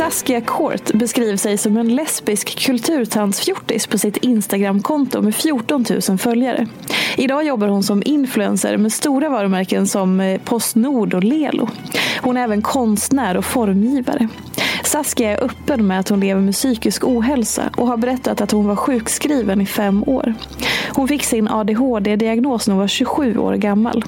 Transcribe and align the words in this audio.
Saskia 0.00 0.40
Kort 0.40 0.92
beskriver 0.92 1.36
sig 1.36 1.58
som 1.58 1.76
en 1.76 1.94
lesbisk 1.94 2.58
kulturtantsfjortis 2.58 3.86
på 3.86 3.98
sitt 3.98 4.16
Instagramkonto 4.16 5.22
med 5.22 5.34
14 5.34 5.84
000 6.08 6.18
följare. 6.18 6.66
Idag 7.20 7.46
jobbar 7.46 7.68
hon 7.68 7.82
som 7.82 8.02
influencer 8.06 8.76
med 8.76 8.92
stora 8.92 9.28
varumärken 9.28 9.86
som 9.86 10.20
eh, 10.20 10.40
Postnord 10.40 11.14
och 11.14 11.24
Lelo. 11.24 11.68
Hon 12.22 12.36
är 12.36 12.44
även 12.44 12.62
konstnär 12.62 13.36
och 13.36 13.44
formgivare. 13.44 14.28
Saskia 14.84 15.30
är 15.30 15.44
öppen 15.44 15.86
med 15.86 16.00
att 16.00 16.08
hon 16.08 16.20
lever 16.20 16.40
med 16.40 16.54
psykisk 16.54 17.04
ohälsa 17.04 17.70
och 17.76 17.86
har 17.86 17.96
berättat 17.96 18.40
att 18.40 18.50
hon 18.50 18.66
var 18.66 18.76
sjukskriven 18.76 19.60
i 19.60 19.66
fem 19.66 20.04
år. 20.06 20.34
Hon 20.88 21.08
fick 21.08 21.24
sin 21.24 21.48
ADHD-diagnos 21.48 22.66
när 22.66 22.74
hon 22.74 22.80
var 22.80 22.88
27 22.88 23.38
år 23.38 23.54
gammal. 23.54 24.04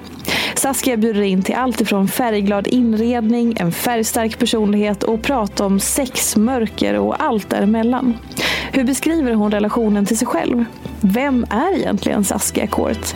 Saskia 0.55 0.97
bjuder 0.97 1.23
in 1.23 1.43
till 1.43 1.55
allt 1.55 1.81
ifrån 1.81 2.09
färgglad 2.09 2.67
inredning, 2.67 3.57
en 3.61 3.73
färgstark 3.73 4.39
personlighet 4.39 5.03
och 5.03 5.23
prat 5.23 5.61
om 5.61 5.81
sex, 5.81 6.37
mörker 6.37 6.99
och 6.99 7.23
allt 7.23 7.51
däremellan. 7.51 8.17
Hur 8.73 8.85
beskriver 8.85 9.35
hon 9.35 9.51
relationen 9.51 10.07
till 10.07 10.19
sig 10.19 10.27
själv? 10.27 10.65
Vem 11.05 11.47
är 11.51 11.75
egentligen 11.79 12.25
Saskia 12.25 12.67
Kort? 12.67 13.15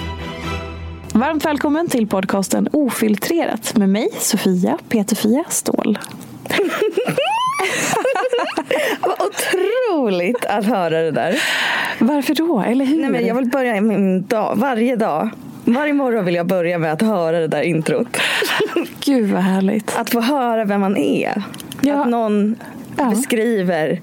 Varmt 1.12 1.44
välkommen 1.44 1.88
till 1.88 2.06
podcasten 2.06 2.68
Ofiltrerat 2.72 3.76
med 3.76 3.88
mig, 3.88 4.08
Sofia 4.18 4.78
Peterfia 4.88 5.44
Ståhl. 5.48 5.98
Vad 9.00 9.16
otroligt 9.20 10.44
att 10.44 10.64
höra 10.64 11.02
det 11.02 11.10
där. 11.10 11.42
Varför 11.98 12.34
då? 12.34 12.60
Eller 12.66 12.84
hur? 12.84 13.00
Nej, 13.00 13.10
men 13.10 13.26
jag 13.26 13.34
vill 13.34 13.46
börja 13.50 13.80
min 13.80 14.26
dag, 14.26 14.56
varje 14.56 14.96
dag. 14.96 15.30
Varje 15.64 15.92
morgon 15.92 16.24
vill 16.24 16.34
jag 16.34 16.46
börja 16.46 16.78
med 16.78 16.92
att 16.92 17.02
höra 17.02 17.40
det 17.40 17.48
där 17.48 17.62
introt. 17.62 18.16
Gud 19.04 19.30
vad 19.30 19.42
härligt. 19.42 19.96
Att 19.98 20.10
få 20.10 20.20
höra 20.20 20.64
vem 20.64 20.80
man 20.80 20.96
är. 20.96 21.42
Ja. 21.80 22.00
Att 22.00 22.08
någon 22.08 22.56
Ja. 22.98 23.10
beskriver 23.10 24.00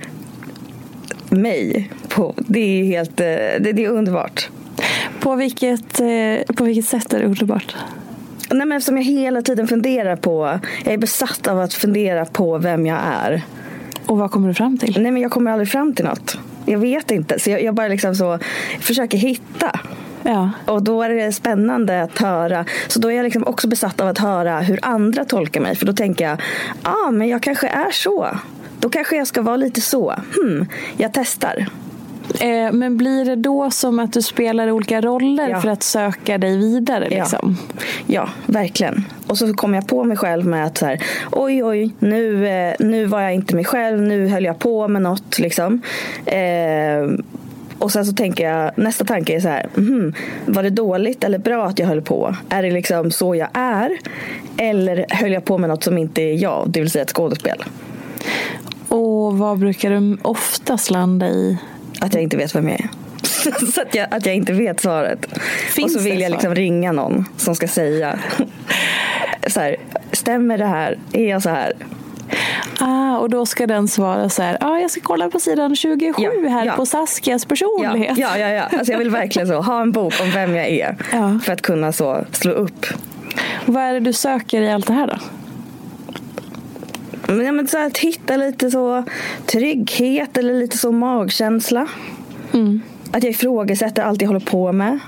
mig. 1.36 1.90
På, 2.08 2.34
det, 2.38 2.60
är 2.60 2.84
helt, 2.84 3.20
eh, 3.20 3.26
det, 3.26 3.72
det 3.74 3.86
är 3.86 3.90
underbart. 3.90 4.50
På 5.20 5.36
vilket, 5.36 6.00
eh, 6.00 6.56
på 6.56 6.64
vilket 6.64 6.86
sätt 6.86 7.14
är 7.14 7.20
det 7.20 7.26
underbart? 7.26 7.76
Nej, 8.52 8.68
men 8.68 8.78
eftersom 8.78 8.98
jag 8.98 9.04
hela 9.04 9.42
tiden 9.42 9.68
funderar 9.68 10.16
på, 10.16 10.60
jag 10.84 10.94
är 10.94 10.98
besatt 10.98 11.48
av 11.48 11.60
att 11.60 11.74
fundera 11.74 12.26
på 12.26 12.58
vem 12.58 12.86
jag 12.86 13.00
är. 13.24 13.42
Och 14.06 14.18
vad 14.18 14.32
kommer 14.32 14.48
du 14.48 14.54
fram 14.54 14.78
till? 14.78 15.02
Nej 15.02 15.12
men 15.12 15.22
jag 15.22 15.32
kommer 15.32 15.52
aldrig 15.52 15.70
fram 15.70 15.94
till 15.94 16.06
något. 16.06 16.38
Jag 16.66 16.80
vet 16.80 17.12
inte. 17.12 17.40
Så 17.40 17.50
jag, 17.50 17.64
jag 17.64 17.76
bara 17.76 17.88
liksom 17.88 18.16
så 18.16 18.40
försöker 18.80 19.18
hitta. 19.18 19.80
Ja. 20.24 20.52
Och 20.66 20.84
då 20.84 21.02
är 21.04 21.10
det 21.10 21.32
spännande 21.32 22.04
att 22.04 22.20
höra. 22.20 22.66
Så 22.88 23.00
då 23.00 23.12
är 23.12 23.16
jag 23.16 23.24
liksom 23.24 23.48
också 23.48 23.68
besatt 23.68 24.02
av 24.02 24.08
att 24.08 24.18
höra 24.18 24.60
hur 24.60 24.80
andra 24.82 25.26
tolkar 25.26 25.62
mig. 25.62 25.76
För 25.76 25.86
då 25.86 25.94
tänker 25.94 26.30
jag, 26.30 26.42
ja 26.84 26.96
ah, 27.08 27.12
men 27.12 27.28
jag 27.28 27.42
kanske 27.42 27.68
är 27.68 27.92
så. 27.92 28.28
Då 28.84 28.90
kanske 28.90 29.16
jag 29.18 29.28
ska 29.28 29.42
vara 29.42 29.58
lite 29.58 29.82
så. 29.82 30.14
Hmm, 30.36 30.66
jag 30.98 31.12
testar. 31.14 31.66
Eh, 32.40 32.72
men 32.72 32.98
blir 32.98 33.26
det 33.26 33.36
då 33.36 33.72
som 33.72 34.00
att 34.00 34.14
du 34.14 34.22
spelar 34.22 34.72
olika 34.72 35.02
roller 35.02 35.50
Ja. 35.50 35.62
för 35.62 35.70
att 35.70 35.84
söka 35.84 36.38
dig 36.38 36.58
vidare? 36.58 37.08
Ja. 37.12 37.18
Liksom? 37.24 37.58
Ja, 38.08 38.30
verkligen. 38.46 39.06
Och 39.28 39.38
så 39.38 39.54
kom 39.54 39.74
jag 39.74 39.88
på 39.88 40.04
mig 40.04 40.18
själv 40.18 40.46
med 40.46 40.66
att 40.66 40.78
så 40.78 40.86
här, 40.86 41.04
oj, 41.32 41.64
oj, 41.64 41.92
nu, 42.00 42.48
eh, 42.48 42.74
nu 42.80 43.06
var 43.06 43.22
jag 43.22 43.34
inte 43.34 43.56
mig 43.56 43.66
själv, 43.66 44.02
nu 44.02 44.28
höll 44.28 44.44
jag 44.46 44.60
på 44.60 44.88
med 44.88 45.02
något. 45.02 45.40
Liksom. 45.40 45.82
Eh, 46.26 47.26
och 47.80 47.92
sen 47.92 48.06
så 48.06 48.14
tänker 48.14 48.50
jag, 48.50 48.72
nästa 48.76 49.06
tanke 49.06 49.36
är 49.36 49.40
så 49.40 49.48
här, 49.48 49.68
mhm, 49.76 50.14
var 50.46 50.64
det 50.64 50.70
dåligt 50.70 51.24
eller 51.24 51.38
bra 51.38 51.66
att 51.66 51.80
jag 51.80 51.88
höll 51.88 52.02
på? 52.02 52.36
Är 52.50 52.64
det 52.64 52.72
liksom 52.72 53.12
så 53.12 53.36
jag 53.36 53.50
är? 53.54 53.98
Eller 54.58 55.06
höll 55.10 55.32
jag 55.32 55.46
på 55.46 55.58
med 55.58 55.70
något 55.70 55.84
som 55.84 55.98
inte 55.98 56.22
är 56.22 56.34
jag, 56.44 56.70
det 56.70 56.80
vill 56.80 56.92
säga 56.92 57.02
ett 57.02 57.12
skådespel? 57.14 57.64
Och 58.90 59.38
vad 59.38 59.60
brukar 59.60 59.90
du 59.90 60.18
oftast 60.22 60.90
landa 60.92 61.28
i? 61.28 61.58
Att 62.00 62.14
jag 62.14 62.24
inte 62.24 62.38
vet 62.38 62.56
vem 62.56 62.70
jag 62.70 62.80
är. 62.80 62.90
så 63.74 63.82
att 63.82 63.96
jag, 63.96 64.08
att 64.12 64.26
jag 64.26 64.36
inte 64.36 64.54
vet 64.54 64.82
svaret. 64.82 65.26
Finns 65.70 65.96
och 65.96 66.02
så 66.02 66.10
vill 66.10 66.22
jag 66.22 66.32
liksom 66.32 66.56
ringa 66.56 66.92
någon 66.92 67.26
som 67.38 67.56
ska 67.56 67.68
säga 67.68 68.20
så 69.48 69.60
här, 69.60 69.76
stämmer 70.12 70.58
det 70.58 70.66
här? 70.66 71.00
Är 71.14 71.30
jag 71.30 71.42
så 71.44 71.50
här? 71.50 71.74
Ah, 72.80 73.18
och 73.18 73.30
då 73.30 73.46
ska 73.46 73.68
den 73.68 73.88
svara 73.88 74.30
så 74.30 74.42
här, 74.44 74.58
ah, 74.62 74.80
jag 74.80 74.92
ska 74.92 75.02
kolla 75.02 75.30
på 75.30 75.40
sidan 75.40 75.76
27 75.76 76.14
Ja, 76.18 76.50
här 76.50 76.66
ja. 76.66 76.74
på 76.74 76.86
Saskias 76.86 77.44
Ja, 77.44 77.50
personlighet. 77.50 78.18
ja, 78.18 78.38
ja, 78.38 78.50
ja. 78.50 78.64
Alltså 78.64 78.92
jag 78.92 79.00
vill 79.00 79.10
verkligen 79.10 79.48
så, 79.48 79.62
ha 79.62 79.82
en 79.82 79.92
bok 79.92 80.14
om 80.22 80.32
vem 80.32 80.56
jag 80.56 80.68
är. 80.68 80.96
Ja. 81.12 81.40
För 81.44 81.54
att 81.54 81.62
kunna 81.62 81.92
så 81.92 82.26
slå 82.32 82.52
upp. 82.52 82.86
Vad 83.66 83.84
är 83.84 83.94
det 83.94 84.00
du 84.00 84.14
söker 84.14 84.62
i 84.62 84.72
allt 84.72 84.88
det 84.88 84.94
här 84.94 85.08
då? 85.08 85.16
Men, 87.28 87.56
men 87.56 87.68
så 87.68 87.78
här, 87.78 87.88
att 87.88 87.98
hitta 87.98 88.38
lite 88.38 88.72
så 88.72 89.04
trygghet 89.46 90.38
eller 90.38 90.54
lite 90.54 90.78
så 90.78 90.92
magkänsla. 90.92 91.88
Mm. 92.54 92.82
Att 93.12 93.24
jag 93.24 93.32
ifrågasätter 93.32 94.04
allt 94.04 94.22
jag 94.22 94.30
håller 94.30 94.46
på 94.46 94.72
med. 94.72 95.00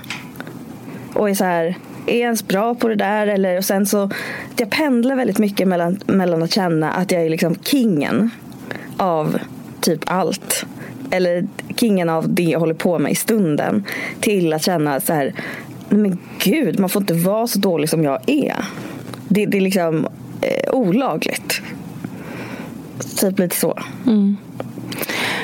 Och 1.14 1.30
är 1.30 1.34
så 1.34 1.44
här, 1.44 1.64
är 2.06 2.14
jag 2.14 2.20
ens 2.20 2.48
bra 2.48 2.74
på 2.74 2.88
det 2.88 2.94
där? 2.94 3.26
Eller, 3.26 3.58
och 3.58 3.64
sen 3.64 3.86
så, 3.86 4.10
jag 4.56 4.70
pendlar 4.70 5.16
väldigt 5.16 5.38
mycket 5.38 5.68
mellan, 5.68 6.00
mellan 6.06 6.42
att 6.42 6.52
känna 6.52 6.92
att 6.92 7.12
jag 7.12 7.22
är 7.22 7.30
liksom 7.30 7.54
kingen 7.64 8.30
av 8.96 9.38
typ 9.80 10.00
allt. 10.06 10.66
Eller 11.10 11.46
kingen 11.76 12.08
av 12.08 12.34
det 12.34 12.42
jag 12.42 12.60
håller 12.60 12.74
på 12.74 12.98
med 12.98 13.12
i 13.12 13.14
stunden. 13.14 13.84
Till 14.20 14.52
att 14.52 14.62
känna 14.62 15.00
så 15.00 15.12
här, 15.12 15.34
men 15.88 16.18
gud, 16.38 16.80
man 16.80 16.88
får 16.88 17.02
inte 17.02 17.14
vara 17.14 17.46
så 17.46 17.58
dålig 17.58 17.88
som 17.88 18.04
jag 18.04 18.20
är. 18.26 18.56
Det, 19.28 19.46
det 19.46 19.56
är 19.56 19.60
liksom 19.60 20.06
eh, 20.40 20.70
olagligt. 20.74 21.62
Typ 23.20 23.38
lite 23.38 23.56
så. 23.56 23.78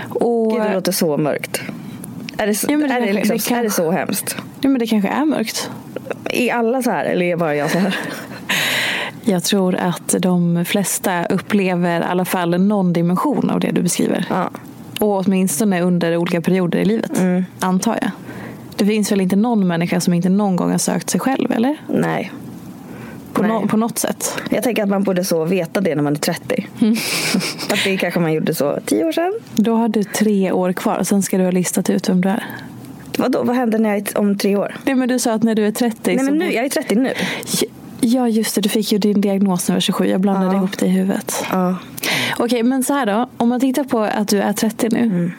Och, 0.09 0.53
Gud, 0.53 0.63
det 0.63 0.75
låter 0.75 0.93
så 0.93 1.17
mörkt. 1.17 1.61
Är 2.39 2.47
det, 2.47 2.55
så- 2.55 2.67
Ja, 2.71 2.77
det 2.79 2.85
är, 2.85 2.89
det 2.89 2.95
kanske- 2.95 3.13
liksom, 3.13 3.37
det 3.37 3.43
kan- 3.49 3.59
är 3.59 3.63
det 3.63 3.71
så 3.71 3.91
hemskt? 3.91 4.37
ja, 4.61 4.69
men 4.69 4.79
det 4.79 4.87
kanske 4.87 5.09
är 5.09 5.25
mörkt. 5.25 5.71
Är 6.25 6.55
alla 6.55 6.83
så 6.83 6.91
här 6.91 7.05
eller 7.05 7.27
är 7.27 7.37
bara 7.37 7.55
jag 7.57 7.71
så 7.71 7.79
här? 7.79 7.97
Jag 9.25 9.45
tror 9.45 9.75
att 9.75 10.15
de 10.19 10.65
flesta 10.65 11.25
upplever 11.27 12.01
i 12.01 12.05
alla 12.05 12.25
fall 12.25 12.61
någon 12.61 12.93
dimension 12.93 13.51
av 13.51 13.61
det 13.61 13.71
du 13.71 13.83
beskriver. 13.83 14.25
Ja. 14.31 14.51
Och 15.01 15.17
åtminstone 15.27 15.81
under 15.81 16.17
olika 16.17 16.41
perioder 16.41 16.79
i 16.79 16.85
livet, 16.85 17.19
Mm. 17.21 17.45
antar 17.61 17.99
jag. 18.03 18.11
Det 18.77 18.87
finns 18.87 19.13
väl 19.13 19.21
inte 19.21 19.37
någon 19.37 19.67
människa 19.67 20.01
som 20.01 20.15
inte 20.15 20.29
någon 20.29 20.57
gång 20.57 20.71
har 20.71 20.79
sökt 20.79 21.11
sig 21.11 21.21
själv, 21.21 21.53
eller? 21.53 21.77
Nej. 21.89 22.33
På, 23.33 23.43
nå- 23.43 23.67
på 23.69 23.77
något 23.77 23.99
sätt. 23.99 24.41
Jag 24.51 24.63
tänker 24.63 24.83
att 24.83 24.89
man 24.89 25.03
borde 25.03 25.25
så 25.25 25.45
veta 25.45 25.81
det 25.81 25.95
när 25.95 26.03
man 26.03 26.13
är 26.13 26.19
30. 26.19 26.67
Att 27.73 27.85
det 27.85 27.97
kanske 27.97 28.21
man 28.21 28.33
gjorde 28.33 28.55
så 28.55 28.79
10 28.87 29.05
år 29.05 29.13
sedan. 29.13 29.33
Då 29.55 29.75
har 29.75 29.89
du 29.89 30.05
tre 30.05 30.53
år 30.53 30.73
kvar, 30.73 31.03
sen 31.03 31.23
ska 31.23 31.39
du 31.39 31.45
ha 31.45 31.51
listat 31.51 31.91
ut 31.91 32.09
vem 32.09 32.21
du 32.21 32.29
är. 32.29 32.45
Vadå, 33.19 33.43
vad 33.43 33.57
händer 33.57 33.79
när 33.79 33.89
jag 33.91 33.99
är 33.99 34.19
om 34.19 34.39
tre 34.39 34.57
år? 34.57 34.77
Nej, 34.85 34.95
men 34.95 35.09
du 35.09 35.19
sa 35.19 35.33
att 35.33 35.43
när 35.43 35.55
du 35.55 35.67
är 35.67 35.71
30 35.73 36.17
Nej 36.17 36.25
men 36.25 36.35
nu, 36.39 36.53
jag 36.53 36.65
är 36.65 36.69
30 36.69 36.95
nu. 36.95 37.13
Ja, 38.01 38.29
just 38.29 38.55
det. 38.55 38.61
Du 38.61 38.69
fick 38.69 38.93
ju 38.93 38.99
din 38.99 39.21
diagnos 39.21 39.69
när 39.69 39.75
du 39.75 39.77
var 39.77 39.81
27. 39.81 40.07
Jag 40.07 40.21
blandade 40.21 40.47
Ja. 40.47 40.57
ihop 40.57 40.79
det 40.79 40.87
i 40.87 40.89
huvudet. 40.89 41.45
Ja. 41.53 41.77
Okej, 42.39 42.63
men 42.63 42.85
så 42.85 42.95
här 42.95 43.07
då. 43.07 43.29
Om 43.37 43.49
man 43.49 43.61
tittar 43.61 43.85
på 43.85 43.99
att 44.01 44.29
du 44.29 44.41
är 44.41 44.53
30 44.53 44.89
nu. 44.93 44.99
Mm. 44.99 45.33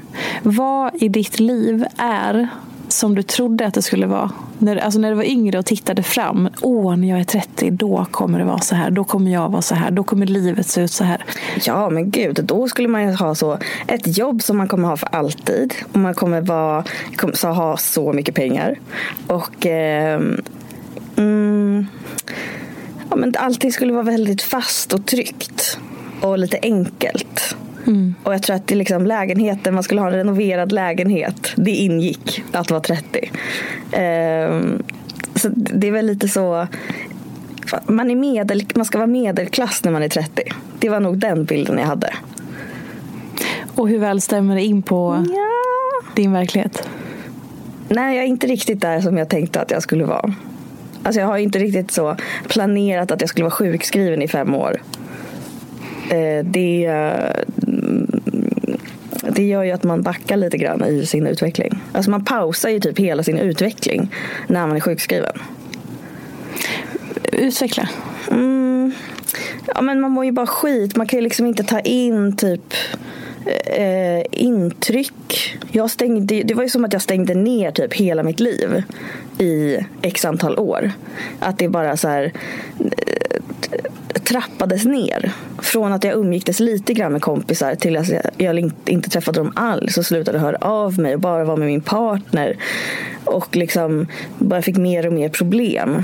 Vad 0.44 0.92
i 1.04 1.10
ditt 1.10 1.40
liv 1.40 1.86
är 1.98 2.48
som 2.88 3.16
du 3.16 3.24
trodde 3.24 3.66
att 3.66 3.74
det 3.74 3.82
skulle 3.82 4.08
vara? 4.08 4.32
När, 4.60 4.76
alltså 4.78 5.00
när 5.00 5.10
du 5.10 5.16
var 5.16 5.24
yngre 5.24 5.60
och 5.60 5.66
tittade 5.66 6.04
fram. 6.04 6.50
Åh, 6.62 6.96
när 6.96 7.10
jag 7.10 7.20
är 7.20 7.24
30, 7.24 7.70
då 7.72 8.06
kommer 8.12 8.40
det 8.40 8.46
vara 8.46 8.60
så 8.60 8.76
här. 8.76 8.92
Då 8.92 9.04
kommer 9.04 9.32
jag 9.32 9.50
vara 9.50 9.62
så 9.62 9.76
här. 9.76 9.92
Då 9.92 10.04
kommer 10.04 10.26
livet 10.26 10.68
se 10.68 10.82
ut 10.82 10.92
så 10.92 11.04
här. 11.04 11.26
ja 11.66 11.90
men 11.90 12.12
gud, 12.12 12.40
då 12.44 12.68
skulle 12.68 12.88
man 12.88 13.04
ju 13.04 13.14
ha 13.14 13.36
så 13.36 13.58
ett 13.88 14.18
jobb 14.18 14.44
som 14.44 14.58
man 14.58 14.68
kommer 14.68 14.88
ha 14.88 14.98
för 14.98 15.10
alltid. 15.16 15.74
Och 15.92 16.00
man 16.00 16.14
kommer, 16.14 16.42
vara, 16.42 16.84
kommer 17.16 17.34
så 17.34 17.48
ha 17.48 17.78
så 17.78 18.14
mycket 18.14 18.36
pengar. 18.36 18.80
Och 19.28 19.66
Eh, 19.66 20.22
mm, 21.16 21.88
ja, 23.10 23.16
men 23.16 23.34
allting 23.38 23.72
skulle 23.72 23.94
vara 23.94 24.04
väldigt 24.04 24.42
fast 24.42 24.94
och 24.94 25.06
tryggt. 25.06 25.80
Och 26.22 26.40
lite 26.40 26.60
enkelt. 26.62 27.56
Och 28.24 28.34
jag 28.34 28.44
tror 28.44 28.56
att 28.56 28.68
det 28.68 28.76
liksom 28.76 29.06
lägenheten, 29.06 29.74
man 29.74 29.84
skulle 29.84 30.02
ha 30.02 30.08
en 30.08 30.14
renoverad 30.14 30.72
lägenhet. 30.72 31.52
Det 31.56 31.72
ingick 31.72 32.44
att 32.52 32.72
vara 32.72 32.82
30. 32.82 33.32
Ehm, 33.92 34.84
så 35.36 35.50
det 35.56 35.88
är 35.88 35.92
väl 35.92 36.06
lite 36.06 36.28
så. 36.28 36.68
Man, 37.88 38.12
är 38.12 38.16
medel, 38.16 38.66
man 38.76 38.86
ska 38.86 38.98
vara 38.98 39.08
medelklass 39.08 39.84
när 39.84 39.92
man 39.92 40.04
är 40.04 40.10
30. 40.10 40.44
Det 40.80 40.90
var 40.90 41.00
nog 41.00 41.18
den 41.18 41.46
bilden 41.46 41.78
jag 41.78 41.86
hade. 41.86 42.14
Och 43.76 43.90
hur 43.90 44.00
väl 44.00 44.22
stämmer 44.22 44.56
det 44.56 44.62
in 44.64 44.82
på 44.82 45.26
Ja. 45.30 46.12
din 46.16 46.32
verklighet? 46.32 46.88
Nej, 47.90 48.16
jag 48.16 48.24
är 48.26 48.30
inte 48.30 48.48
riktigt 48.48 48.82
där 48.82 49.02
som 49.02 49.18
jag 49.18 49.30
tänkte 49.30 49.62
att 49.62 49.72
jag 49.72 49.82
skulle 49.84 50.04
vara. 50.04 50.34
Alltså 51.04 51.20
jag 51.22 51.28
har 51.28 51.38
inte 51.38 51.60
riktigt 51.60 51.92
så 51.92 52.16
planerat 52.48 53.12
att 53.12 53.22
jag 53.22 53.30
skulle 53.30 53.44
vara 53.44 53.52
sjukskriven 53.52 54.22
i 54.22 54.28
fem 54.28 54.56
år. 54.56 54.82
Eh, 56.10 56.46
Det, 56.46 56.86
mm, 56.86 57.73
det 59.36 59.44
gör 59.44 59.64
ju 59.64 59.72
att 59.72 59.84
man 59.84 60.02
backar 60.02 60.38
lite 60.38 60.58
grann 60.58 60.86
i 60.86 61.06
sin 61.06 61.28
utveckling. 61.28 61.82
Alltså 61.92 62.12
man 62.12 62.26
pausar 62.26 62.70
ju 62.70 62.80
typ 62.80 63.00
hela 63.00 63.24
sin 63.24 63.38
utveckling 63.38 64.12
när 64.48 64.68
man 64.68 64.76
är 64.76 64.80
sjukskriven. 64.80 65.40
Utveckla. 67.32 67.90
Mm. 68.32 68.94
Ja, 69.68 69.82
men 69.82 70.02
man 70.02 70.12
mår 70.12 70.26
ju 70.26 70.32
bara 70.32 70.48
skit. 70.48 70.96
Man 70.96 71.08
kan 71.08 71.20
ju 71.20 71.24
liksom 71.24 71.46
inte 71.46 71.64
ta 71.64 71.80
in 71.80 72.36
typ 72.36 72.74
eh, 73.66 74.26
intryck. 74.32 75.58
Jag 75.72 75.90
stängde, 75.90 76.44
det 76.44 76.54
var 76.54 76.64
ju 76.64 76.70
som 76.70 76.86
att 76.86 76.94
jag 76.94 77.02
stängde 77.02 77.34
ner 77.34 77.72
typ 77.72 77.94
hela 77.94 78.24
mitt 78.24 78.40
liv 78.40 78.84
i 79.38 79.78
x 80.02 80.26
antal 80.26 80.60
år. 80.60 80.92
Att 81.40 81.58
det 81.58 81.70
bara 81.70 81.98
så 81.98 82.08
här 82.08 82.34
eh, 82.80 83.42
trappades 84.24 84.86
ner. 84.86 85.32
Från 85.60 85.94
att 85.94 86.04
jag 86.04 86.14
umgicktes 86.14 86.60
lite 86.60 86.94
grann 86.94 87.12
med 87.12 87.22
kompisar 87.22 87.76
till 87.76 87.98
att 87.98 88.12
jag, 88.38 88.60
inte, 88.60 88.92
inte 88.92 89.10
träffade 89.10 89.40
dem 89.40 89.52
alls 89.56 89.98
och 89.98 90.06
slutade 90.06 90.40
höra 90.40 90.58
av 90.58 91.00
mig 91.00 91.14
och 91.14 91.20
bara 91.20 91.46
var 91.46 91.58
med 91.58 91.68
min 91.68 91.82
partner. 91.82 92.58
Och 93.26 93.56
liksom 93.56 94.08
bara 94.38 94.62
fick 94.62 94.78
mer 94.78 95.08
och 95.08 95.14
mer 95.14 95.30
problem. 95.30 96.04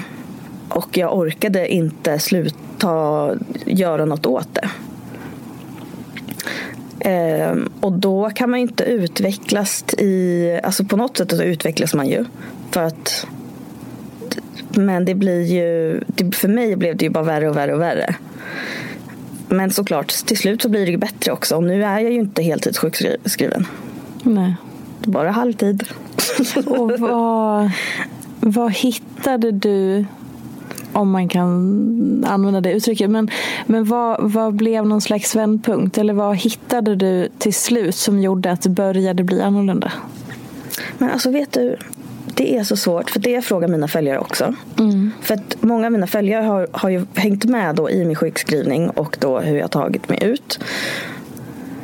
Och 0.70 0.98
jag 0.98 1.18
orkade 1.18 1.68
inte 1.68 2.20
sluta 2.20 3.30
göra 3.66 4.06
något 4.06 4.26
åt 4.26 4.48
det. 4.54 4.70
Ehm, 7.00 7.70
och 7.80 7.94
då 7.94 8.30
kan 8.30 8.50
man 8.50 8.60
ju 8.60 8.66
inte 8.66 8.84
utvecklas 8.84 9.86
i... 9.98 10.60
Alltså 10.64 10.84
på 10.84 10.98
något 10.98 11.18
sätt 11.18 11.32
så 11.32 11.44
utvecklas 11.44 11.94
man 11.94 12.08
ju. 12.08 12.26
För 12.72 12.84
att... 12.84 13.28
Men 14.70 15.06
det 15.06 15.16
blir 15.16 15.42
ju... 15.42 16.02
För 16.32 16.48
mig 16.48 16.76
blev 16.76 16.98
det 16.98 17.06
ju 17.06 17.12
bara 17.12 17.24
värre 17.24 17.50
och 17.50 17.58
värre 17.58 17.74
och 17.74 17.82
värre. 17.82 18.16
Men 19.48 19.72
såklart, 19.72 20.08
till 20.08 20.38
slut 20.38 20.62
så 20.62 20.70
blir 20.70 20.86
det 20.86 20.92
ju 20.92 20.98
bättre 20.98 21.32
också. 21.32 21.56
Och 21.56 21.64
nu 21.64 21.84
är 21.84 22.00
jag 22.00 22.12
ju 22.12 22.20
inte 22.20 22.42
heltidssjukskriven. 22.42 23.68
Nej. 24.24 24.56
Bara 25.06 25.32
halvtid. 25.32 25.84
Och 26.66 26.92
vad, 27.00 27.72
vad 28.40 28.72
hittade 28.74 29.52
du, 29.52 30.06
om 30.94 31.12
man 31.12 31.30
kan 31.30 32.26
använda 32.28 32.62
det 32.62 32.72
uttrycket, 32.72 33.10
men, 33.10 33.30
men 33.66 33.86
vad, 33.86 34.32
vad 34.32 34.54
blev 34.54 34.86
någon 34.86 35.02
slags 35.02 35.36
vändpunkt? 35.36 35.98
Eller 35.98 36.14
vad 36.14 36.38
hittade 36.38 36.96
du 36.96 37.30
till 37.38 37.54
slut 37.54 37.96
som 37.96 38.20
gjorde 38.20 38.52
att 38.52 38.62
det 38.62 38.70
började 38.70 39.24
bli 39.24 39.42
annorlunda? 39.42 39.92
Men 40.98 41.10
alltså 41.10 41.32
vet 41.32 41.52
du, 41.52 41.78
det 42.26 42.58
är 42.58 42.64
så 42.64 42.78
svårt. 42.78 43.10
För 43.10 43.20
det 43.20 43.32
jag 43.32 43.44
frågar 43.44 43.68
mina 43.68 43.88
följare 43.88 44.20
också. 44.20 44.54
För 45.22 45.34
att 45.34 45.56
många 45.60 45.86
av 45.86 45.92
mina 45.92 46.08
följare 46.08 46.44
har, 46.44 46.68
har 46.72 46.90
ju 46.90 47.06
hängt 47.16 47.46
med 47.46 47.76
då 47.76 47.90
i 47.90 48.06
min 48.06 48.16
sjukskrivning 48.16 48.90
och 48.90 49.18
då 49.20 49.40
hur 49.40 49.58
jag 49.58 49.72
tagit 49.72 50.10
mig 50.10 50.20
ut. 50.24 50.60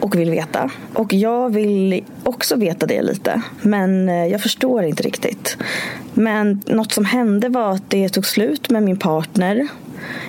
Och 0.06 0.16
vill 0.16 0.32
veta. 0.32 0.72
Och 0.94 1.14
jag 1.14 1.54
vill 1.54 2.04
också 2.24 2.56
veta 2.56 2.86
det 2.86 3.02
lite. 3.02 3.42
Men 3.62 4.10
eh, 4.10 4.26
jag 4.26 4.42
förstår 4.42 4.84
inte 4.84 5.04
riktigt. 5.04 5.58
Men 6.14 6.62
något 6.66 6.92
som 6.92 7.06
hände 7.06 7.50
var 7.50 7.72
att 7.72 7.90
det 7.90 8.10
tog 8.10 8.26
slut 8.26 8.70
med 8.70 8.84
min 8.84 8.98
partner. 8.98 9.68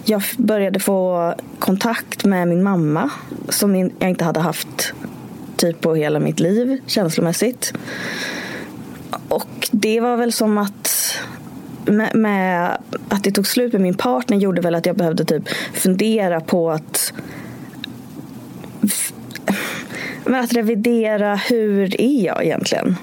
Jag 0.05 0.23
började 0.39 0.81
få 0.81 1.35
kontakt 1.59 2.25
med 2.25 2.49
min 2.49 2.63
mamma. 2.63 3.11
Som 3.49 3.77
jag 3.77 4.11
inte 4.11 4.25
hade 4.25 4.41
haft 4.41 4.93
typ 5.57 5.81
på 5.81 5.95
hela 5.95 6.21
mitt 6.21 6.41
liv 6.41 6.81
känslomässigt. 6.87 7.73
Och 9.29 9.69
det 9.71 10.01
var 10.01 10.17
väl 10.17 10.33
som 10.33 10.59
att 10.59 11.19
med, 11.85 12.15
med 12.15 12.79
att 13.09 13.25
det 13.25 13.31
tog 13.31 13.47
slut 13.47 13.73
med 13.73 13.83
min 13.83 13.97
partner 13.97 14.37
gjorde 14.37 14.61
väl 14.61 14.75
att 14.75 14.87
jag 14.87 14.97
behövde 14.97 15.25
typ 15.25 15.49
fundera 15.73 16.41
på 16.41 16.71
att 16.71 17.13
men 20.27 20.45
att 20.45 20.53
revidera 20.53 21.35
hur 21.35 22.01
är 22.01 22.25
jag 22.25 22.45
egentligen? 22.45 22.97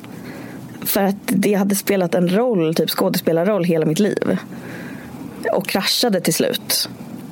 För 0.81 1.03
att 1.03 1.15
det 1.25 1.53
hade 1.53 1.75
spelat 1.75 2.15
en 2.15 2.35
roll, 2.35 2.75
typ 2.75 2.89
skådespelarroll 2.89 3.63
hela 3.63 3.85
mitt 3.85 3.99
liv. 3.99 4.37
Och 5.51 5.67
kraschade 5.67 6.21
till 6.21 6.33
slut. 6.33 6.89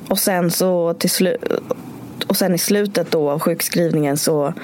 Och 0.08 0.18
sen 0.18 0.50
så 0.50 0.94
till 0.94 1.10
slut 1.10 1.62
och 2.26 2.36
sen 2.36 2.54
i 2.54 2.58
slutet 2.58 3.10
då 3.10 3.30
av 3.30 3.38
sjukskrivningen 3.40 4.16
så 4.16 4.54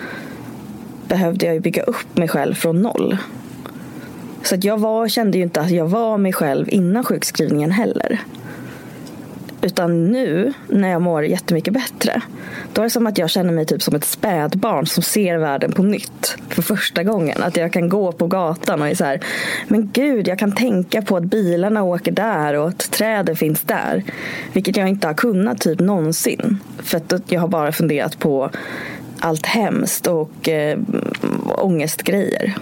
behövde 1.09 1.47
jag 1.47 1.55
ju 1.55 1.61
bygga 1.61 1.83
upp 1.83 2.17
mig 2.17 2.29
själv 2.29 2.55
från 2.55 2.83
noll. 2.83 3.17
Så 4.43 4.55
att 4.55 4.65
jag 4.65 4.79
var, 4.79 5.09
kände 5.09 5.39
ju 5.39 5.45
inte 5.45 5.61
att 5.61 5.71
jag 5.71 5.89
var 5.89 6.19
mig 6.19 6.33
själv 6.33 6.69
innan 6.69 7.05
sjukskrivningen 7.05 7.71
heller. 7.71 8.21
Utan 9.63 10.13
nu, 10.13 10.53
när 10.69 10.89
jag 10.89 11.03
mår 11.03 11.25
jättemycket 11.25 11.75
bättre, 11.75 12.23
då 12.73 12.83
är 12.83 12.85
det 12.85 12.91
som 12.91 13.07
att 13.07 13.19
jag 13.19 13.31
känner 13.31 13.53
mig 13.53 13.67
typ 13.67 13.83
som 13.83 13.95
ett 13.95 14.05
spädbarn 14.05 14.87
som 14.87 15.03
ser 15.03 15.39
världen 15.39 15.73
på 15.73 15.83
nytt 15.83 16.37
för 16.49 16.63
första 16.63 17.03
gången. 17.03 17.43
Att 17.43 17.57
jag 17.57 17.73
kan 17.73 17.89
gå 17.89 18.13
på 18.13 18.27
gatan 18.27 18.83
och 18.83 18.89
är 18.89 18.95
så 18.95 19.05
här, 19.05 19.21
men 19.69 19.91
gud, 19.93 20.29
jag 20.29 20.39
kan 20.39 20.53
tänka 20.53 21.03
på 21.03 21.17
att 21.17 21.25
bilarna 21.25 21.83
åker 21.83 22.13
där 22.13 22.55
och 22.55 22.69
att 22.69 22.91
träden 22.91 23.37
finns 23.37 23.63
där. 23.63 24.03
Vilket 24.53 24.77
jag 24.77 24.89
inte 24.89 25.07
har 25.07 25.15
kunnat 25.15 25.61
typ 25.61 25.81
någonsin. 25.81 26.59
För 26.83 26.97
att 26.97 27.13
jag 27.29 27.41
har 27.41 27.49
bara 27.49 27.73
funderat 27.73 28.19
på 28.19 28.51
allt 29.21 29.47
hemskt 29.47 30.07
och 30.07 30.49
äh, 30.49 30.79
ångestgrejer. 31.47 32.55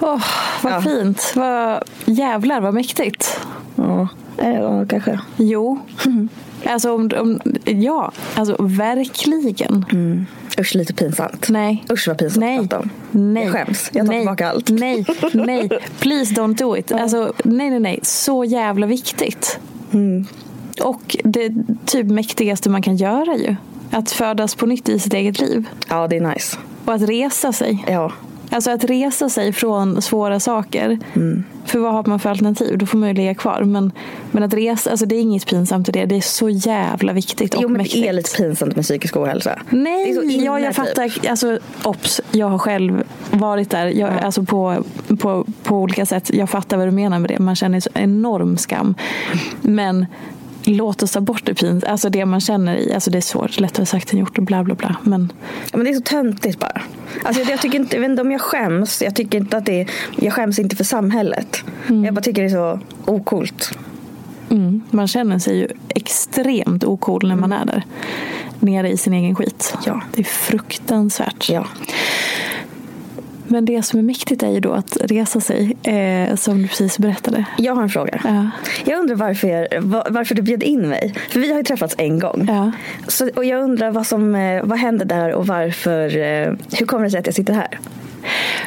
Åh, 0.00 0.24
vad 0.62 0.72
Ja. 0.72 0.80
fint. 0.80 1.32
Vad, 1.36 1.82
jävlar 2.04 2.60
vad 2.60 2.74
mäktigt. 2.74 3.40
Ja, 3.76 4.08
ja 4.36 4.86
kanske. 4.88 5.20
Jo, 5.36 5.78
Alltså, 6.64 6.94
om, 6.94 7.10
om, 7.16 7.40
ja, 7.64 8.12
alltså 8.34 8.56
verkligen. 8.58 9.84
Mm. 9.92 10.26
Usch, 10.58 10.74
lite 10.74 10.94
pinsamt. 10.94 11.48
Nej. 11.48 11.84
Usch 11.92 12.08
vad 12.08 12.18
pinsamt 12.18 12.40
Nej. 12.40 12.58
att 12.58 12.72
om. 12.72 12.90
Nej. 13.10 13.44
Jag 13.44 13.52
skäms. 13.52 13.90
Jag 13.92 14.06
tar 14.06 14.12
nej. 14.12 14.20
tillbaka 14.20 14.50
allt. 14.50 14.68
Nej, 14.68 15.04
nej. 15.32 15.68
Please 16.00 16.34
don't 16.34 16.58
do 16.58 16.76
it. 16.76 16.92
Alltså, 16.92 17.32
nej, 17.44 17.70
nej, 17.70 17.80
nej. 17.80 17.98
Så 18.02 18.44
jävla 18.44 18.86
viktigt. 18.86 19.58
Mm. 19.92 20.26
Och 20.80 21.16
det 21.24 21.52
typ 21.84 22.06
mäktigaste 22.06 22.70
man 22.70 22.82
kan 22.82 22.96
göra 22.96 23.36
ju. 23.36 23.56
Att 23.90 24.10
födas 24.10 24.54
på 24.54 24.66
nytt 24.66 24.88
i 24.88 24.98
sitt 24.98 25.14
eget 25.14 25.40
liv. 25.40 25.68
Ja, 25.88 26.08
det 26.08 26.16
är 26.16 26.34
nice. 26.34 26.56
Och 26.84 26.94
att 26.94 27.02
resa 27.02 27.52
sig. 27.52 27.84
Ja. 27.88 28.12
Alltså 28.52 28.70
att 28.70 28.84
resa 28.84 29.28
sig 29.28 29.52
från 29.52 30.02
svåra 30.02 30.40
saker. 30.40 30.98
Mm. 31.14 31.44
För 31.64 31.78
vad 31.78 31.92
har 31.92 32.04
man 32.06 32.20
för 32.20 32.30
alternativ? 32.30 32.78
Då 32.78 32.86
får 32.86 32.98
man 32.98 33.08
ju 33.08 33.14
ligga 33.14 33.34
kvar. 33.34 33.64
Men, 33.64 33.92
men 34.30 34.42
att 34.42 34.54
resa, 34.54 34.90
alltså 34.90 35.06
det 35.06 35.14
är 35.14 35.20
inget 35.20 35.46
pinsamt 35.46 35.88
i 35.88 35.92
det. 35.92 36.04
Det 36.04 36.16
är 36.16 36.20
så 36.20 36.48
jävla 36.48 37.12
viktigt 37.12 37.54
och 37.54 37.62
Jo, 37.62 37.68
men 37.68 37.78
mäktigt. 37.78 38.02
det 38.02 38.08
är 38.08 38.12
lite 38.12 38.36
pinsamt 38.36 38.76
med 38.76 38.84
psykisk 38.84 39.16
ohälsa. 39.16 39.58
Nej, 39.70 40.10
inne, 40.10 40.44
ja, 40.44 40.60
jag 40.60 40.68
typ. 40.74 40.86
fattar. 40.86 41.28
Alltså, 41.28 41.58
ops, 41.84 42.20
jag 42.30 42.48
har 42.48 42.58
själv 42.58 43.02
varit 43.30 43.70
där. 43.70 43.86
Jag, 43.86 44.10
alltså 44.24 44.42
på, 44.42 44.84
på, 45.20 45.46
på 45.62 45.76
olika 45.76 46.06
sätt. 46.06 46.30
Jag 46.34 46.50
fattar 46.50 46.76
vad 46.76 46.86
du 46.86 46.90
menar 46.92 47.18
med 47.18 47.30
det. 47.30 47.38
Man 47.38 47.56
känner 47.56 47.80
så 47.80 47.90
enorm 47.94 48.56
skam. 48.56 48.94
Men 49.60 50.06
låt 50.64 51.02
oss 51.02 51.12
ta 51.12 51.20
bort 51.20 51.42
det 51.44 51.54
pin, 51.54 51.82
alltså 51.88 52.08
det 52.08 52.24
man 52.26 52.40
känner 52.40 52.76
i. 52.76 52.94
Alltså 52.94 53.10
det 53.10 53.18
är 53.18 53.22
svårt, 53.22 53.60
lättare 53.60 53.86
sagt 53.86 54.12
än 54.12 54.18
gjort 54.18 54.38
och 54.38 54.44
bla 54.44 54.64
bla 54.64 54.74
bla. 54.74 54.96
Men 55.02 55.32
Ja, 55.72 55.76
men 55.76 55.84
det 55.84 55.90
är 55.90 55.94
så 55.94 56.02
töntigt 56.02 56.58
bara. 56.60 56.82
Alltså, 57.22 57.50
jag, 57.50 57.60
tycker 57.60 57.78
inte, 57.78 57.96
jag 57.96 58.00
vet 58.00 58.10
inte 58.10 58.22
om 58.22 58.32
jag 58.32 58.40
skäms. 58.40 59.02
Jag 59.02 59.14
tycker 59.14 59.38
inte 59.38 59.56
att 59.56 59.66
det 59.66 59.80
är, 59.80 59.90
Jag 60.16 60.32
skäms 60.32 60.58
inte 60.58 60.76
för 60.76 60.84
samhället. 60.84 61.64
Jag 62.04 62.14
bara 62.14 62.20
tycker 62.20 62.42
det 62.42 62.48
är 62.48 62.50
så 62.50 62.80
okult. 63.04 63.78
mm, 64.50 64.82
man 64.90 65.08
känner 65.08 65.38
sig 65.38 65.58
ju 65.58 65.68
extremt 65.88 66.84
ocool 66.84 67.28
när 67.28 67.36
man 67.36 67.52
är 67.52 67.64
där. 67.64 67.84
Nere 68.60 68.90
i 68.90 68.96
sin 68.96 69.12
egen 69.12 69.34
skit. 69.34 69.74
Ja. 69.86 70.00
Det 70.14 70.20
är 70.20 70.24
fruktansvärt. 70.24 71.48
Ja. 71.50 71.66
Men 73.52 73.64
det 73.64 73.82
som 73.82 73.98
är 73.98 74.02
mäktigt 74.02 74.42
är 74.42 74.50
ju 74.50 74.60
då 74.60 74.72
att 74.72 74.96
resa 75.00 75.40
sig. 75.40 75.76
Eh, 75.82 76.36
som 76.36 76.62
du 76.62 76.68
precis 76.68 76.98
berättade. 76.98 77.44
Jag 77.58 77.74
har 77.74 77.82
en 77.82 77.88
fråga. 77.88 78.20
Ja. 78.24 78.50
Jag 78.84 79.00
undrar 79.00 79.16
varför, 79.16 79.48
jag, 79.48 79.82
va- 79.82 80.06
varför 80.10 80.34
du 80.34 80.42
bjöd 80.42 80.62
in 80.62 80.88
mig. 80.88 81.14
För 81.30 81.40
vi 81.40 81.50
har 81.50 81.58
ju 81.58 81.64
träffats 81.64 81.94
en 81.98 82.18
gång. 82.18 82.44
Ja. 82.48 82.72
Så, 83.08 83.30
och 83.36 83.44
jag 83.44 83.62
undrar 83.62 83.90
vad 83.90 84.06
som 84.06 84.34
eh, 84.34 84.62
vad 84.64 84.78
hände 84.78 85.04
där 85.04 85.32
och 85.32 85.46
varför. 85.46 86.16
eh, 86.18 86.52
Hur 86.78 86.86
kommer 86.86 87.04
det 87.04 87.10
sig 87.10 87.20
att 87.20 87.26
jag 87.26 87.34
sitter 87.34 87.52
här? 87.54 87.78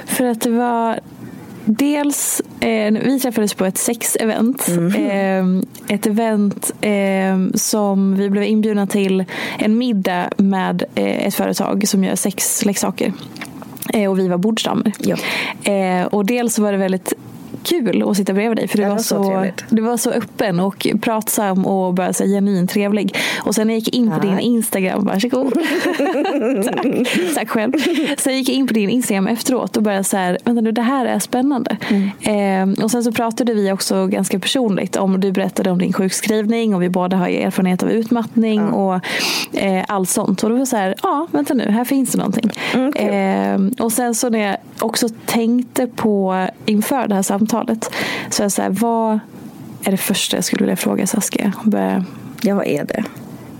För 0.06 0.25
att 0.25 0.42
det 0.42 0.50
var 0.50 1.00
dels, 1.65 2.42
eh, 2.60 2.92
vi 3.06 3.20
träffades 3.20 3.54
på 3.54 3.65
ett 3.65 3.77
sexevent. 3.77 4.68
Eh, 4.98 5.46
ett 5.96 6.06
event 6.06 6.72
eh, 6.82 6.92
som 7.54 8.15
vi 8.18 8.30
blev 8.30 8.44
inbjudna 8.44 8.88
till 8.88 9.25
en 9.60 9.77
middag 9.77 10.30
med 10.38 10.84
eh, 10.96 11.27
ett 11.27 11.36
företag 11.36 11.88
som 11.88 12.04
gör 12.04 12.15
sexleksaker. 12.15 13.13
Eh, 13.94 14.12
och 14.12 14.20
vi 14.20 14.27
var 14.27 14.38
bordsdamer. 14.38 14.94
Ja. 15.00 15.15
Eh, 15.72 16.06
och 16.06 16.25
dels 16.25 16.60
var 16.60 16.72
det 16.72 16.77
väldigt 16.77 17.13
kul 17.65 18.03
att 18.10 18.17
sitta 18.17 18.34
bredvid 18.34 18.57
dig 18.57 18.67
för 18.67 18.77
du 18.77 18.84
var, 18.84 18.89
var 18.89 18.98
så 18.98 19.24
så, 19.24 19.51
du 19.69 19.81
var 19.81 19.98
så 19.98 20.12
öppen 20.12 20.60
och 20.60 20.88
pratsam 21.01 21.65
och 21.65 21.93
bara 21.93 22.13
så 22.13 22.24
genuint 22.24 22.72
trevlig. 22.72 23.17
Och 23.39 23.55
sen 23.55 23.67
när 23.67 23.74
jag 23.74 23.79
gick 23.79 23.95
in 23.95 24.12
på 24.12 24.19
din 24.19 24.31
Tack. 24.31 24.41
Instagram, 24.41 25.05
varsågod. 25.05 25.53
Tack. 26.65 26.86
Tack 27.36 27.50
själv. 27.50 27.72
Sen 28.17 28.38
gick 28.38 28.50
jag 28.50 28.55
in 28.55 28.67
på 28.67 28.74
din 28.74 28.89
Instagram 28.89 29.27
efteråt 29.27 29.77
och 29.77 29.84
började 29.84 30.03
så 30.03 30.17
här, 30.17 30.38
vänta 30.43 30.62
nu 30.62 30.72
det 30.72 30.81
här 30.81 31.05
är 31.05 31.19
spännande. 31.19 31.77
Mm. 31.89 32.74
Eh, 32.74 32.84
och 32.84 32.91
sen 32.91 33.03
så 33.03 33.12
pratade 33.12 33.53
vi 33.53 33.72
också 33.72 34.07
ganska 34.07 34.39
personligt 34.39 34.95
om, 34.95 35.19
du 35.19 35.31
berättade 35.31 35.72
om 35.72 35.79
din 35.79 35.93
sjukskrivning 35.93 36.75
och 36.75 36.81
vi 36.81 36.89
båda 36.89 37.17
har 37.17 37.27
erfarenhet 37.27 37.84
av 37.84 37.91
utmattning 37.91 38.62
och 38.62 39.00
eh, 39.53 39.84
allt 39.88 40.10
sånt. 40.10 40.43
Och 40.43 40.50
då 40.50 40.55
var 40.55 40.60
det 40.60 40.65
så 40.65 40.77
här, 40.77 40.95
ja 41.03 41.27
vänta 41.31 41.53
nu, 41.53 41.69
här 41.69 41.86
finns 41.86 42.12
det 42.12 42.17
någonting. 42.17 42.50
Mm, 42.74 42.91
kul. 42.93 43.07
Eh, 43.10 43.86
och 43.86 43.91
sen 43.91 44.15
så 44.15 44.29
när 44.29 44.39
jag 44.39 44.57
också 44.79 45.10
tänkte 45.25 45.88
på 45.88 46.48
inför 46.65 47.07
det 47.07 47.15
här 47.15 47.22
samtalet 47.22 47.55
så 48.30 48.42
är 48.42 48.46
jag 48.46 48.52
så 48.52 48.62
här, 48.62 48.70
vad 48.70 49.20
är 49.84 49.92
det 49.92 49.98
första 49.98 50.38
jag 50.38 50.44
skulle 50.44 50.64
vilja 50.64 50.76
fråga 50.76 51.08
Saskia? 51.08 51.54
Börja- 51.64 52.06
Ja, 52.42 52.56
vad 52.56 52.68
är 52.68 52.86
det? 52.86 53.04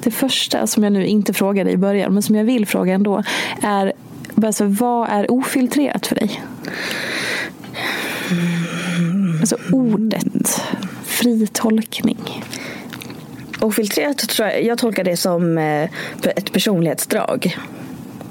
Det 0.04 0.12
första 0.12 0.68
som 0.68 0.84
jag 0.84 0.94
nu 0.94 1.06
inte 1.06 1.34
frågade 1.34 1.72
i 1.72 1.78
början 1.78 2.14
men 2.14 2.24
som 2.24 2.36
jag 2.36 2.44
vill 2.44 2.66
fråga 2.66 2.94
ändå 2.94 3.24
är 3.62 3.94
bara 4.36 4.52
så, 4.52 4.66
vad 4.66 5.10
är 5.10 5.32
ofiltrerat 5.32 6.08
för 6.08 6.16
dig? 6.16 6.42
Alltså 9.40 9.56
ordet, 9.72 10.62
fri 11.04 11.48
tolkning. 11.54 12.44
Ofiltrerat 13.62 14.18
tror 14.18 14.48
jag, 14.48 14.64
jag 14.64 14.78
tolkar 14.78 15.04
det 15.04 15.18
som 15.18 15.58
eh, 15.58 15.84
ett 16.24 16.52
personlighetsdrag. 16.54 17.58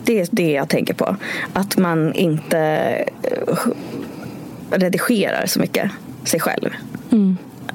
Det 0.05 0.21
är 0.21 0.29
det 0.31 0.51
jag 0.51 0.69
tänker 0.69 0.95
på. 0.95 1.17
Att 1.53 1.77
man 1.77 2.15
inte 2.15 2.59
eh, 3.23 3.57
redigerar 4.71 5.47
så 5.47 5.61
mycket 5.61 5.91
sig 6.25 6.41
själv. 6.41 6.71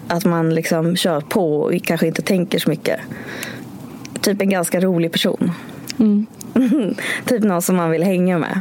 Att 0.08 0.26
man 0.26 0.56
liksom 0.56 0.96
kör 0.96 1.22
på 1.22 1.62
och 1.62 1.84
kanske 1.84 2.08
inte 2.08 2.22
tänker 2.22 2.60
så 2.60 2.70
mycket. 2.70 3.00
Typ 4.22 4.42
en 4.42 4.50
ganska 4.50 4.80
rolig 4.80 5.12
person. 5.12 5.52
typ 7.26 7.44
någon 7.44 7.62
som 7.62 7.76
man 7.76 7.92
vill 7.92 8.04
hänga 8.04 8.38
med. 8.38 8.60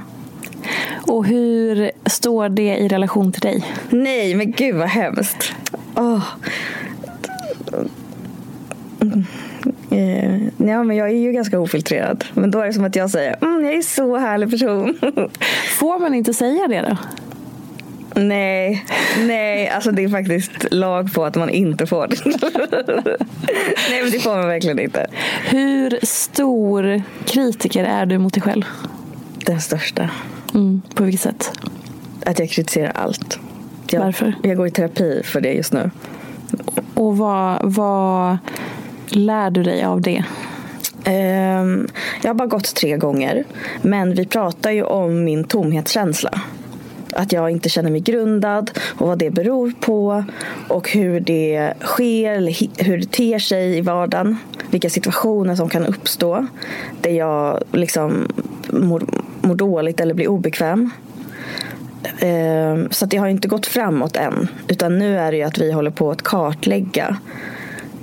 Och 1.06 1.26
hur 1.26 1.90
står 2.06 2.48
det 2.48 2.76
i 2.76 2.88
relation 2.88 3.32
till 3.32 3.40
dig? 3.40 3.64
Nej, 3.90 4.34
men 4.34 4.52
gud 4.52 4.74
vad 4.76 4.88
hemskt. 4.88 5.52
Mm. 9.00 9.24
Eh, 9.90 10.42
ja, 10.68 10.84
men 10.84 10.96
jag 10.96 11.08
är 11.08 11.16
ju 11.16 11.32
ganska 11.32 11.60
ofiltrerad. 11.60 12.24
Men 12.34 12.50
då 12.50 12.60
är 12.60 12.66
det 12.66 12.72
som 12.72 12.84
att 12.84 12.96
jag 12.96 13.10
säger 13.10 13.36
mm, 13.40 13.64
jag 13.64 13.74
är 13.74 13.82
så 13.82 14.16
härlig 14.16 14.50
person. 14.50 14.98
Får 15.78 15.98
man 15.98 16.14
inte 16.14 16.34
säga 16.34 16.68
det 16.68 16.80
då? 16.80 16.96
Nej, 18.18 18.84
nej, 19.26 19.68
alltså 19.68 19.90
det 19.90 20.04
är 20.04 20.08
faktiskt 20.08 20.52
lag 20.70 21.12
på 21.12 21.24
att 21.24 21.36
man 21.36 21.50
inte 21.50 21.86
får 21.86 22.06
det. 22.06 22.16
nej, 23.90 24.02
men 24.02 24.10
det 24.10 24.20
får 24.20 24.36
man 24.36 24.48
verkligen 24.48 24.78
inte. 24.78 25.06
Hur 25.44 25.98
stor 26.02 27.02
kritiker 27.26 27.84
är 27.84 28.06
du 28.06 28.18
mot 28.18 28.34
dig 28.34 28.42
själv? 28.42 28.64
Den 29.46 29.60
största. 29.60 30.10
Mm, 30.54 30.82
på 30.94 31.04
vilket 31.04 31.20
sätt? 31.20 31.52
Att 32.26 32.38
jag 32.38 32.50
kritiserar 32.50 32.92
allt. 32.94 33.38
Jag, 33.90 34.00
Varför? 34.00 34.34
Jag 34.42 34.56
går 34.56 34.66
i 34.66 34.70
terapi 34.70 35.22
för 35.24 35.40
det 35.40 35.52
just 35.52 35.72
nu. 35.72 35.90
Och 36.94 37.18
vad, 37.18 37.72
vad 37.72 38.38
lär 39.08 39.50
du 39.50 39.62
dig 39.62 39.84
av 39.84 40.00
det? 40.00 40.24
Ehm, 41.04 41.88
jag 42.22 42.28
har 42.28 42.34
bara 42.34 42.48
gått 42.48 42.74
tre 42.74 42.96
gånger. 42.96 43.44
Men 43.82 44.14
vi 44.14 44.26
pratar 44.26 44.70
ju 44.70 44.82
om 44.82 45.24
min 45.24 45.44
tomhetskänsla. 45.44 46.40
Att 47.12 47.32
jag 47.32 47.50
inte 47.50 47.68
känner 47.68 47.90
mig 47.90 48.00
grundad 48.00 48.70
och 48.98 49.08
vad 49.08 49.18
det 49.18 49.30
beror 49.30 49.72
på. 49.80 50.24
Och 50.68 50.90
hur 50.90 51.20
det 51.20 51.72
sker, 51.80 52.32
eller 52.32 52.84
hur 52.84 52.98
det 52.98 53.12
ter 53.12 53.38
sig 53.38 53.78
i 53.78 53.80
vardagen. 53.80 54.36
Vilka 54.70 54.90
situationer 54.90 55.54
som 55.54 55.68
kan 55.68 55.86
uppstå. 55.86 56.46
Där 57.00 57.10
jag 57.10 57.62
liksom 57.72 58.28
mår, 58.70 59.02
mår 59.40 59.54
dåligt 59.54 60.00
eller 60.00 60.14
blir 60.14 60.28
obekväm. 60.28 60.90
Ehm, 62.18 62.88
Så 62.90 63.06
det 63.06 63.16
har 63.16 63.28
inte 63.28 63.48
gått 63.48 63.66
framåt 63.66 64.16
än. 64.16 64.48
Utan 64.68 64.98
nu 64.98 65.18
är 65.18 65.30
det 65.30 65.36
ju 65.36 65.42
att 65.42 65.58
vi 65.58 65.72
håller 65.72 65.90
på 65.90 66.10
att 66.10 66.22
kartlägga 66.22 67.16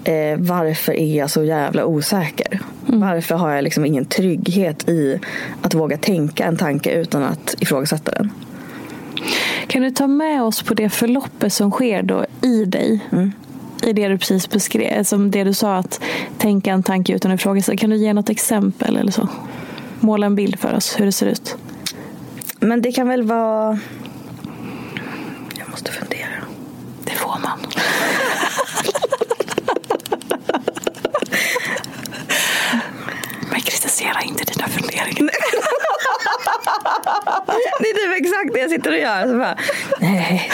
eh, 0.03 0.37
varför 0.37 0.93
är 0.93 1.17
jag 1.17 1.29
så 1.29 1.43
jävla 1.43 1.85
osäker? 1.85 2.59
Varför 2.85 3.35
har 3.35 3.51
jag 3.51 3.63
liksom 3.63 3.85
ingen 3.85 4.05
trygghet 4.05 4.89
i 4.89 5.19
att 5.61 5.73
våga 5.73 5.97
tänka 5.97 6.45
en 6.45 6.57
tanke 6.57 6.91
utan 6.91 7.23
att 7.23 7.55
ifrågasätta 7.59 8.11
den? 8.11 8.31
Kan 9.67 9.81
du 9.81 9.91
ta 9.91 10.07
med 10.07 10.43
oss 10.43 10.61
på 10.61 10.73
det 10.73 10.89
förloppet 10.89 11.53
som 11.53 11.71
sker 11.71 12.03
då 12.03 12.25
i 12.41 12.65
dig? 12.65 12.99
I 13.83 13.93
det 13.93 14.07
du 14.07 14.17
precis 14.17 14.49
beskrev, 14.49 15.03
som 15.03 15.31
det 15.31 15.43
du 15.43 15.53
sa 15.53 15.75
att 15.75 16.01
tänka 16.37 16.71
en 16.71 16.83
tanke 16.83 17.13
utan 17.13 17.31
att 17.31 17.39
ifrågasätta. 17.39 17.77
Kan 17.77 17.89
du 17.89 17.95
ge 17.95 18.13
något 18.13 18.29
exempel 18.29 18.97
eller 18.97 19.11
så? 19.11 19.27
Måla 19.99 20.25
en 20.25 20.35
bild 20.35 20.59
för 20.59 20.73
oss 20.73 20.99
hur 20.99 21.05
det 21.05 21.11
ser 21.11 21.27
ut. 21.27 21.55
Men 22.59 22.81
det 22.81 22.91
kan 22.91 23.07
väl 23.07 23.23
vara... 23.23 23.79
Jag 25.57 25.69
måste 25.69 25.91
fundera. 25.91 26.27
Det 27.03 27.11
får 27.11 27.39
man. 27.43 27.59
Men 33.51 33.61
kritisera 34.15 34.21
inte 34.21 34.43
dina 34.43 34.67
funderingar. 34.67 35.31
Det 37.79 37.89
är 37.89 37.93
typ 37.93 38.15
exakt 38.25 38.53
det 38.53 38.59
jag 38.59 38.69
sitter 38.69 38.91
och 38.91 38.97
gör. 38.97 39.27
Så 39.27 39.37
bara, 39.37 39.57
nej. 39.99 40.51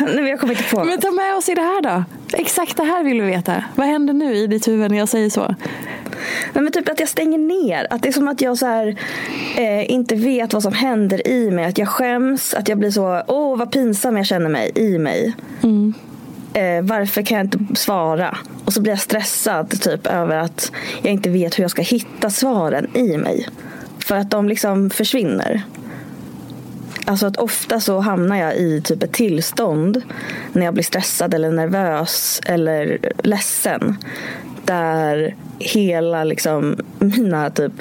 Nej, 0.00 0.14
men 0.14 0.26
jag 0.26 0.40
kommer 0.40 0.54
inte 0.54 0.70
på. 0.70 0.84
Men 0.84 1.00
ta 1.00 1.10
med 1.10 1.34
oss 1.34 1.48
i 1.48 1.54
det 1.54 1.62
här 1.62 1.82
då. 1.82 2.04
Exakt 2.32 2.76
det 2.76 2.84
här 2.84 3.04
vill 3.04 3.20
vi 3.20 3.26
veta. 3.26 3.64
Vad 3.74 3.86
händer 3.86 4.14
nu 4.14 4.36
i 4.36 4.46
ditt 4.46 4.68
huvud 4.68 4.90
när 4.90 4.98
jag 4.98 5.08
säger 5.08 5.30
så? 5.30 5.54
Nej, 6.52 6.64
men 6.64 6.72
typ 6.72 6.88
att 6.88 7.00
jag 7.00 7.08
stänger 7.08 7.38
ner. 7.38 7.86
Att 7.90 8.02
det 8.02 8.08
är 8.08 8.12
som 8.12 8.28
att 8.28 8.40
jag 8.40 8.58
så 8.58 8.66
här, 8.66 8.96
eh, 9.56 9.90
inte 9.90 10.14
vet 10.14 10.52
vad 10.52 10.62
som 10.62 10.72
händer 10.72 11.28
i 11.28 11.50
mig. 11.50 11.64
Att 11.64 11.78
jag 11.78 11.88
skäms, 11.88 12.54
att 12.54 12.68
jag 12.68 12.78
blir 12.78 12.90
så, 12.90 13.22
åh 13.26 13.58
vad 13.58 13.72
pinsam 13.72 14.16
jag 14.16 14.26
känner 14.26 14.48
mig 14.48 14.72
i 14.74 14.98
mig. 14.98 15.34
Mm. 15.62 15.94
Eh, 16.52 16.82
varför 16.82 17.22
kan 17.22 17.38
jag 17.38 17.44
inte 17.44 17.76
svara? 17.76 18.38
Och 18.64 18.72
så 18.72 18.80
blir 18.80 18.92
jag 18.92 19.00
stressad 19.00 19.80
typ 19.80 20.06
över 20.06 20.36
att 20.36 20.72
jag 21.02 21.12
inte 21.12 21.30
vet 21.30 21.58
hur 21.58 21.64
jag 21.64 21.70
ska 21.70 21.82
hitta 21.82 22.30
svaren 22.30 22.96
i 22.96 23.16
mig. 23.16 23.48
För 23.98 24.16
att 24.16 24.30
de 24.30 24.48
liksom 24.48 24.90
försvinner. 24.90 25.62
Alltså 27.08 27.26
att 27.26 27.36
ofta 27.36 27.80
så 27.80 28.00
hamnar 28.00 28.36
jag 28.36 28.56
i 28.56 28.80
typ 28.80 29.02
ett 29.02 29.12
tillstånd 29.12 30.02
när 30.52 30.64
jag 30.64 30.74
blir 30.74 30.84
stressad 30.84 31.34
eller 31.34 31.50
nervös 31.50 32.40
eller 32.46 32.98
ledsen. 33.22 33.96
Där 34.64 35.34
hela 35.58 36.24
liksom 36.24 36.76
mina 36.98 37.50
typ 37.50 37.72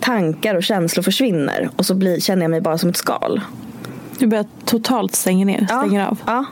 tankar 0.00 0.54
och 0.54 0.62
känslor 0.62 1.02
försvinner. 1.02 1.70
Och 1.76 1.86
så 1.86 1.94
blir, 1.94 2.20
känner 2.20 2.42
jag 2.42 2.50
mig 2.50 2.60
bara 2.60 2.78
som 2.78 2.90
ett 2.90 2.96
skal. 2.96 3.40
Du 4.18 4.26
börjar 4.26 4.46
totalt 4.64 5.14
stänga 5.14 5.44
ner, 5.44 5.66
stänger 5.66 6.00
ja, 6.00 6.06
av. 6.06 6.18
Ja. 6.26 6.44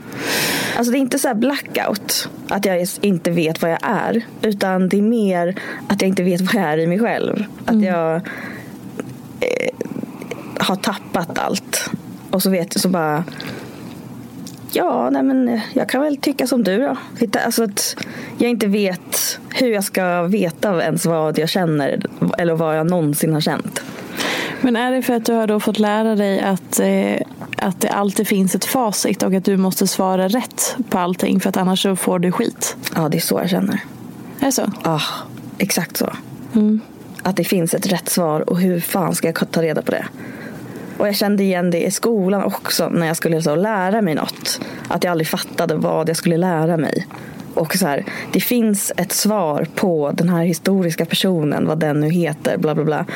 Alltså 0.76 0.93
det 0.93 0.99
är 0.99 1.00
inte 1.00 1.19
så 1.19 1.29
här 1.29 1.35
blackout, 1.35 2.29
att 2.49 2.64
jag 2.64 2.87
inte 3.00 3.31
vet 3.31 3.62
vad 3.62 3.71
jag 3.71 3.79
är. 3.83 4.23
Utan 4.43 4.88
det 4.88 4.99
är 4.99 5.02
mer 5.02 5.61
att 5.88 6.02
jag 6.02 6.09
inte 6.09 6.23
vet 6.23 6.41
vad 6.41 6.55
jag 6.55 6.73
är 6.73 6.79
i 6.79 6.87
mig 6.87 6.99
själv. 6.99 7.45
Att 7.64 7.83
jag 7.83 8.14
eh, 8.14 9.87
har 10.59 10.76
tappat 10.76 11.38
allt. 11.38 11.91
Och 12.32 12.42
så 12.42 12.50
vet 12.50 12.80
så 12.80 12.88
bara 12.88 13.24
Ja, 14.74 15.10
nej 15.10 15.22
men 15.22 15.60
jag 15.72 15.88
kan 15.88 16.02
väl 16.02 16.16
tycka 16.16 16.46
som 16.46 16.64
du 16.64 16.78
då. 16.78 16.96
Alltså 17.44 17.64
att 17.64 17.96
jag 18.38 18.50
inte 18.50 18.66
vet 18.66 19.38
hur 19.54 19.68
jag 19.68 19.84
ska 19.84 20.22
veta 20.22 20.82
ens 20.82 21.06
vad 21.06 21.38
jag 21.38 21.48
känner 21.48 22.06
eller 22.38 22.54
vad 22.54 22.78
jag 22.78 22.90
någonsin 22.90 23.32
har 23.32 23.40
känt. 23.40 23.82
Men 24.60 24.76
är 24.76 24.92
det 24.92 25.02
för 25.02 25.14
att 25.14 25.24
du 25.24 25.32
har 25.32 25.46
då 25.46 25.60
fått 25.60 25.78
lära 25.78 26.14
dig 26.14 26.40
att, 26.40 26.80
eh, 26.80 27.26
att 27.56 27.80
det 27.80 27.88
alltid 27.88 28.28
finns 28.28 28.54
ett 28.54 28.64
facit 28.64 29.22
och 29.22 29.34
att 29.34 29.44
du 29.44 29.56
måste 29.56 29.86
svara 29.86 30.28
rätt 30.28 30.76
på 30.90 30.98
allting 30.98 31.40
för 31.40 31.48
att 31.48 31.56
annars 31.56 31.82
så 31.82 31.96
får 31.96 32.18
du 32.18 32.32
skit? 32.32 32.76
Ja, 32.94 33.08
det 33.08 33.18
är 33.18 33.20
så 33.20 33.38
jag 33.38 33.50
känner. 33.50 33.80
Är 34.40 34.46
det 34.46 34.52
så? 34.52 34.72
Ja, 34.84 35.00
exakt 35.58 35.96
så. 35.96 36.12
Mm. 36.54 36.80
Att 37.22 37.36
det 37.36 37.44
finns 37.44 37.74
ett 37.74 37.86
rätt 37.86 38.08
svar 38.08 38.50
och 38.50 38.60
hur 38.60 38.80
fan 38.80 39.14
ska 39.14 39.28
jag 39.28 39.50
ta 39.50 39.62
reda 39.62 39.82
på 39.82 39.90
det? 39.90 40.06
Och 41.02 41.09
jag 41.09 41.16
kände 41.16 41.42
igen 41.42 41.71
det 41.71 41.87
i 41.87 41.90
skolan 41.90 42.44
också 42.44 42.88
när 42.88 43.06
jag 43.06 43.16
skulle 43.16 43.42
så 43.42 43.54
lära 43.54 44.02
mig 44.02 44.14
något. 44.14 44.61
Att 44.88 45.04
jag 45.04 45.11
aldrig 45.11 45.28
fattade 45.28 45.75
vad 45.75 46.09
jag 46.09 46.16
skulle 46.16 46.37
lära 46.37 46.76
mig. 46.76 47.06
Och 47.54 47.75
så 47.75 47.87
här, 47.87 48.04
det 48.32 48.40
finns 48.40 48.92
ett 48.97 49.12
svar 49.12 49.66
på 49.75 50.12
den 50.14 50.28
här 50.28 50.44
historiska 50.44 51.04
personen, 51.04 51.66
vad 51.66 51.78
den 51.78 52.00
nu 52.00 52.11
heter, 52.11 52.59
bla 52.59 52.75
bla 52.75 52.85
bla. 52.85 53.06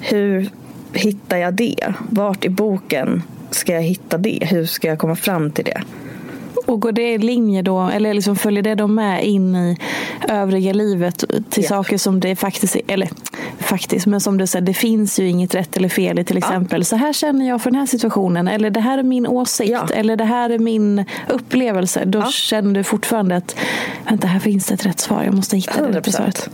Hur 0.00 0.50
hittar 0.92 1.36
jag 1.36 1.54
det? 1.54 1.94
Vart 2.10 2.44
i 2.44 2.48
boken 2.48 3.22
ska 3.50 3.72
jag 3.72 3.82
hitta 3.82 4.18
det? 4.18 4.48
Hur 4.50 4.66
ska 4.66 4.88
jag 4.88 4.98
komma 4.98 5.16
fram 5.16 5.50
till 5.50 5.64
det? 5.64 5.82
Och 6.66 6.80
går 6.80 6.92
det 6.92 7.12
i 7.12 7.18
linje 7.18 7.62
då, 7.62 7.80
eller 7.80 8.14
liksom 8.14 8.36
följer 8.36 8.62
det 8.62 8.74
då 8.74 8.86
med 8.86 9.24
in 9.24 9.56
i 9.56 9.76
övriga 10.28 10.72
livet 10.72 11.24
till 11.50 11.62
ja. 11.62 11.68
saker 11.68 11.98
som 11.98 12.20
det 12.20 12.36
faktiskt 12.36 12.76
är, 12.76 12.82
eller 12.88 13.08
faktiskt, 13.58 14.06
men 14.06 14.20
som 14.20 14.38
du 14.38 14.46
säger, 14.46 14.66
det 14.66 14.74
finns 14.74 15.18
ju 15.20 15.28
inget 15.28 15.54
rätt 15.54 15.76
eller 15.76 15.88
fel 15.88 16.18
i 16.18 16.24
till 16.24 16.36
exempel, 16.36 16.80
ja. 16.80 16.84
så 16.84 16.96
här 16.96 17.12
känner 17.12 17.48
jag 17.48 17.62
för 17.62 17.70
den 17.70 17.80
här 17.80 17.86
situationen, 17.86 18.48
eller 18.48 18.70
det 18.70 18.80
här 18.80 18.98
är 18.98 19.02
min 19.02 19.26
åsikt, 19.26 19.70
ja. 19.70 19.88
eller 19.94 20.16
det 20.16 20.24
här 20.24 20.50
är 20.50 20.58
min 20.58 21.04
upplevelse. 21.28 22.04
Då 22.04 22.22
känner 22.22 22.74
du 22.74 22.84
fortfarande 22.84 23.36
att, 23.36 23.56
vänta, 24.08 24.26
här 24.26 24.40
finns 24.40 24.66
det 24.66 24.74
ett 24.74 24.86
rätt 24.86 25.00
svar, 25.00 25.22
jag 25.24 25.34
måste 25.34 25.56
hitta 25.56 25.72
100%. 25.72 25.92
det 25.92 25.98
rätta 25.98 26.10
svaret. 26.10 26.50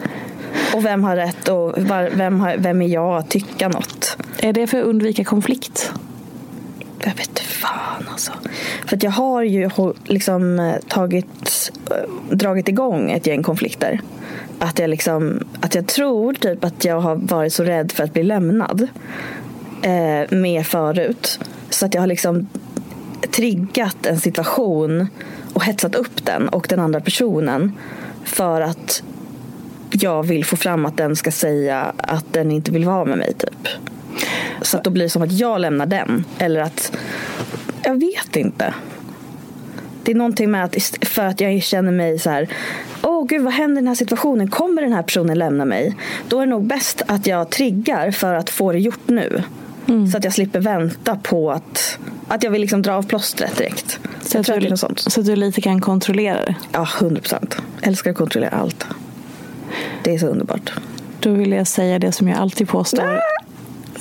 Och 0.74 0.84
vem 0.84 1.04
har 1.04 1.16
rätt 1.16 1.48
och 1.48 1.74
vem, 2.12 2.40
har, 2.40 2.56
vem 2.58 2.82
är 2.82 2.88
jag 2.88 3.16
att 3.16 3.30
tycka 3.30 3.68
något? 3.68 4.16
Är 4.38 4.52
det 4.52 4.66
för 4.66 4.78
att 4.78 4.84
undvika 4.84 5.24
konflikt? 5.24 5.92
Jag 7.00 7.14
vet 7.14 7.28
inte 7.28 7.42
fan 7.42 8.04
alltså. 8.10 8.32
För 8.86 8.96
att 8.96 9.02
jag 9.02 9.10
har 9.10 9.42
ju 9.42 9.70
liksom 10.04 10.58
eh, 10.58 10.76
tagit, 10.88 11.72
eh, 11.90 12.36
dragit 12.36 12.68
igång 12.68 13.10
ett 13.10 13.26
gäng 13.26 13.42
konflikter. 13.42 14.00
Att 14.58 14.78
jag, 14.78 14.90
liksom, 14.90 15.40
att 15.60 15.74
jag 15.74 15.86
tror 15.86 16.34
typ 16.34 16.64
att 16.64 16.84
jag 16.84 17.00
har 17.00 17.14
varit 17.16 17.52
så 17.52 17.64
rädd 17.64 17.92
för 17.92 18.04
att 18.04 18.12
bli 18.12 18.22
lämnad 18.22 18.88
eh, 19.82 20.36
med 20.36 20.66
förut. 20.66 21.40
Så 21.70 21.86
att 21.86 21.94
jag 21.94 22.02
har 22.02 22.06
liksom 22.06 22.48
triggat 23.30 24.06
en 24.06 24.20
situation 24.20 25.08
och 25.54 25.64
hetsat 25.64 25.94
upp 25.94 26.24
den 26.24 26.48
och 26.48 26.66
den 26.68 26.80
andra 26.80 27.00
personen 27.00 27.72
för 28.24 28.60
att 28.60 29.02
jag 29.90 30.22
vill 30.22 30.44
få 30.44 30.56
fram 30.56 30.86
att 30.86 30.96
den 30.96 31.16
ska 31.16 31.30
säga 31.30 31.92
att 31.98 32.32
den 32.32 32.50
inte 32.50 32.72
vill 32.72 32.84
vara 32.84 33.04
med 33.04 33.18
mig 33.18 33.34
typ. 33.34 33.68
Så 34.62 34.76
att 34.76 34.84
då 34.84 34.90
blir 34.90 35.02
det 35.02 35.10
som 35.10 35.22
att 35.22 35.32
jag 35.32 35.60
lämnar 35.60 35.86
den. 35.86 36.24
Eller 36.38 36.60
att, 36.60 36.96
jag 37.82 38.00
vet 38.00 38.36
inte. 38.36 38.74
Det 40.02 40.12
är 40.12 40.16
någonting 40.16 40.50
med 40.50 40.64
att 40.64 40.76
för 41.02 41.22
att 41.22 41.40
jag 41.40 41.62
känner 41.62 41.92
mig 41.92 42.18
så 42.18 42.30
här. 42.30 42.48
Åh 43.02 43.22
oh, 43.22 43.26
gud 43.26 43.42
vad 43.42 43.52
händer 43.52 43.76
i 43.76 43.82
den 43.82 43.88
här 43.88 43.94
situationen? 43.94 44.50
Kommer 44.50 44.82
den 44.82 44.92
här 44.92 45.02
personen 45.02 45.38
lämna 45.38 45.64
mig? 45.64 45.96
Då 46.28 46.36
är 46.40 46.40
det 46.40 46.50
nog 46.50 46.66
bäst 46.66 47.02
att 47.06 47.26
jag 47.26 47.50
triggar 47.50 48.10
för 48.10 48.34
att 48.34 48.50
få 48.50 48.72
det 48.72 48.78
gjort 48.78 49.08
nu. 49.08 49.42
Mm. 49.88 50.06
Så 50.06 50.18
att 50.18 50.24
jag 50.24 50.32
slipper 50.32 50.60
vänta 50.60 51.16
på 51.16 51.50
att, 51.50 51.98
att 52.28 52.42
jag 52.42 52.50
vill 52.50 52.60
liksom 52.60 52.82
dra 52.82 52.94
av 52.94 53.02
plåstret 53.02 53.56
direkt. 53.56 54.00
Så, 54.22 54.38
att 54.38 54.46
du, 54.46 54.76
så 54.76 55.20
att 55.20 55.26
du 55.26 55.36
lite 55.36 55.60
kan 55.60 55.80
kontrollera 55.80 56.44
det? 56.44 56.54
Ja, 56.72 56.88
hundra 57.00 57.20
procent. 57.20 57.56
Älskar 57.82 58.10
att 58.10 58.16
kontrollera 58.16 58.50
allt. 58.50 58.86
Det 60.02 60.14
är 60.14 60.18
så 60.18 60.26
underbart. 60.26 60.72
Då 61.20 61.30
vill 61.30 61.52
jag 61.52 61.66
säga 61.66 61.98
det 61.98 62.12
som 62.12 62.28
jag 62.28 62.38
alltid 62.38 62.68
påstår. 62.68 63.02
Nej. 63.02 63.20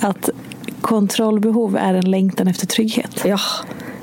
Att 0.00 0.30
kontrollbehov 0.86 1.76
är 1.76 1.94
en 1.94 2.10
längtan 2.10 2.48
efter 2.48 2.66
trygghet. 2.66 3.24
Ja, 3.24 3.38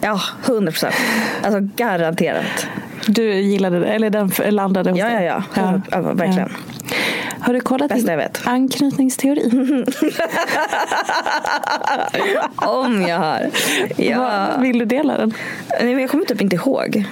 ja 0.02 0.20
100 0.46 0.72
procent. 0.72 0.96
Alltså 1.44 1.60
garanterat. 1.76 2.68
Du 3.08 3.34
gillade 3.34 3.80
det, 3.80 3.86
eller 3.86 4.10
den 4.10 4.32
landade 4.50 4.90
hos 4.90 5.00
ja, 5.00 5.06
dig? 5.06 5.26
Ja, 5.26 5.44
ja, 5.56 5.82
ja. 5.92 6.02
verkligen. 6.02 6.50
Ja. 6.50 6.96
Har 7.40 7.54
du 7.54 7.60
kollat 7.60 7.90
Bästa 7.90 8.16
vet. 8.16 8.40
anknytningsteori? 8.44 9.50
Om 12.56 13.02
jag 13.02 13.18
har. 13.18 13.50
Ja. 13.98 14.48
Vill 14.60 14.80
du 14.80 14.86
dela 14.86 15.18
den? 15.18 15.34
Nej, 15.70 15.94
men 15.94 16.00
jag 16.00 16.10
kommer 16.10 16.26
typ 16.26 16.42
inte 16.42 16.56
ihåg. 16.56 17.06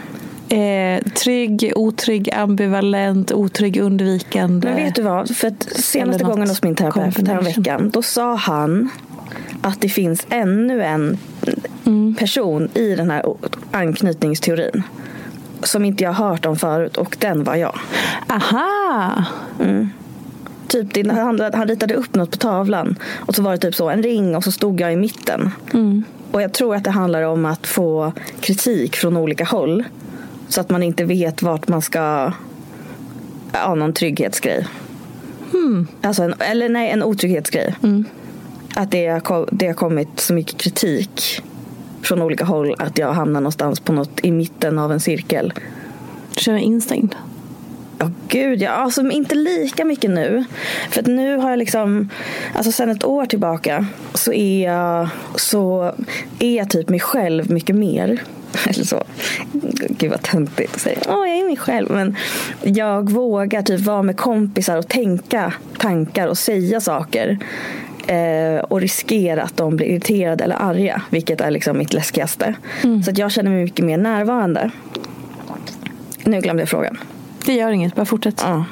Eh, 0.49 1.03
trygg, 1.03 1.73
otrygg, 1.75 2.34
ambivalent, 2.34 3.31
otrygg, 3.31 3.77
undvikande. 3.77 4.67
Men 4.67 4.84
vet 4.84 4.95
du 4.95 5.01
vad? 5.01 5.36
För 5.36 5.53
senaste 5.81 6.23
gången 6.23 6.47
hos 6.49 6.63
min 6.63 6.75
terapeut 6.75 7.19
veckan, 7.19 7.89
då 7.89 8.01
sa 8.01 8.36
han 8.36 8.89
att 9.62 9.82
det 9.82 9.89
finns 9.89 10.28
ännu 10.30 10.84
en 10.84 11.17
mm. 11.86 12.15
person 12.15 12.69
i 12.74 12.95
den 12.95 13.12
här 13.12 13.24
anknytningsteorin 13.71 14.84
som 15.63 15.86
inte 15.86 16.04
jag 16.04 16.13
hört 16.13 16.45
om 16.45 16.56
förut 16.56 16.97
och 16.97 17.17
den 17.19 17.43
var 17.43 17.56
jag. 17.56 17.80
Aha! 18.28 19.26
Mm. 19.60 19.89
Typ, 20.67 20.93
det, 20.93 21.12
han, 21.12 21.39
han 21.54 21.67
ritade 21.67 21.93
upp 21.93 22.15
något 22.15 22.32
på 22.32 22.38
tavlan 22.38 22.95
och 23.15 23.36
så 23.36 23.41
var 23.41 23.52
det 23.52 23.58
typ 23.58 23.76
så 23.76 23.89
en 23.89 24.04
ring 24.04 24.36
och 24.36 24.43
så 24.43 24.52
stod 24.52 24.82
jag 24.82 24.93
i 24.93 24.95
mitten. 24.95 25.52
Mm. 25.74 26.04
Och 26.32 26.41
jag 26.41 26.54
tror 26.54 26.76
att 26.76 26.84
det 26.84 26.91
handlar 26.91 27.21
om 27.21 27.45
att 27.45 27.67
få 27.67 28.13
kritik 28.39 28.95
från 28.95 29.17
olika 29.17 29.45
håll. 29.45 29.84
Så 30.47 30.62
att 30.62 30.69
man 30.69 30.84
inte 30.84 31.06
vet 31.06 31.41
vart 31.41 31.67
man 31.67 31.82
ska... 31.82 32.34
Ja, 33.52 33.76
någon 33.76 33.93
trygghetsgrej. 33.93 34.67
Mm. 35.54 35.88
Alltså 36.02 36.24
en, 36.24 36.34
eller 36.39 36.69
nej, 36.69 36.89
en 36.89 37.04
otrygghetsgrej. 37.04 37.76
Mm. 37.84 38.06
Att 38.75 38.91
det 38.91 39.07
har, 39.07 39.49
det 39.51 39.67
har 39.67 39.73
kommit 39.73 40.19
så 40.19 40.34
mycket 40.34 40.57
kritik 40.57 41.41
från 42.01 42.21
olika 42.21 42.45
håll 42.45 42.75
att 42.79 42.97
jag 42.97 43.13
hamnar 43.13 43.41
någonstans 43.41 43.79
på 43.79 43.93
något 43.93 44.19
i 44.23 44.31
mitten 44.31 44.79
av 44.79 44.91
en 44.91 44.99
cirkel. 44.99 45.53
Du 46.36 46.41
känner 46.41 46.60
instängd? 46.60 47.15
Ja, 47.99 48.05
oh, 48.05 48.12
gud 48.27 48.62
ja. 48.62 48.69
Alltså 48.69 49.01
inte 49.12 49.36
lika 49.36 49.86
mycket 49.86 50.10
nu. 50.10 50.43
För 50.89 50.99
att 51.01 51.07
nu 51.07 51.38
har 51.38 51.49
jag 51.49 51.60
liksom, 51.60 52.10
alltså 52.53 52.71
sen 52.71 52.89
ett 52.89 53.03
år 53.03 53.25
tillbaka 53.25 53.86
så 54.13 54.34
är 54.34 54.65
jag, 54.65 55.10
så 55.36 55.93
är 56.39 56.57
jag 56.57 56.69
typ 56.69 56.89
mig 56.89 56.99
själv 56.99 57.51
mycket 57.51 57.75
mer. 57.75 58.23
Eller 58.65 58.84
så. 58.84 59.03
Gud 59.89 60.12
vad 60.12 60.21
töntigt 60.21 60.75
att 60.75 60.81
säga. 60.81 60.99
Åh, 61.07 61.29
jag 61.29 61.38
är 61.38 61.45
mig 61.45 61.57
själv. 61.57 61.91
Men 61.91 62.15
jag 62.63 63.12
vågar 63.12 63.62
typ 63.62 63.79
vara 63.79 64.03
med 64.03 64.17
kompisar 64.17 64.77
och 64.77 64.88
tänka 64.88 65.53
tankar 65.77 66.27
och 66.27 66.38
säga 66.38 66.81
saker. 66.81 67.39
Eh, 68.07 68.59
och 68.59 68.81
riskera 68.81 69.43
att 69.43 69.57
de 69.57 69.75
blir 69.75 69.87
irriterade 69.87 70.43
eller 70.43 70.55
arga. 70.55 71.01
Vilket 71.09 71.41
är 71.41 71.51
liksom 71.51 71.77
mitt 71.77 71.93
läskigaste. 71.93 72.55
Mm. 72.83 73.03
Så 73.03 73.11
att 73.11 73.17
jag 73.17 73.31
känner 73.31 73.51
mig 73.51 73.63
mycket 73.63 73.85
mer 73.85 73.97
närvarande. 73.97 74.71
Nu 76.23 76.41
glömde 76.41 76.61
jag 76.61 76.69
frågan. 76.69 76.97
Det 77.45 77.53
gör 77.53 77.71
inget, 77.71 77.95
bara 77.95 78.05
fortsätt. 78.05 78.41
Ja. 78.43 78.65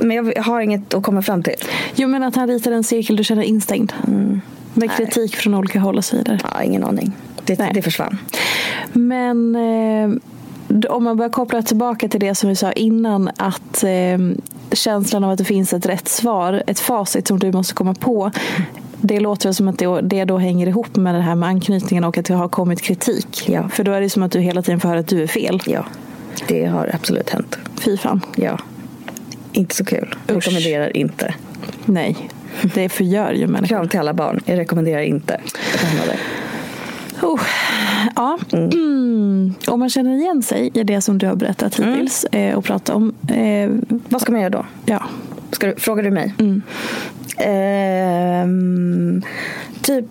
Men 0.00 0.16
jag 0.16 0.42
har 0.42 0.60
inget 0.60 0.94
att 0.94 1.02
komma 1.02 1.22
fram 1.22 1.42
till. 1.42 1.54
Jo 1.94 2.08
men 2.08 2.22
att 2.22 2.36
han 2.36 2.48
ritar 2.48 2.72
en 2.72 2.84
cirkel 2.84 3.16
du 3.16 3.24
känner 3.24 3.42
instängd. 3.42 3.92
Mm. 4.06 4.40
Med 4.74 4.96
kritik 4.96 5.36
från 5.36 5.54
olika 5.54 5.80
håll 5.80 5.96
och 5.96 6.04
så 6.04 6.16
vidare. 6.16 6.38
Ja, 6.52 6.62
ingen 6.62 6.84
aning. 6.84 7.12
Det, 7.44 7.70
det 7.74 7.82
försvann. 7.82 8.18
Men 8.92 9.56
eh, 9.56 10.10
om 10.90 11.04
man 11.04 11.16
börjar 11.16 11.30
koppla 11.30 11.62
tillbaka 11.62 12.08
till 12.08 12.20
det 12.20 12.34
som 12.34 12.48
vi 12.48 12.56
sa 12.56 12.72
innan 12.72 13.30
att 13.36 13.84
eh, 13.84 14.18
känslan 14.72 15.24
av 15.24 15.30
att 15.30 15.38
det 15.38 15.44
finns 15.44 15.72
ett 15.72 15.86
rätt 15.86 16.08
svar, 16.08 16.62
ett 16.66 16.80
facit 16.80 17.28
som 17.28 17.38
du 17.38 17.52
måste 17.52 17.74
komma 17.74 17.94
på. 17.94 18.30
Det 19.00 19.20
låter 19.20 19.52
som 19.52 19.68
att 19.68 19.78
det, 20.02 20.24
då 20.24 20.38
hänger 20.38 20.66
ihop 20.66 20.96
med 20.96 21.14
det 21.14 21.20
här 21.20 21.34
med 21.34 21.48
anknytningen 21.48 22.04
och 22.04 22.18
att 22.18 22.24
det 22.24 22.34
har 22.34 22.48
kommit 22.48 22.82
kritik. 22.82 23.48
Ja. 23.48 23.68
För 23.68 23.84
då 23.84 23.92
är 23.92 24.00
det 24.00 24.10
som 24.10 24.22
att 24.22 24.32
du 24.32 24.40
hela 24.40 24.62
tiden 24.62 24.80
får 24.80 24.88
höra 24.88 24.98
att 24.98 25.08
du 25.08 25.22
är 25.22 25.26
fel. 25.26 25.60
Ja, 25.66 25.84
det 26.48 26.64
har 26.64 26.90
absolut 26.94 27.30
hänt. 27.30 27.58
Fy 27.80 27.96
fan. 27.96 28.20
Ja. 28.36 28.58
Inte 29.52 29.74
så 29.74 29.84
kul. 29.84 30.14
Usch. 30.30 30.36
Rekommenderar 30.36 30.96
inte. 30.96 31.34
Nej, 31.84 32.16
det 32.74 32.88
förgör 32.88 33.32
ju 33.32 33.46
människor. 33.46 33.76
Kram 33.76 33.88
till 33.88 34.00
alla 34.00 34.14
barn. 34.14 34.40
Jag 34.44 34.58
rekommenderar 34.58 35.00
inte 35.00 35.34
att 35.74 35.80
hamna 35.80 36.06
där. 36.06 36.20
Oh, 37.22 37.40
ja. 38.16 38.38
Mm. 38.52 39.54
Om 39.66 39.80
man 39.80 39.90
känner 39.90 40.14
igen 40.14 40.42
sig 40.42 40.70
i 40.74 40.84
det 40.84 41.00
som 41.00 41.18
du 41.18 41.26
har 41.26 41.34
berättat 41.36 41.80
hittills 41.80 42.24
eh, 42.24 42.54
och 42.58 42.64
pratat 42.64 42.96
om. 42.96 43.14
Eh, 43.28 43.70
Vad 44.08 44.20
ska 44.20 44.32
man 44.32 44.40
göra 44.40 44.50
då? 44.50 44.66
ja. 44.86 45.02
Ska 45.50 45.66
du, 45.66 45.74
frågar 45.76 46.02
du 46.02 46.10
mig? 46.10 46.34
Ehm, 47.38 49.22
typ, 49.82 50.04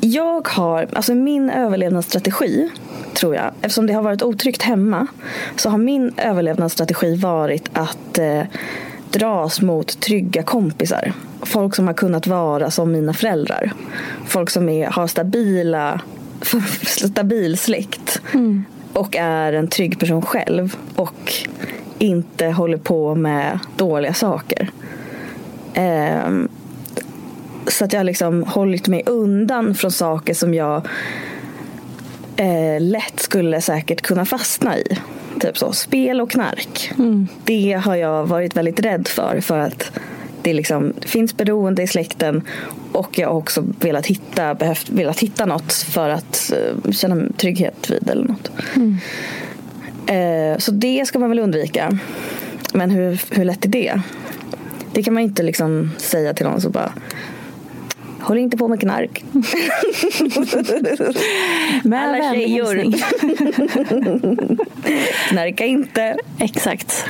jag 0.00 0.48
har, 0.48 0.88
alltså 0.92 1.14
min 1.14 1.50
överlevnadsstrategi 1.50 2.70
tror 3.14 3.34
jag, 3.34 3.52
eftersom 3.60 3.86
det 3.86 3.92
har 3.92 4.02
varit 4.02 4.22
otryggt 4.22 4.62
hemma 4.62 5.06
så 5.56 5.70
har 5.70 5.78
min 5.78 6.12
överlevnadsstrategi 6.16 7.16
varit 7.16 7.68
att 7.72 8.18
eh, 8.18 8.42
dras 9.12 9.60
mot 9.60 10.00
trygga 10.00 10.42
kompisar. 10.42 11.12
Folk 11.42 11.74
som 11.74 11.86
har 11.86 11.94
kunnat 11.94 12.26
vara 12.26 12.70
som 12.70 12.92
mina 12.92 13.14
föräldrar. 13.14 13.72
Folk 14.26 14.50
som 14.50 14.68
är, 14.68 14.86
har 14.86 15.06
stabila, 15.06 16.00
stabil 16.86 17.58
släkt 17.58 18.20
och 18.92 19.16
är 19.16 19.52
en 19.52 19.68
trygg 19.68 19.98
person 19.98 20.22
själv 20.22 20.76
och 20.96 21.32
inte 21.98 22.46
håller 22.46 22.78
på 22.78 23.14
med 23.14 23.58
dåliga 23.76 24.14
saker. 24.14 24.70
Ehm, 25.74 26.48
så 27.66 27.84
att 27.84 27.92
jag 27.92 28.00
har 28.00 28.04
liksom 28.04 28.42
hållit 28.42 28.88
mig 28.88 29.02
undan 29.06 29.74
från 29.74 29.90
saker 29.90 30.34
som 30.34 30.54
jag 30.54 30.88
eh, 32.36 32.80
lätt 32.80 33.20
skulle 33.20 33.60
säkert 33.60 34.02
kunna 34.02 34.24
fastna 34.24 34.78
i. 34.78 34.98
Typ 35.40 35.58
så, 35.58 35.72
spel 35.72 36.20
och 36.20 36.30
knark. 36.30 36.92
Det 37.44 37.72
har 37.84 37.96
jag 37.96 38.26
varit 38.26 38.56
väldigt 38.56 38.80
rädd 38.80 39.08
för. 39.08 39.40
För 39.40 39.58
att 39.58 39.90
det 40.42 40.52
liksom 40.52 40.92
finns 41.00 41.36
beroende 41.36 41.82
i 41.82 41.86
släkten. 41.86 42.42
Och 42.92 43.18
jag 43.18 43.28
har 43.28 43.34
också 43.34 43.64
velat 43.80 44.06
hitta, 44.06 44.54
behövt, 44.54 44.90
velat 44.90 45.20
hitta 45.20 45.46
något 45.46 45.72
för 45.72 46.08
att 46.08 46.52
eh, 46.52 46.92
känna 46.92 47.32
trygghet 47.36 47.90
vid 47.90 48.10
eller 48.10 48.24
något. 48.24 48.50
Eh, 50.06 50.58
så 50.58 50.70
det 50.70 51.06
ska 51.06 51.18
man 51.18 51.28
väl 51.28 51.38
undvika. 51.38 51.98
Men 52.74 52.90
hur, 52.90 53.22
hur 53.30 53.44
lätt 53.44 53.64
är 53.64 53.68
det? 53.68 54.00
Det 54.92 55.02
kan 55.02 55.14
man 55.14 55.22
inte 55.22 55.42
liksom 55.42 55.90
säga 55.96 56.34
till 56.34 56.46
någon 56.46 56.60
så 56.60 56.70
bara 56.70 56.92
Håll 58.20 58.38
inte 58.38 58.56
på 58.56 58.68
med 58.68 58.80
knark. 58.80 59.24
Med 61.84 62.02
Alla 62.02 62.32
tjejor. 62.32 62.74
hälsning. 62.74 62.92
Knarka 65.28 65.64
inte. 65.66 66.16
Exakt. 66.38 67.04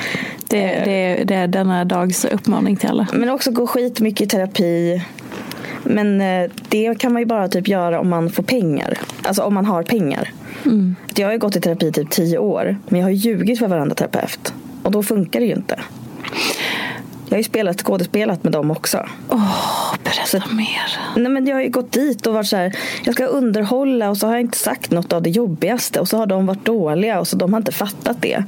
Det, 0.48 0.66
det, 0.84 1.24
det 1.24 1.34
är 1.34 1.46
denna 1.46 1.84
dags 1.84 2.24
uppmaning 2.24 2.76
till 2.76 2.88
alla. 2.88 3.06
Men 3.12 3.28
också 3.30 3.50
gå 3.50 3.66
skitmycket 3.66 4.20
i 4.20 4.26
terapi. 4.26 5.02
Men 5.82 6.20
eh, 6.20 6.50
det 6.68 6.98
kan 6.98 7.12
man 7.12 7.22
ju 7.22 7.26
bara 7.26 7.48
typ 7.48 7.68
göra 7.68 8.00
om 8.00 8.08
man 8.08 8.30
får 8.30 8.42
pengar. 8.42 8.98
Alltså 9.22 9.42
om 9.42 9.54
man 9.54 9.66
har 9.66 9.82
pengar. 9.82 10.32
Jag 11.14 11.26
har 11.26 11.32
ju 11.32 11.38
gått 11.38 11.56
i 11.56 11.60
terapi 11.60 11.92
typ 11.92 12.10
tio 12.10 12.38
år. 12.38 12.76
Men 12.88 13.00
jag 13.00 13.06
har 13.06 13.10
ljugit 13.12 13.58
för 13.58 13.68
varandra 13.68 13.94
terapeut. 13.94 14.52
Och 14.82 14.90
då 14.90 15.02
funkar 15.02 15.40
det 15.40 15.46
ju 15.46 15.52
inte. 15.54 15.80
Jag 17.28 17.32
har 17.32 17.38
ju 17.38 17.44
spelat 17.44 17.80
skådespelat 17.80 18.44
med 18.44 18.52
dem 18.52 18.70
också. 18.70 19.06
Berätta 20.08 20.54
mer. 20.54 20.98
Nej, 21.16 21.32
men 21.32 21.46
jag 21.46 21.56
har 21.56 21.62
ju 21.62 21.70
gått 21.70 21.92
dit 21.92 22.26
och 22.26 22.34
varit 22.34 22.46
så 22.46 22.56
här, 22.56 22.76
jag 23.04 23.14
ska 23.14 23.24
underhålla 23.24 24.10
och 24.10 24.16
så 24.16 24.26
har 24.26 24.34
jag 24.34 24.40
inte 24.40 24.58
sagt 24.58 24.90
något 24.90 25.12
av 25.12 25.22
det 25.22 25.30
jobbigaste 25.30 26.00
och 26.00 26.08
så 26.08 26.16
har 26.16 26.26
de 26.26 26.46
varit 26.46 26.64
dåliga 26.64 27.20
och 27.20 27.28
så 27.28 27.36
de 27.36 27.52
har 27.52 27.60
inte 27.60 27.72
fattat 27.72 28.16
det. 28.20 28.44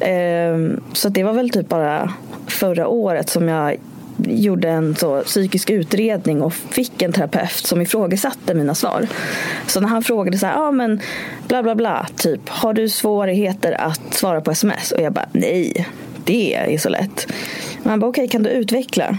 Ehm, 0.00 0.80
så 0.92 1.08
det 1.08 1.22
var 1.22 1.32
väl 1.32 1.50
typ 1.50 1.68
bara 1.68 2.12
förra 2.46 2.88
året 2.88 3.30
som 3.30 3.48
jag 3.48 3.76
gjorde 4.18 4.68
en 4.68 4.96
så 4.96 5.20
psykisk 5.20 5.70
utredning 5.70 6.42
och 6.42 6.54
fick 6.54 7.02
en 7.02 7.12
terapeut 7.12 7.66
som 7.66 7.80
ifrågasatte 7.80 8.54
mina 8.54 8.74
svar. 8.74 9.06
Så 9.66 9.80
när 9.80 9.88
han 9.88 10.02
frågade 10.02 10.38
så 10.38 10.46
här, 10.46 10.54
ja 10.54 10.70
men 10.70 11.00
bla 11.48 11.62
bla 11.62 11.74
bla, 11.74 12.06
typ, 12.16 12.48
har 12.48 12.74
du 12.74 12.88
svårigheter 12.88 13.80
att 13.80 14.14
svara 14.14 14.40
på 14.40 14.50
sms? 14.50 14.92
Och 14.92 15.00
jag 15.00 15.12
bara, 15.12 15.28
nej, 15.32 15.86
det 16.24 16.54
är 16.54 16.78
så 16.78 16.88
lätt. 16.88 17.32
Men 17.82 17.90
han 17.90 18.00
bara, 18.00 18.10
okej, 18.10 18.28
kan 18.28 18.42
du 18.42 18.50
utveckla? 18.50 19.18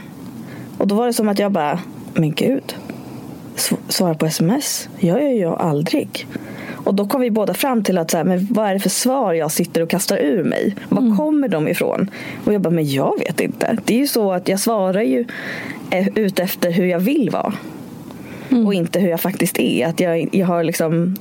Och 0.78 0.88
då 0.88 0.96
var 0.96 1.06
det 1.08 1.14
som 1.14 1.30
att 1.30 1.40
jag 1.40 1.52
bara, 1.52 1.80
men 2.14 2.32
gud, 2.34 2.76
sv- 3.56 3.78
svara 3.88 4.14
på 4.16 4.26
sms? 4.26 4.90
Jag 5.00 5.24
gör 5.24 5.30
jag 5.42 5.62
aldrig. 5.62 6.28
Och 6.70 6.94
då 6.94 7.08
kom 7.08 7.22
vi 7.22 7.32
båda 7.32 7.54
fram 7.54 7.84
till 7.84 7.98
att 7.98 8.12
så 8.12 8.18
här, 8.18 8.24
men 8.24 8.48
vad 8.50 8.68
är 8.70 8.74
det 8.74 8.80
för 8.80 8.90
svar 8.90 9.34
jag 9.34 9.52
sitter 9.52 9.82
och 9.82 9.90
kastar 9.90 10.18
ur 10.18 10.44
mig? 10.44 10.76
Var 10.90 11.18
kommer 11.18 11.48
de 11.48 11.68
ifrån? 11.68 12.10
Och 12.46 12.54
jag 12.54 12.62
bara, 12.62 12.70
men 12.70 12.90
jag 12.92 13.20
vet 13.20 13.40
inte. 13.40 13.78
Det 13.86 13.94
är 13.94 13.98
ju 14.00 14.08
så 14.08 14.32
att 14.32 14.48
jag 14.48 14.60
svarar 14.60 15.02
ju 15.02 15.26
eh, 15.92 16.08
ut 16.16 16.40
efter 16.40 16.72
hur 16.72 16.86
jag 16.86 17.00
vill 17.00 17.30
vara. 17.30 17.54
Och 18.66 18.74
inte 18.74 19.00
hur 19.00 19.10
jag 19.10 19.20
faktiskt 19.20 19.60
är. 19.60 19.88
Att 19.88 20.00
jag, 20.00 20.30
jag 20.32 20.48
har 20.48 20.64
liksom, 20.64 21.16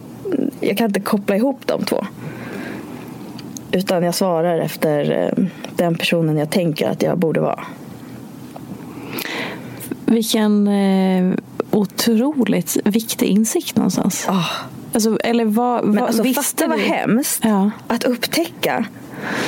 jag 0.60 0.78
kan 0.78 0.86
inte 0.86 1.00
koppla 1.00 1.36
ihop 1.36 1.60
de 1.66 1.84
två. 1.84 2.06
Utan 3.72 4.02
jag 4.02 4.14
svarar 4.14 4.58
efter 4.58 5.10
eh, 5.38 5.44
den 5.76 5.94
personen 5.94 6.36
jag 6.36 6.50
tänker 6.50 6.88
att 6.88 7.02
jag 7.02 7.18
borde 7.18 7.40
vara. 7.40 7.64
Vilken 10.06 10.68
eh, 10.68 11.34
otroligt 11.70 12.76
viktig 12.84 13.26
insikt 13.26 13.76
någonstans. 13.76 14.26
Ah. 14.28 14.44
Alltså, 14.92 15.18
eller 15.24 15.44
vad, 15.44 15.84
Men 15.84 15.94
vad 15.96 16.04
alltså 16.04 16.22
visste 16.22 16.66
vad 16.66 16.78
hemskt 16.78 17.40
Ja. 17.44 17.70
att 17.86 18.04
upptäcka 18.04 18.84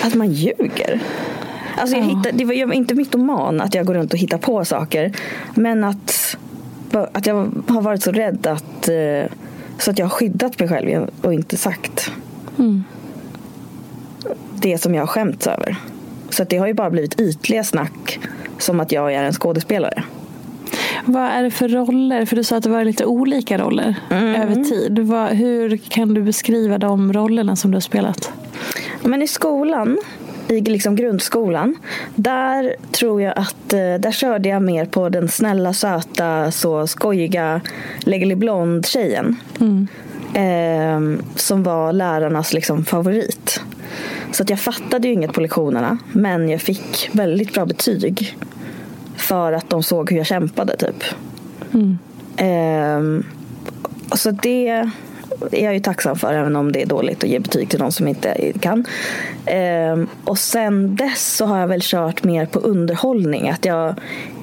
att 0.03 0.15
man 0.15 0.33
ljuger. 0.33 1.01
Alltså 1.77 1.97
jag 1.97 2.05
Ja. 2.07 2.17
hittar, 2.17 2.33
det 2.33 2.45
var 2.45 2.55
jag 2.55 2.67
var 2.67 2.75
inte 2.75 2.95
mytoman 2.95 3.61
att 3.61 3.75
jag 3.75 3.87
går 3.87 3.95
runt 3.95 4.13
och 4.13 4.19
hittar 4.19 4.39
på 4.39 4.65
saker. 4.65 5.13
Men 5.55 5.85
att, 5.85 6.37
att 7.13 7.27
jag 7.27 7.35
har 7.69 7.81
varit 7.83 8.03
så 8.03 8.13
rädd 8.13 8.47
att 8.47 8.89
eh, 8.89 9.33
så 9.79 9.91
att 9.91 9.99
jag 9.99 10.07
har 10.07 10.11
skyddat 10.11 10.59
mig 10.59 10.69
själv 10.69 11.11
och 11.23 11.35
inte 11.35 11.57
sagt 11.57 12.11
Mm. 12.59 12.85
det 14.61 14.79
som 14.79 14.95
jag 14.95 15.03
har 15.03 15.07
skämts 15.07 15.47
över. 15.47 15.77
Så 16.31 16.43
att 16.43 16.51
det 16.51 16.57
har 16.59 16.67
ju 16.67 16.75
bara 16.75 16.91
blivit 16.91 17.21
ytliga 17.21 17.65
snack 17.65 18.19
som 18.59 18.81
att 18.81 18.93
jag 18.93 19.15
är 19.15 19.23
en 19.25 19.33
skådespelare. 19.33 20.03
Vad 21.05 21.23
är 21.23 21.43
det 21.43 21.51
för 21.51 21.69
roller? 21.69 22.25
För 22.25 22.37
du 22.37 22.45
sa 22.45 22.57
att 22.57 22.63
det 22.63 22.71
var 22.71 22.85
lite 22.85 23.05
olika 23.05 23.59
roller 23.59 23.95
Mm. 24.11 24.43
över 24.43 24.55
tid. 24.65 24.99
Vad, 24.99 25.29
hur 25.29 25.77
kan 25.77 26.15
du 26.15 26.23
beskriva 26.23 26.79
de 26.79 27.13
rollerna 27.13 27.57
som 27.57 27.71
du 27.71 27.75
har 27.77 27.81
spelat? 27.81 28.33
Men 29.05 29.23
i 29.23 29.27
skolan, 29.29 29.99
i 30.49 30.61
liksom 30.61 30.97
grundskolan, 30.97 31.77
där 32.15 32.75
tror 32.93 33.23
jag 33.23 33.39
att 33.39 33.73
eh, 33.73 33.95
där 33.99 34.13
körde 34.13 34.49
jag 34.49 34.63
mer 34.63 34.85
på 34.87 35.09
den 35.09 35.29
snälla, 35.29 35.73
söta, 35.73 36.51
så 36.51 36.87
skojiga 36.87 37.61
Legally 38.01 38.35
Blonde-tjejen. 38.35 39.37
Eh, 40.35 41.01
som 41.37 41.63
var 41.63 41.93
lärarnas 41.93 42.53
liksom 42.53 42.85
favorit. 42.85 43.61
Så 44.33 44.43
att 44.43 44.51
jag 44.51 44.61
fattade 44.61 45.09
ju 45.09 45.15
inget 45.15 45.33
på 45.33 45.41
lektionerna, 45.41 45.99
men 46.13 46.49
jag 46.49 46.61
fick 46.61 47.11
väldigt 47.13 47.55
bra 47.55 47.67
betyg. 47.67 48.37
För 49.29 49.53
att 49.53 49.71
de 49.71 49.83
såg 49.83 50.11
hur 50.11 50.17
jag 50.17 50.27
kämpade, 50.27 50.77
typ. 50.77 51.05
Ehm, 52.37 53.25
så 54.13 54.31
det 54.31 54.69
är 54.69 54.91
jag 55.51 55.75
ju 55.75 55.81
tacksam 55.81 56.17
för, 56.17 56.33
även 56.33 56.57
om 56.57 56.73
det 56.73 56.83
är 56.83 56.87
dåligt 56.87 57.25
att 57.25 57.31
ge 57.31 57.39
betyg 57.39 57.71
till 57.71 57.79
någon 57.79 57.93
som 57.93 58.09
inte 58.09 58.53
kan. 58.61 58.85
Ehm, 59.47 60.09
och 60.25 60.39
sen 60.39 60.97
dess 60.97 61.37
så 61.37 61.47
har 61.47 61.59
jag 61.59 61.69
väl 61.69 61.81
kört 61.83 62.25
mer 62.25 62.47
på 62.47 62.59
underhållning. 62.59 63.49
Att 63.49 63.65
jag 63.65 63.95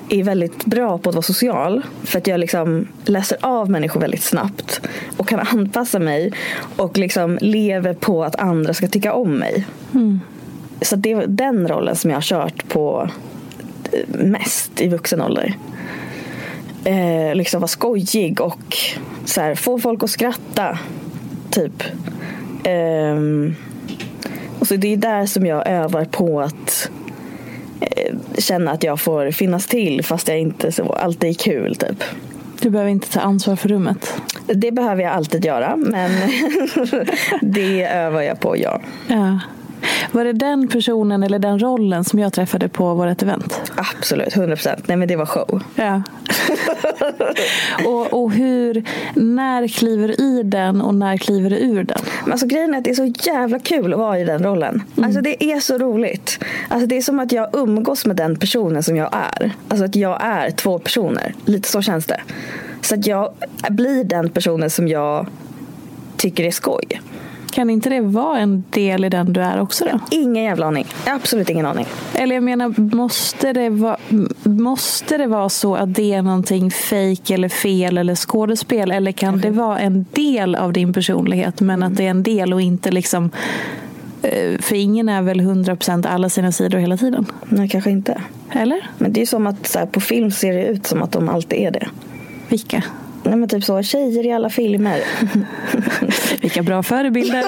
är 0.10 0.24
väldigt 0.24 0.65
bra 0.65 0.98
på 0.98 1.10
att 1.10 1.15
vara 1.15 1.24
social. 1.24 1.82
För 2.04 2.17
att 2.17 2.28
jag 2.28 2.39
liksom 2.39 2.88
läser 3.06 3.38
av 3.41 3.69
människor 3.69 4.00
väldigt 4.00 4.24
snabbt. 4.24 4.82
Och 5.17 5.28
kan 5.28 5.39
anpassa 5.39 6.00
mig. 6.00 6.34
Och 6.76 6.98
liksom 6.98 7.38
lever 7.41 7.93
på 7.93 8.24
att 8.24 8.36
andra 8.36 8.74
ska 8.74 8.88
tycka 8.88 9.13
om 9.13 9.32
mig. 9.38 9.65
Så 10.82 10.95
det 10.95 11.12
är 11.12 11.28
den 11.28 11.67
rollen 11.67 11.95
som 11.95 12.10
jag 12.10 12.17
har 12.17 12.21
kört 12.21 12.67
på 12.67 13.10
mest 14.08 14.81
i 14.81 14.88
vuxen 14.88 15.21
ålder 15.21 15.55
eh, 16.86 17.36
liksom 17.36 17.62
vara 17.62 17.67
skojig 17.67 18.41
och 18.41 18.77
så 19.25 19.41
här, 19.41 19.55
få 19.55 19.79
folk 19.79 20.03
att 20.03 20.10
skratta. 20.10 20.79
Typ. 21.49 21.84
Ehm, 22.63 23.55
och 24.60 24.67
så 24.67 24.75
det 24.75 24.93
är 24.93 24.97
där 24.97 25.25
som 25.25 25.45
jag 25.45 25.67
övar 25.67 26.05
på 26.05 26.41
att 26.41 26.89
eh, 27.79 28.15
känna 28.38 28.71
att 28.71 28.84
jag 28.84 28.99
får 28.99 29.31
finnas 29.31 29.67
till 29.67 30.03
fast 30.03 30.27
jag 30.27 30.39
inte 30.39 30.71
så 30.71 30.93
alltid 30.93 31.29
är 31.29 31.34
kul. 31.34 31.75
Typ. 31.75 32.03
Du 32.62 32.69
behöver 32.69 32.91
inte 32.91 33.12
ta 33.12 33.19
ansvar 33.19 33.55
för 33.55 33.69
rummet. 33.69 34.13
Det 34.47 34.71
behöver 34.71 35.03
jag 35.03 35.12
alltid 35.12 35.45
göra 35.45 35.75
men 35.75 36.12
det 37.41 37.86
övar 37.86 38.21
jag 38.21 38.39
på, 38.39 38.58
ja. 38.58 38.81
Ja. 39.08 39.39
Var 40.11 40.25
det 40.25 40.33
den 40.33 40.67
personen 40.67 41.23
eller 41.23 41.39
den 41.39 41.59
rollen 41.59 42.03
som 42.03 42.19
jag 42.19 42.33
träffade 42.33 42.69
på 42.69 42.93
vårt 42.93 43.21
event? 43.21 43.71
Absolut, 43.75 44.35
100 44.35 44.55
procent. 44.55 44.88
Nej 44.88 44.97
men 44.97 45.07
det 45.07 45.15
var 45.15 45.25
show. 45.25 45.63
Ja. 45.75 46.01
och, 47.85 48.23
och 48.23 48.31
hur, 48.31 48.83
när 49.13 49.67
kliver 49.67 50.07
du 50.07 50.13
i 50.13 50.43
den 50.43 50.81
och 50.81 50.95
när 50.95 51.17
kliver 51.17 51.49
du 51.49 51.55
ur 51.55 51.83
den? 51.83 51.99
Men 52.23 52.31
alltså 52.31 52.47
grejen 52.47 52.73
är 52.73 52.77
att 52.77 52.83
det 52.83 52.89
är 52.89 52.95
så 52.95 53.13
jävla 53.31 53.59
kul 53.59 53.93
att 53.93 53.99
vara 53.99 54.19
i 54.19 54.23
den 54.23 54.43
rollen. 54.43 54.83
Alltså 55.03 55.21
det 55.21 55.43
är 55.43 55.59
så 55.59 55.77
roligt. 55.77 56.39
Alltså 56.67 56.88
det 56.88 56.97
är 56.97 57.01
som 57.01 57.19
att 57.19 57.31
jag 57.31 57.49
umgås 57.53 58.05
med 58.05 58.15
den 58.15 58.35
personen 58.35 58.83
som 58.83 58.95
jag 58.95 59.09
är. 59.13 59.51
Alltså 59.67 59.85
att 59.85 59.95
jag 59.95 60.17
är 60.21 60.51
två 60.51 60.79
personer. 60.79 61.33
Lite 61.45 61.69
så 61.69 61.81
känns 61.81 62.05
det. 62.05 62.21
Så 62.81 62.95
att 62.95 63.07
jag 63.07 63.33
blir 63.69 64.03
den 64.03 64.29
personen 64.29 64.69
som 64.69 64.88
jag 64.88 65.27
tycker 66.17 66.43
är 66.43 66.51
skoj. 66.51 67.01
Kan 67.55 67.69
inte 67.69 67.89
det 67.89 68.01
vara 68.01 68.39
en 68.39 68.63
del 68.69 69.05
i 69.05 69.09
den 69.09 69.33
du 69.33 69.41
är 69.41 69.61
också 69.61 69.85
då? 69.85 69.99
Ingen 70.11 70.43
jävla 70.43 70.65
aning. 70.65 70.85
Absolut 71.05 71.49
ingen 71.49 71.65
aning. 71.65 71.85
Eller 72.13 72.35
jag 72.35 72.43
menar, 72.43 72.95
måste 72.95 73.53
det, 73.53 73.69
vara, 73.69 73.97
måste 74.43 75.17
det 75.17 75.27
vara 75.27 75.49
så 75.49 75.75
att 75.75 75.93
det 75.95 76.13
är 76.13 76.21
någonting 76.21 76.71
fake 76.71 77.33
eller 77.33 77.49
fel 77.49 77.97
eller 77.97 78.15
skådespel? 78.15 78.91
Eller 78.91 79.11
kan 79.11 79.37
det 79.37 79.49
vara 79.49 79.79
en 79.79 80.05
del 80.11 80.55
av 80.55 80.73
din 80.73 80.93
personlighet 80.93 81.61
men 81.61 81.83
att 81.83 81.97
det 81.97 82.05
är 82.05 82.09
en 82.09 82.23
del 82.23 82.53
och 82.53 82.61
inte 82.61 82.91
liksom 82.91 83.31
eh, 84.21 84.59
för 84.59 84.75
ingen 84.75 85.09
är 85.09 85.21
väl 85.21 85.41
100% 85.41 86.07
alla 86.07 86.29
sina 86.29 86.51
sidor 86.51 86.77
hela 86.77 86.97
tiden? 86.97 87.25
Nej, 87.49 87.69
kanske 87.69 87.89
inte. 87.91 88.21
Eller? 88.51 88.89
Men 88.97 89.13
det 89.13 89.21
är 89.21 89.25
som 89.25 89.47
att 89.47 89.67
så 89.67 89.79
här, 89.79 89.85
på 89.85 89.99
film 89.99 90.31
ser 90.31 90.53
det 90.53 90.65
ut 90.65 90.87
som 90.87 91.03
att 91.03 91.11
de 91.11 91.29
alltid 91.29 91.59
är 91.59 91.71
det. 91.71 91.87
Vilka? 92.49 92.83
Nej 93.23 93.35
men 93.35 93.49
typ 93.49 93.63
så, 93.63 93.83
tjejer 93.83 94.25
i 94.25 94.31
alla 94.31 94.49
filmer. 94.49 95.01
Vilka 96.45 96.63
bra 96.63 96.84
förebilder. 96.84 97.43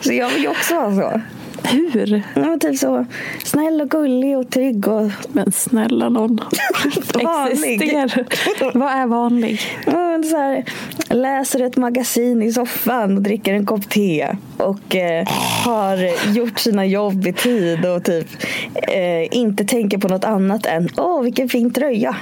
så 0.00 0.12
jag 0.12 0.30
vill 0.30 0.42
ju 0.42 0.48
också 0.48 0.74
vara 0.74 0.94
så. 0.94 1.20
Hur? 1.68 2.22
Men 2.34 2.60
typ 2.60 2.78
så, 2.78 3.06
snäll 3.44 3.80
och 3.80 3.90
gullig 3.90 4.38
och 4.38 4.50
trygg 4.50 4.88
och... 4.88 5.10
Men 5.32 5.52
snälla 5.52 6.08
någon. 6.08 6.40
Vanlig. 7.14 7.82
Existerar. 7.82 8.78
Vad 8.78 8.92
är 8.92 9.06
vanlig? 9.06 9.60
Ja, 9.86 10.22
så 10.30 10.36
här, 10.36 10.64
läser 11.08 11.60
ett 11.60 11.76
magasin 11.76 12.42
i 12.42 12.52
soffan 12.52 13.16
och 13.16 13.22
dricker 13.22 13.54
en 13.54 13.66
kopp 13.66 13.88
te. 13.88 14.36
Och 14.56 14.96
eh, 14.96 15.28
har 15.64 16.30
gjort 16.32 16.58
sina 16.58 16.86
jobb 16.86 17.26
i 17.26 17.32
tid 17.32 17.86
och 17.86 18.04
typ 18.04 18.26
eh, 18.72 19.36
inte 19.36 19.64
tänker 19.64 19.98
på 19.98 20.08
något 20.08 20.24
annat 20.24 20.66
än 20.66 20.88
åh 20.96 21.22
vilken 21.22 21.48
fin 21.48 21.72
tröja. 21.72 22.16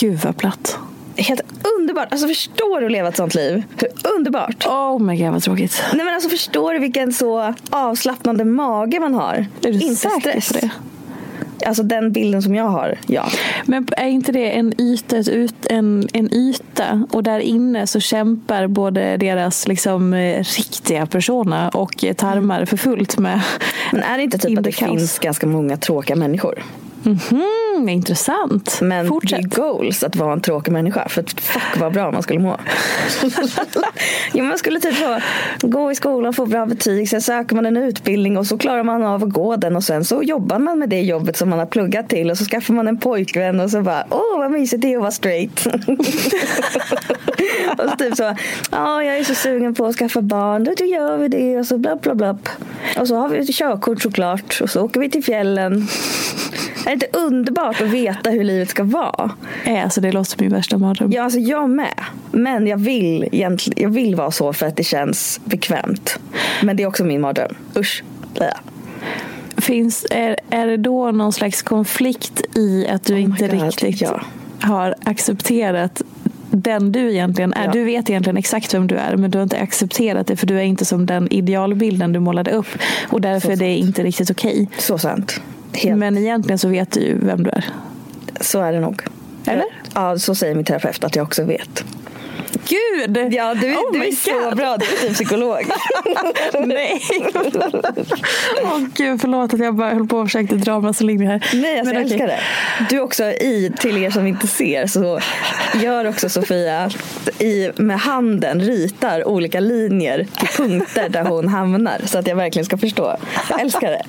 Gud 0.00 0.18
vad 0.24 0.36
platt. 0.36 0.78
Helt 1.16 1.40
underbart. 1.78 2.08
Alltså 2.12 2.28
förstår 2.28 2.80
du 2.80 2.86
att 2.86 2.92
leva 2.92 3.08
ett 3.08 3.16
sånt 3.16 3.34
liv? 3.34 3.62
Hur 3.76 3.88
underbart. 4.16 4.66
Oh 4.66 4.98
my 4.98 5.16
god 5.16 5.32
vad 5.32 5.42
tråkigt. 5.42 5.82
Nej 5.94 6.04
men 6.04 6.14
alltså 6.14 6.28
förstår 6.28 6.72
du 6.72 6.78
vilken 6.78 7.12
så 7.12 7.54
avslappnande 7.70 8.44
mage 8.44 9.00
man 9.00 9.14
har? 9.14 9.46
Är 9.62 9.72
du 9.72 9.80
inte 9.80 10.10
stress. 10.20 10.52
på 10.52 10.58
det? 10.58 10.70
Alltså 11.66 11.82
den 11.82 12.12
bilden 12.12 12.42
som 12.42 12.54
jag 12.54 12.64
har, 12.64 12.98
ja. 13.06 13.24
Men 13.64 13.88
är 13.96 14.06
inte 14.06 14.32
det 14.32 14.50
en 14.50 14.80
yta, 14.80 15.16
ut, 15.16 15.66
en, 15.70 16.08
en 16.12 16.34
yta 16.34 17.06
och 17.10 17.22
där 17.22 17.40
inne 17.40 17.86
så 17.86 18.00
kämpar 18.00 18.66
både 18.66 19.16
deras 19.16 19.68
liksom, 19.68 20.14
eh, 20.14 20.38
riktiga 20.38 21.06
persona 21.06 21.68
och 21.68 22.04
eh, 22.04 22.14
tarmar 22.14 22.64
för 22.64 22.76
fullt 22.76 23.18
med 23.18 23.40
Men 23.92 24.02
är 24.02 24.16
det 24.16 24.22
inte 24.24 24.38
typ 24.38 24.58
att 24.58 24.64
det 24.64 24.72
kaos? 24.72 24.90
finns 24.90 25.18
ganska 25.18 25.46
många 25.46 25.76
tråkiga 25.76 26.16
människor? 26.16 26.62
Mhm, 27.76 27.88
intressant. 27.88 28.78
Men 28.82 29.08
Fortsätt. 29.08 29.50
det 29.50 29.56
är 29.56 29.60
goals 29.60 30.02
att 30.02 30.16
vara 30.16 30.32
en 30.32 30.40
tråkig 30.40 30.72
människa. 30.72 31.08
För 31.08 31.22
att 31.22 31.40
fuck 31.40 31.80
vad 31.80 31.92
bra 31.92 32.10
man 32.12 32.22
skulle 32.22 32.40
må. 32.40 32.56
jo, 34.32 34.44
man 34.44 34.58
skulle 34.58 34.80
typ 34.80 34.94
få 34.94 35.20
gå 35.60 35.92
i 35.92 35.94
skolan, 35.94 36.32
få 36.32 36.46
bra 36.46 36.66
betyg, 36.66 37.08
sen 37.08 37.22
söker 37.22 37.56
man 37.56 37.66
en 37.66 37.76
utbildning 37.76 38.38
och 38.38 38.46
så 38.46 38.58
klarar 38.58 38.82
man 38.82 39.02
av 39.02 39.24
att 39.24 39.30
gå 39.30 39.56
den 39.56 39.76
och 39.76 39.84
sen 39.84 40.04
så 40.04 40.22
jobbar 40.22 40.58
man 40.58 40.78
med 40.78 40.88
det 40.88 41.00
jobbet 41.00 41.36
som 41.36 41.50
man 41.50 41.58
har 41.58 41.66
pluggat 41.66 42.08
till 42.08 42.30
och 42.30 42.38
så 42.38 42.44
skaffar 42.44 42.74
man 42.74 42.88
en 42.88 42.98
pojkvän 42.98 43.60
och 43.60 43.70
så 43.70 43.82
bara 43.82 44.04
åh 44.10 44.38
vad 44.38 44.50
mysigt 44.50 44.82
det 44.82 44.92
är 44.92 44.96
att 44.96 45.00
vara 45.00 45.10
straight. 45.10 45.66
och 47.78 47.90
så 47.90 47.96
typ 47.96 48.16
så, 48.16 48.34
ja 48.70 49.02
jag 49.02 49.18
är 49.18 49.24
så 49.24 49.34
sugen 49.34 49.74
på 49.74 49.86
att 49.86 49.96
skaffa 49.96 50.20
barn, 50.20 50.64
då 50.64 50.84
gör 50.84 51.16
vi 51.16 51.28
det 51.28 51.58
och 51.58 51.66
så 51.66 51.78
bla 51.78 51.96
bla 51.96 52.14
bla. 52.14 52.38
Och 53.00 53.08
så 53.08 53.16
har 53.16 53.28
vi 53.28 53.38
ett 53.38 53.54
körkort 53.54 54.02
såklart 54.02 54.58
och 54.62 54.70
så 54.70 54.82
åker 54.82 55.00
vi 55.00 55.10
till 55.10 55.24
fjällen. 55.24 55.88
Är 56.86 56.90
det 56.90 56.92
inte 56.92 57.18
underbart 57.18 57.65
att 57.70 57.80
veta 57.80 58.30
hur 58.30 58.44
livet 58.44 58.68
ska 58.68 58.84
vara? 58.84 59.30
Alltså, 59.66 60.00
det 60.00 60.12
låter 60.12 60.30
som 60.30 60.38
min 60.40 60.52
värsta 60.52 60.78
mardröm. 60.78 61.12
Ja, 61.12 61.22
alltså 61.22 61.38
jag 61.38 61.70
med. 61.70 62.04
Men 62.32 62.66
jag 62.66 62.78
vill, 62.78 63.28
egentligen, 63.32 63.82
jag 63.82 63.90
vill 63.90 64.14
vara 64.14 64.30
så 64.30 64.52
för 64.52 64.66
att 64.66 64.76
det 64.76 64.84
känns 64.84 65.40
bekvämt. 65.44 66.18
Men 66.62 66.76
det 66.76 66.82
är 66.82 66.86
också 66.86 67.04
min 67.04 67.20
mardröm. 67.20 67.54
Usch. 67.76 68.04
Blä. 68.34 68.52
Finns, 69.56 70.06
är, 70.10 70.36
är 70.50 70.66
det 70.66 70.76
då 70.76 71.10
någon 71.10 71.32
slags 71.32 71.62
konflikt 71.62 72.56
i 72.56 72.88
att 72.88 73.04
du 73.04 73.14
Oh 73.14 73.20
inte 73.20 73.48
God, 73.48 73.64
riktigt 73.64 74.00
ja. 74.00 74.20
har 74.60 74.94
accepterat 75.04 76.02
den 76.50 76.92
du 76.92 77.12
egentligen 77.12 77.52
är? 77.52 77.64
Ja. 77.64 77.70
Du 77.70 77.84
vet 77.84 78.10
egentligen 78.10 78.36
exakt 78.36 78.74
vem 78.74 78.86
du 78.86 78.96
är 78.96 79.16
men 79.16 79.30
du 79.30 79.38
har 79.38 79.42
inte 79.42 79.58
accepterat 79.58 80.26
det 80.26 80.36
för 80.36 80.46
du 80.46 80.58
är 80.58 80.62
inte 80.62 80.84
som 80.84 81.06
den 81.06 81.32
idealbilden 81.32 82.12
du 82.12 82.20
målade 82.20 82.50
upp 82.50 82.68
och 83.08 83.20
därför 83.20 83.52
är 83.52 83.56
det 83.56 83.76
inte 83.76 84.02
riktigt 84.02 84.30
okej. 84.30 84.68
Så 84.78 84.98
sant. 84.98 85.40
Helt. 85.76 85.98
Men 85.98 86.18
egentligen 86.18 86.58
så 86.58 86.68
vet 86.68 86.92
du 86.92 87.00
ju 87.00 87.18
vem 87.26 87.42
du 87.42 87.50
är. 87.50 87.64
Så 88.40 88.60
är 88.60 88.72
det 88.72 88.80
nog. 88.80 89.02
Eller? 89.46 89.64
Ja, 89.94 90.18
så 90.18 90.34
säger 90.34 90.54
min 90.54 90.64
terapeut 90.64 91.04
att 91.04 91.16
jag 91.16 91.22
också 91.26 91.44
vet. 91.44 91.84
Gud! 92.68 93.32
Ja, 93.34 93.54
du, 93.54 93.74
Oh 93.76 93.92
du 93.92 94.06
är 94.06 94.12
så 94.12 94.48
God. 94.48 94.56
bra. 94.56 94.76
Du 94.76 94.84
är 94.84 95.00
typ 95.00 95.14
psykolog. 95.14 95.58
Nej! 96.66 97.02
Åh 98.62 98.78
gud, 98.94 99.20
förlåt 99.20 99.54
att 99.54 99.60
jag 99.60 99.74
bara 99.74 99.94
höll 99.94 100.06
på 100.08 100.18
och 100.18 100.26
försökte 100.26 100.54
dra 100.54 100.80
massa 100.80 101.04
linjer 101.04 101.30
här. 101.30 101.48
Nej, 101.54 101.78
alltså, 101.78 101.94
Men 101.94 102.02
jag 102.02 102.12
okej. 102.12 102.20
älskar 102.20 102.26
det. 102.26 102.40
Du 102.90 103.00
också 103.00 103.24
i, 103.24 103.72
till 103.78 103.96
er 104.04 104.10
som 104.10 104.26
inte 104.26 104.46
ser, 104.46 104.86
så 104.86 105.20
gör 105.82 106.08
också 106.08 106.28
Sofia 106.28 106.90
i, 107.38 107.70
med 107.76 107.98
handen 108.00 108.60
ritar 108.60 109.28
olika 109.28 109.60
linjer 109.60 110.26
till 110.38 110.48
punkter 110.48 111.08
där 111.08 111.24
hon 111.24 111.48
hamnar. 111.48 112.00
Så 112.04 112.18
att 112.18 112.26
jag 112.26 112.36
verkligen 112.36 112.66
ska 112.66 112.78
förstå. 112.78 113.16
Jag 113.50 113.60
älskar 113.60 113.90
det. 113.90 114.02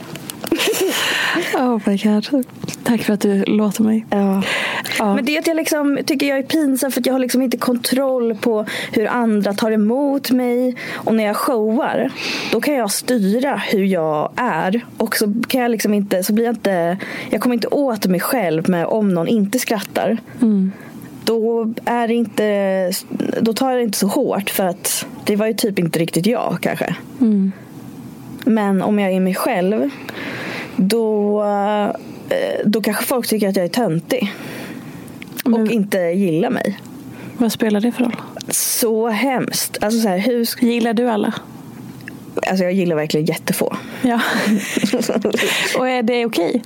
Oh 1.55 1.81
my 1.85 1.97
god. 1.97 2.45
Tack 2.83 3.01
för 3.03 3.13
att 3.13 3.21
du 3.21 3.43
låter 3.43 3.83
mig. 3.83 4.05
Ja. 4.09 4.43
Ja. 4.99 5.15
Men 5.15 5.25
det 5.25 5.35
är 5.35 5.39
att 5.39 5.47
jag 5.47 5.55
liksom, 5.57 5.99
tycker 6.05 6.27
jag 6.27 6.37
är 6.37 6.43
pinsam 6.43 6.91
för 6.91 7.01
att 7.01 7.05
jag 7.05 7.13
har 7.13 7.19
liksom 7.19 7.41
inte 7.41 7.57
kontroll 7.57 8.35
på 8.35 8.65
hur 8.91 9.07
andra 9.07 9.53
tar 9.53 9.71
emot 9.71 10.31
mig. 10.31 10.75
Och 10.93 11.15
när 11.15 11.23
jag 11.23 11.35
showar, 11.35 12.11
då 12.51 12.61
kan 12.61 12.73
jag 12.73 12.91
styra 12.91 13.55
hur 13.57 13.83
jag 13.83 14.31
är. 14.35 14.85
Och 14.97 15.15
så 15.17 15.33
kan 15.47 15.61
jag 15.61 15.71
liksom 15.71 15.93
inte, 15.93 16.23
så 16.23 16.33
blir 16.33 16.45
jag 16.45 16.55
inte, 16.55 16.97
jag 17.29 17.41
kommer 17.41 17.53
inte 17.55 17.67
åt 17.67 18.05
mig 18.05 18.19
själv 18.19 18.69
med 18.69 18.85
om 18.85 19.13
någon 19.13 19.27
inte 19.27 19.59
skrattar. 19.59 20.17
Då 21.23 21.73
är 21.85 22.07
det 22.07 22.13
inte, 22.13 22.91
då 23.41 23.53
tar 23.53 23.69
jag 23.69 23.79
det 23.79 23.83
inte 23.83 23.97
så 23.97 24.07
hårt 24.07 24.49
för 24.49 24.65
att 24.65 25.05
det 25.25 25.35
var 25.35 25.47
ju 25.47 25.53
typ 25.53 25.79
inte 25.79 25.99
riktigt 25.99 26.25
jag 26.25 26.57
kanske. 26.61 26.95
Men 28.45 28.81
om 28.81 28.99
jag 28.99 29.11
är 29.11 29.19
mig 29.19 29.35
själv 29.35 29.89
då, 30.77 31.43
eh, 31.43 32.65
då 32.65 32.81
kanske 32.81 33.05
folk 33.05 33.27
tycker 33.27 33.49
att 33.49 33.55
jag 33.55 33.65
är 33.65 33.69
töntig. 33.69 34.33
Och 35.45 35.51
Men- 35.51 35.71
inte 35.71 35.97
gillar 35.97 36.49
mig. 36.49 36.79
Vad 37.37 37.51
spelar 37.51 37.81
det 37.81 37.91
för 37.91 38.03
roll? 38.03 38.15
Så 38.49 39.07
hemskt. 39.07 39.77
Alltså 39.83 40.01
så 40.01 40.07
här, 40.07 40.17
hur 40.17 40.63
Gillar 40.65 40.93
du 40.93 41.09
alla? 41.09 41.33
alltså 42.47 42.63
jag 42.63 42.73
gillar 42.73 42.95
verkligen 42.95 43.25
jättefå. 43.25 43.75
Ja. 44.01 44.19
och 45.77 45.89
är 45.89 46.03
det 46.03 46.25
okej? 46.25 46.61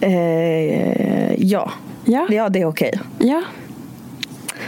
eh, 0.00 1.44
ja. 1.44 1.72
Ja. 2.04 2.26
ja, 2.30 2.48
det 2.48 2.60
är 2.60 2.66
okej. 2.66 2.92
Ja. 3.18 3.42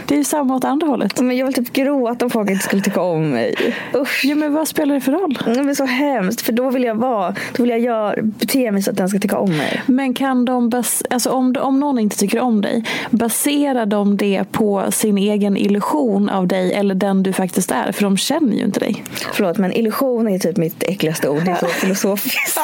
Det 0.09 0.15
är 0.15 0.17
ju 0.17 0.23
samma 0.23 0.55
åt 0.55 0.63
andra 0.63 0.87
hållet. 0.87 1.21
Men 1.21 1.37
jag 1.37 1.45
vill 1.45 1.55
typ 1.55 1.73
gråta 1.73 2.25
om 2.25 2.31
folk 2.31 2.49
inte 2.49 2.63
skulle 2.63 2.81
tycka 2.81 3.01
om 3.01 3.29
mig. 3.29 3.55
Usch. 3.95 4.21
Ja, 4.25 4.35
men 4.35 4.53
vad 4.53 4.67
spelar 4.67 4.95
det 4.95 5.01
för 5.01 5.11
roll? 5.11 5.39
Det 5.45 5.51
är 5.51 5.73
så 5.73 5.85
hemskt. 5.85 6.41
För 6.41 6.53
då 6.53 6.69
vill 6.69 6.83
jag 6.83 6.95
vara, 6.95 7.35
då 7.55 7.63
vill 7.63 7.69
jag 7.69 7.79
göra, 7.79 8.15
bete 8.21 8.71
mig 8.71 8.81
så 8.81 8.91
att 8.91 8.97
den 8.97 9.09
ska 9.09 9.19
tycka 9.19 9.37
om 9.37 9.57
mig. 9.57 9.81
Men 9.85 10.13
kan 10.13 10.45
de, 10.45 10.69
bas- 10.69 11.03
alltså 11.09 11.29
om, 11.29 11.55
om 11.59 11.79
någon 11.79 11.99
inte 11.99 12.17
tycker 12.17 12.39
om 12.39 12.61
dig, 12.61 12.83
baserar 13.09 13.85
de 13.85 14.17
det 14.17 14.51
på 14.51 14.91
sin 14.91 15.17
egen 15.17 15.57
illusion 15.57 16.29
av 16.29 16.47
dig 16.47 16.73
eller 16.73 16.95
den 16.95 17.23
du 17.23 17.33
faktiskt 17.33 17.71
är? 17.71 17.91
För 17.91 18.03
de 18.03 18.17
känner 18.17 18.55
ju 18.57 18.63
inte 18.63 18.79
dig. 18.79 19.03
Förlåt, 19.33 19.57
men 19.57 19.73
illusion 19.73 20.27
är 20.27 20.39
typ 20.39 20.57
mitt 20.57 20.83
äckligaste 20.83 21.29
ord. 21.29 21.43
Det 21.45 21.51
är 21.51 21.55
så 21.55 21.65
filosofiskt. 21.81 22.59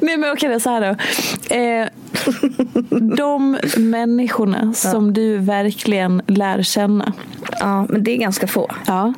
Nej 0.00 0.16
men 0.16 0.32
okej, 0.32 0.52
är 0.52 0.58
så 0.58 0.70
här 0.70 0.80
då. 0.80 1.54
Eh, 1.56 1.88
de 3.16 3.58
människorna 3.76 4.72
som 4.72 5.12
du 5.12 5.38
verkligen 5.38 6.22
lär 6.26 6.62
känna. 6.62 7.12
ja, 7.60 7.86
men 7.88 8.04
det 8.04 8.10
är 8.12 8.16
ganska 8.16 8.46
få. 8.46 8.70
Ja. 8.86 9.12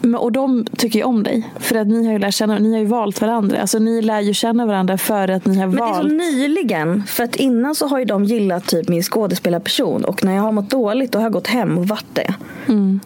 Men- 0.00 0.14
Och 0.14 0.32
de 0.32 0.66
tycker 0.76 0.98
ju 0.98 1.04
om 1.04 1.22
dig. 1.22 1.50
För 1.58 1.76
att 1.76 1.86
ni 1.86 2.06
har 2.06 2.12
ju 2.12 2.18
lärt 2.18 2.34
känna, 2.34 2.58
ni 2.58 2.72
har 2.72 2.78
ju 2.78 2.84
valt 2.84 3.20
varandra. 3.20 3.60
Alltså 3.60 3.78
ni 3.78 4.02
lär 4.02 4.20
ju 4.20 4.34
känna 4.34 4.66
varandra 4.66 4.98
för 4.98 5.28
att 5.28 5.46
ni 5.46 5.58
har 5.58 5.66
Men 5.66 5.76
det 5.76 5.82
är 5.82 5.86
så 5.86 5.92
valt. 5.94 6.12
nyligen. 6.12 7.02
För 7.06 7.24
att 7.24 7.36
innan 7.36 7.74
så 7.74 7.86
har 7.86 7.98
ju 7.98 8.04
de 8.04 8.24
gillat 8.24 8.66
typ 8.66 8.88
min 8.88 9.02
skådespelarperson. 9.02 10.04
Och 10.04 10.24
när 10.24 10.34
jag 10.34 10.42
har 10.42 10.52
mått 10.52 10.70
dåligt 10.70 11.12
då 11.12 11.18
har 11.18 11.24
jag 11.24 11.32
gått 11.32 11.46
hem 11.46 11.78
och 11.78 11.88
varit 11.88 12.04
det. 12.12 12.34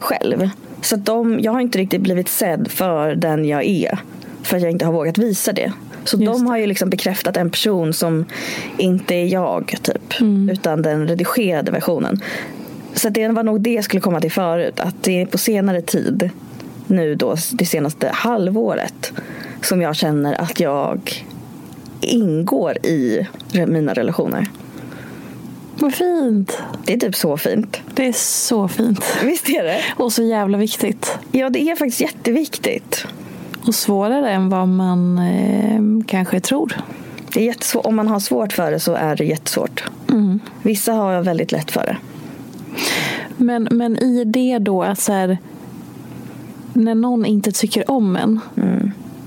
Själv. 0.01 0.51
Så 0.83 0.95
att 0.95 1.07
de, 1.07 1.41
jag 1.41 1.53
har 1.53 1.61
inte 1.61 1.79
riktigt 1.79 2.01
blivit 2.01 2.29
sedd 2.29 2.69
för 2.71 3.15
den 3.15 3.45
jag 3.45 3.65
är. 3.65 3.99
För 4.43 4.57
att 4.57 4.63
jag 4.63 4.73
inte 4.73 4.85
har 4.85 4.93
vågat 4.93 5.19
visa 5.19 5.53
det. 5.53 5.73
Så 6.05 6.17
Just 6.17 6.33
de 6.33 6.47
har 6.47 6.57
ju 6.57 6.67
liksom 6.67 6.91
bekräftat 6.91 7.37
en 7.37 7.51
person 7.51 7.93
som 7.93 8.25
inte 8.79 9.15
är 9.15 9.27
jag, 9.27 9.77
typ. 9.83 10.15
Utan 10.51 10.83
den 10.83 11.09
redigerade 11.09 11.71
versionen. 11.73 12.21
Så 12.95 13.09
det 13.09 13.29
var 13.29 13.43
nog 13.43 13.61
det 13.61 13.73
jag 13.73 13.85
skulle 13.85 14.01
komma 14.01 14.21
till 14.21 14.33
förut. 14.33 14.81
Att 14.81 15.03
det 15.03 15.21
är 15.23 15.27
på 15.27 15.39
senare 15.39 15.83
tid, 15.83 16.31
nu 16.87 17.15
då 17.15 17.37
det 17.53 17.67
senaste 17.67 18.09
halvåret, 18.09 19.13
som 19.63 19.83
jag 19.83 19.97
känner 19.97 20.41
att 20.41 20.61
jag 20.61 21.25
ingår 22.01 22.87
i 22.87 23.27
mina 23.67 23.95
relationer. 23.95 24.47
Vad 25.75 25.95
fint. 25.95 26.59
Det 26.85 26.93
är 26.93 26.99
typ 26.99 27.15
så 27.15 27.37
fint. 27.37 27.81
Det 27.95 28.07
är 28.07 28.13
så 28.13 28.69
fint. 28.69 29.05
Visst 29.25 29.49
är 29.49 29.65
det? 29.65 29.81
Och 29.97 30.13
så 30.13 30.23
jävla 30.23 30.59
viktigt. 30.59 31.19
Ja, 31.33 31.51
det 31.51 31.63
är 31.63 31.77
faktiskt 31.77 32.01
jätteviktigt. 32.01 33.07
Och 33.71 33.75
svårare 33.75 34.31
än 34.31 34.49
vad 34.49 34.69
man 34.69 35.19
eh, 35.19 36.07
kanske 36.07 36.41
tror. 36.41 36.77
Det 37.35 37.41
är 37.41 37.45
jättesvårt. 37.45 37.87
Om 37.87 37.97
man 37.97 38.09
har 38.09 38.21
svårt 38.21 38.53
för 38.53 38.71
det 38.71 38.81
så 38.81 38.93
är 38.93 39.17
det 39.17 39.25
jättesvårt. 39.25 39.85
Vissa 40.63 40.93
har 40.93 41.23
väldigt 41.23 41.53
lätt 41.53 41.71
för 41.71 41.85
det. 41.85 41.97
Men, 43.37 43.69
men 43.71 43.97
i 43.97 44.25
det 44.25 44.59
då 44.59 44.83
att 44.83 44.99
så 44.99 45.13
här, 45.13 45.39
när 46.73 46.95
någon 46.95 47.27
inte 47.27 47.53
tycker 47.53 47.91
om 47.91 48.17
en. 48.17 48.41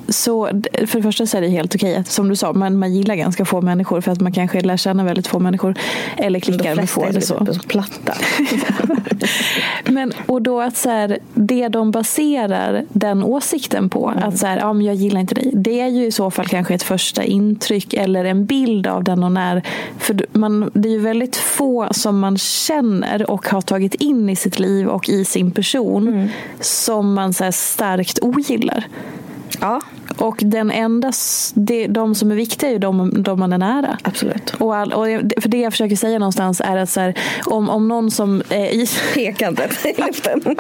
Så 0.08 0.48
för 0.88 0.98
det 0.98 1.04
första 1.04 1.26
så 1.26 1.38
är 1.38 1.42
det 1.42 1.48
helt 1.48 1.76
okej. 1.76 1.96
att, 1.96 2.08
Som 2.08 2.30
du 2.30 2.36
sa, 2.36 2.54
man, 2.54 2.78
man 2.78 2.94
gillar 2.94 3.16
ganska 3.16 3.46
få 3.46 3.62
människor 3.62 4.02
för 4.02 4.12
att 4.12 4.22
man 4.22 4.32
kanske 4.32 4.62
lär 4.62 4.78
känna 4.78 5.04
väldigt 5.04 5.28
få 5.28 5.39
människor. 5.39 5.76
Eller 6.18 6.39
klickar 6.39 6.76
med 6.76 6.89
få 6.89 7.06
eller 7.06 7.22
så. 7.22 7.46
så 7.46 7.60
platta. 7.68 8.13
Men, 9.86 10.13
och 10.26 10.42
då 10.42 10.62
att 10.62 10.78
så 10.78 10.89
här, 10.89 11.20
det 11.34 11.68
de 11.68 11.92
baserar 11.92 12.86
den 12.89 13.24
åsikten 13.24 13.89
på, 13.89 14.13
att 14.22 14.38
så 14.38 14.48
här, 14.48 14.58
ja, 14.58 14.74
men 14.74 14.86
jag 14.86 14.96
gillar 14.96 15.22
inte 15.22 15.36
dig. 15.36 15.52
Det 15.54 15.82
är 15.82 15.88
ju 15.88 16.06
i 16.06 16.12
så 16.12 16.32
fall 16.32 16.48
kanske 16.48 16.74
ett 16.74 16.84
första 16.84 17.24
intryck 17.24 17.94
eller 17.94 18.26
en 18.26 18.46
bild 18.46 18.88
av 18.88 19.04
den 19.04 19.20
någon 19.20 19.38
är. 19.38 19.63
För 19.98 20.26
man, 20.32 20.72
det 20.74 20.89
är 20.89 20.94
ju 20.94 21.00
väldigt 21.00 21.36
få 21.36 21.88
som 21.92 22.20
man 22.20 22.38
känner 22.38 23.32
och 23.32 23.48
har 23.48 23.62
tagit 23.62 23.96
in 23.96 24.30
i 24.30 24.36
sitt 24.36 24.60
liv 24.60 24.88
och 24.88 25.10
i 25.10 25.26
sin 25.26 25.52
person 25.52 26.30
som 26.60 27.13
man 27.13 27.34
så 27.34 27.52
starkt 27.52 28.20
ogillar. 28.22 28.88
Ja, 29.62 29.82
Och 30.18 30.39
den 30.46 30.72
enda, 30.72 31.12
det, 31.54 31.88
de 31.88 32.16
som 32.16 32.32
är 32.32 32.36
viktiga 32.36 32.70
är 32.70 32.74
ju 32.74 32.80
de, 32.80 33.24
de 33.24 33.39
man 33.39 33.54
är 33.54 33.58
nära. 33.58 33.98
absolut. 34.02 34.54
Och, 34.58 34.76
all, 34.76 34.94
och 34.94 35.06
för 35.42 35.50
det 35.50 35.58
jag 35.58 35.74
försöker 35.74 35.96
säga 35.96 36.20
någonstans 36.20 36.62
är 36.62 36.78
att 36.78 36.89
så 36.89 37.00
här, 37.00 37.13
om, 37.46 37.70
om 37.70 37.88
någon 37.88 38.12
som 38.12 38.42
eh, 38.50 38.66
i, 38.66 38.88
Pekandet 39.13 39.86
i 39.86 40.02
luften. 40.02 40.42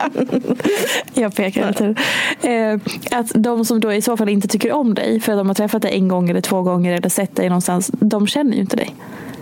Jag 1.13 1.35
pekar 1.35 1.73
tiden. 1.73 1.95
Eh, 2.41 2.79
att 3.19 3.31
de 3.35 3.65
som 3.65 3.79
då 3.79 3.93
i 3.93 4.01
så 4.01 4.17
fall 4.17 4.29
inte 4.29 4.47
tycker 4.47 4.71
om 4.71 4.93
dig 4.93 5.19
för 5.19 5.31
att 5.31 5.37
de 5.37 5.47
har 5.47 5.55
träffat 5.55 5.81
dig 5.81 5.93
en 5.93 6.07
gång 6.07 6.29
eller 6.29 6.41
två 6.41 6.61
gånger 6.61 6.93
eller 6.93 7.09
sett 7.09 7.35
dig 7.35 7.49
någonstans, 7.49 7.91
de 7.93 8.27
känner 8.27 8.53
ju 8.53 8.61
inte 8.61 8.75
dig. 8.75 8.95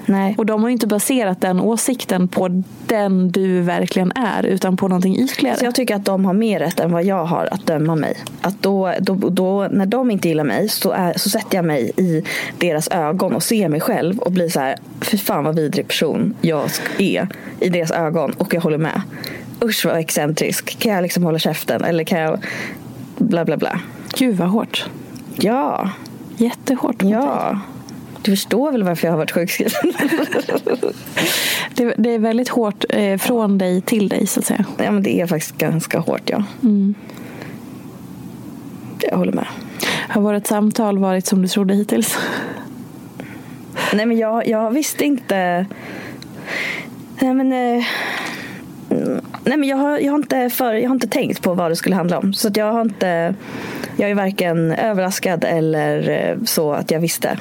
Nej. 0.06 0.36
Och 0.38 0.46
de 0.46 0.62
har 0.62 0.70
ju 0.70 0.74
inte 0.74 0.88
baserat 0.88 1.42
den 1.42 1.60
åsikten 1.60 2.28
på 2.28 2.64
den 2.88 3.32
du 3.32 3.62
verkligen 3.62 4.12
är 4.12 4.46
utan 4.46 4.78
på 4.78 4.88
någonting 4.88 5.18
ytligare. 5.20 5.58
Så 5.58 5.66
jag 5.66 5.76
tycker 5.76 5.96
att 5.96 6.06
de 6.06 6.26
har 6.26 6.34
mer 6.34 6.60
rätt 6.60 6.80
än 6.80 6.92
vad 6.92 7.04
jag 7.04 7.26
har 7.26 7.50
att 7.52 7.66
döma 7.66 7.96
mig. 7.96 8.18
Att 8.42 8.62
då, 8.64 8.94
då, 9.00 9.16
då, 9.16 9.68
när 9.72 9.86
de 9.86 10.12
inte 10.12 10.28
gillar 10.28 10.44
mig 10.44 10.70
så, 10.70 10.92
är, 10.92 11.14
så 11.18 11.30
sätter 11.30 11.56
jag 11.56 11.66
mig 11.66 11.92
i 11.98 12.24
deras 12.58 12.88
ögon 12.88 13.36
och 13.36 13.44
ser 13.44 13.70
mig 13.70 13.80
själv 13.80 14.20
och 14.20 14.32
blir 14.32 14.50
så 14.50 14.60
här, 14.60 14.76
fy 15.02 15.18
fan 15.18 15.44
vad 15.44 15.56
vidrig 15.56 15.88
person 15.88 16.36
jag 16.42 16.70
är 16.98 17.28
i 17.60 17.70
deras 17.70 17.92
ögon 17.92 18.32
och 18.32 18.54
jag 18.54 18.62
håller 18.62 18.78
med. 18.78 19.02
Usch 19.64 19.86
vad 19.86 19.98
excentrisk. 19.98 20.80
Kan 20.80 20.92
jag 20.92 21.02
liksom 21.02 21.24
hålla 21.24 21.40
käften 21.40 21.84
eller 21.84 22.04
kan 22.04 22.20
jag 22.20 22.40
bla 23.18 23.46
bla 23.46 23.58
bla. 23.58 23.80
Gud 24.18 24.38
vad 24.38 24.50
hårt. 24.50 24.86
Ja, 25.36 25.90
Jättehårt. 26.38 27.02
mot 27.02 27.12
dig. 27.12 27.58
Du 28.22 28.32
förstår 28.32 28.72
väl 28.72 28.84
varför 28.84 29.08
jag 29.08 29.12
har 29.12 29.18
varit 29.18 29.32
sjukskriven? 29.32 29.94
Det, 31.76 31.94
det 31.98 32.10
är 32.10 32.20
väldigt 32.20 32.50
hårt 32.50 32.86
eh, 32.90 33.18
från 33.18 33.58
dig 33.58 33.82
till 33.82 34.10
dig 34.10 34.28
så 34.28 34.40
att 34.40 34.46
säga. 34.46 34.66
ja 34.78 34.92
men 34.92 35.04
det 35.04 35.22
är 35.22 35.28
faktiskt 35.28 35.58
ganska 35.58 36.00
hårt 36.00 36.30
ja. 36.30 36.44
Jag 39.02 39.18
håller 39.18 39.32
med. 39.32 39.48
Har 40.10 40.22
vårt 40.22 40.48
samtal 40.48 40.98
varit 40.98 41.26
som 41.26 41.42
du 41.42 41.48
trodde 41.48 41.74
hittills? 41.74 42.18
Nej 43.94 44.06
men 44.06 44.18
jag, 44.18 44.48
jag 44.48 44.72
visste 44.72 45.06
inte. 45.06 45.66
Nej 47.20 47.34
men. 47.34 47.54
Eh, 47.54 47.86
mm, 48.90 49.22
nej 49.44 49.58
men 49.58 49.70
jag 49.70 49.78
har, 49.78 50.00
jag, 50.00 50.12
har 50.12 50.20
inte 50.20 50.50
för, 50.50 50.74
jag 50.74 50.90
har 50.90 50.96
inte 50.96 51.08
tänkt 51.08 51.42
på 51.42 51.54
vad 51.54 51.72
det 51.72 51.76
skulle 51.76 51.96
handla 51.96 52.18
om. 52.18 52.34
Så 52.34 52.48
att 52.48 52.58
jag 52.58 52.74
har 52.74 52.82
inte. 52.82 53.36
Jag 53.98 54.10
är 54.10 54.16
varken 54.16 54.72
överraskad 54.72 55.44
eller 55.44 56.10
eh, 56.10 56.44
så 56.46 56.74
att 56.74 56.92
jag 56.92 57.00
visste. 57.00 57.38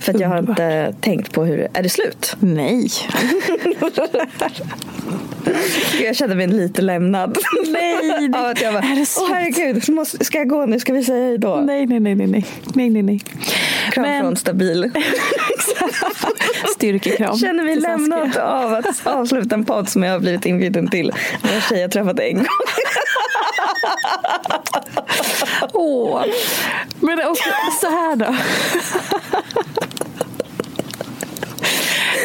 För 0.00 0.14
att 0.14 0.20
jag 0.20 0.28
har 0.28 0.38
inte 0.38 0.94
tänkt 1.00 1.32
på 1.32 1.44
hur. 1.44 1.68
Är 1.72 1.82
det 1.82 1.88
slut? 1.88 2.36
Nej. 2.40 2.88
Jag 6.02 6.16
kände 6.16 6.34
mig 6.36 6.46
lite 6.46 6.82
lämnad. 6.82 7.38
Nej, 7.68 8.28
det- 8.28 8.38
att 8.50 8.60
jag 8.62 8.74
bara, 8.74 8.82
är 8.82 8.94
det 8.94 9.00
Åh 9.00 9.04
slut? 9.04 9.28
herregud, 9.32 9.88
måste, 9.88 10.24
ska 10.24 10.38
jag 10.38 10.48
gå 10.48 10.66
nu? 10.66 10.80
Ska 10.80 10.92
vi 10.92 11.04
säga 11.04 11.24
hej 11.26 11.38
då? 11.38 11.56
Nej, 11.56 11.86
nej, 11.86 12.00
nej, 12.00 12.14
nej, 12.14 12.26
nej. 12.26 12.46
nej, 12.74 12.90
nej, 12.90 13.02
nej. 13.02 13.20
Kram 13.92 14.02
Men- 14.02 14.22
från 14.22 14.36
stabil. 14.36 14.90
Styrkekram. 16.76 17.38
känner 17.38 17.64
mig 17.64 17.76
lämnad 17.76 18.36
av 18.36 18.74
att 18.74 19.06
avsluta 19.06 19.54
en 19.54 19.64
podd 19.64 19.88
som 19.88 20.02
jag 20.02 20.12
har 20.12 20.18
blivit 20.20 20.46
inbjuden 20.46 20.88
till. 20.88 21.12
En 21.54 21.60
tjej 21.68 21.80
jag 21.80 21.90
träffat 21.90 22.18
en 22.20 22.34
gång. 22.36 22.46
Åh. 25.72 26.24
Men 27.00 27.18
också, 27.28 27.44
så 27.80 27.86
här 27.86 28.16
då. 28.16 28.34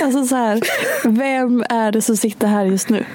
Alltså 0.04 0.26
så 0.26 0.36
här, 0.36 0.62
vem 1.06 1.64
är 1.70 1.92
det 1.92 2.02
som 2.02 2.18
sitter 2.18 2.48
här 2.48 2.66
just 2.66 2.90
nu? 2.90 3.06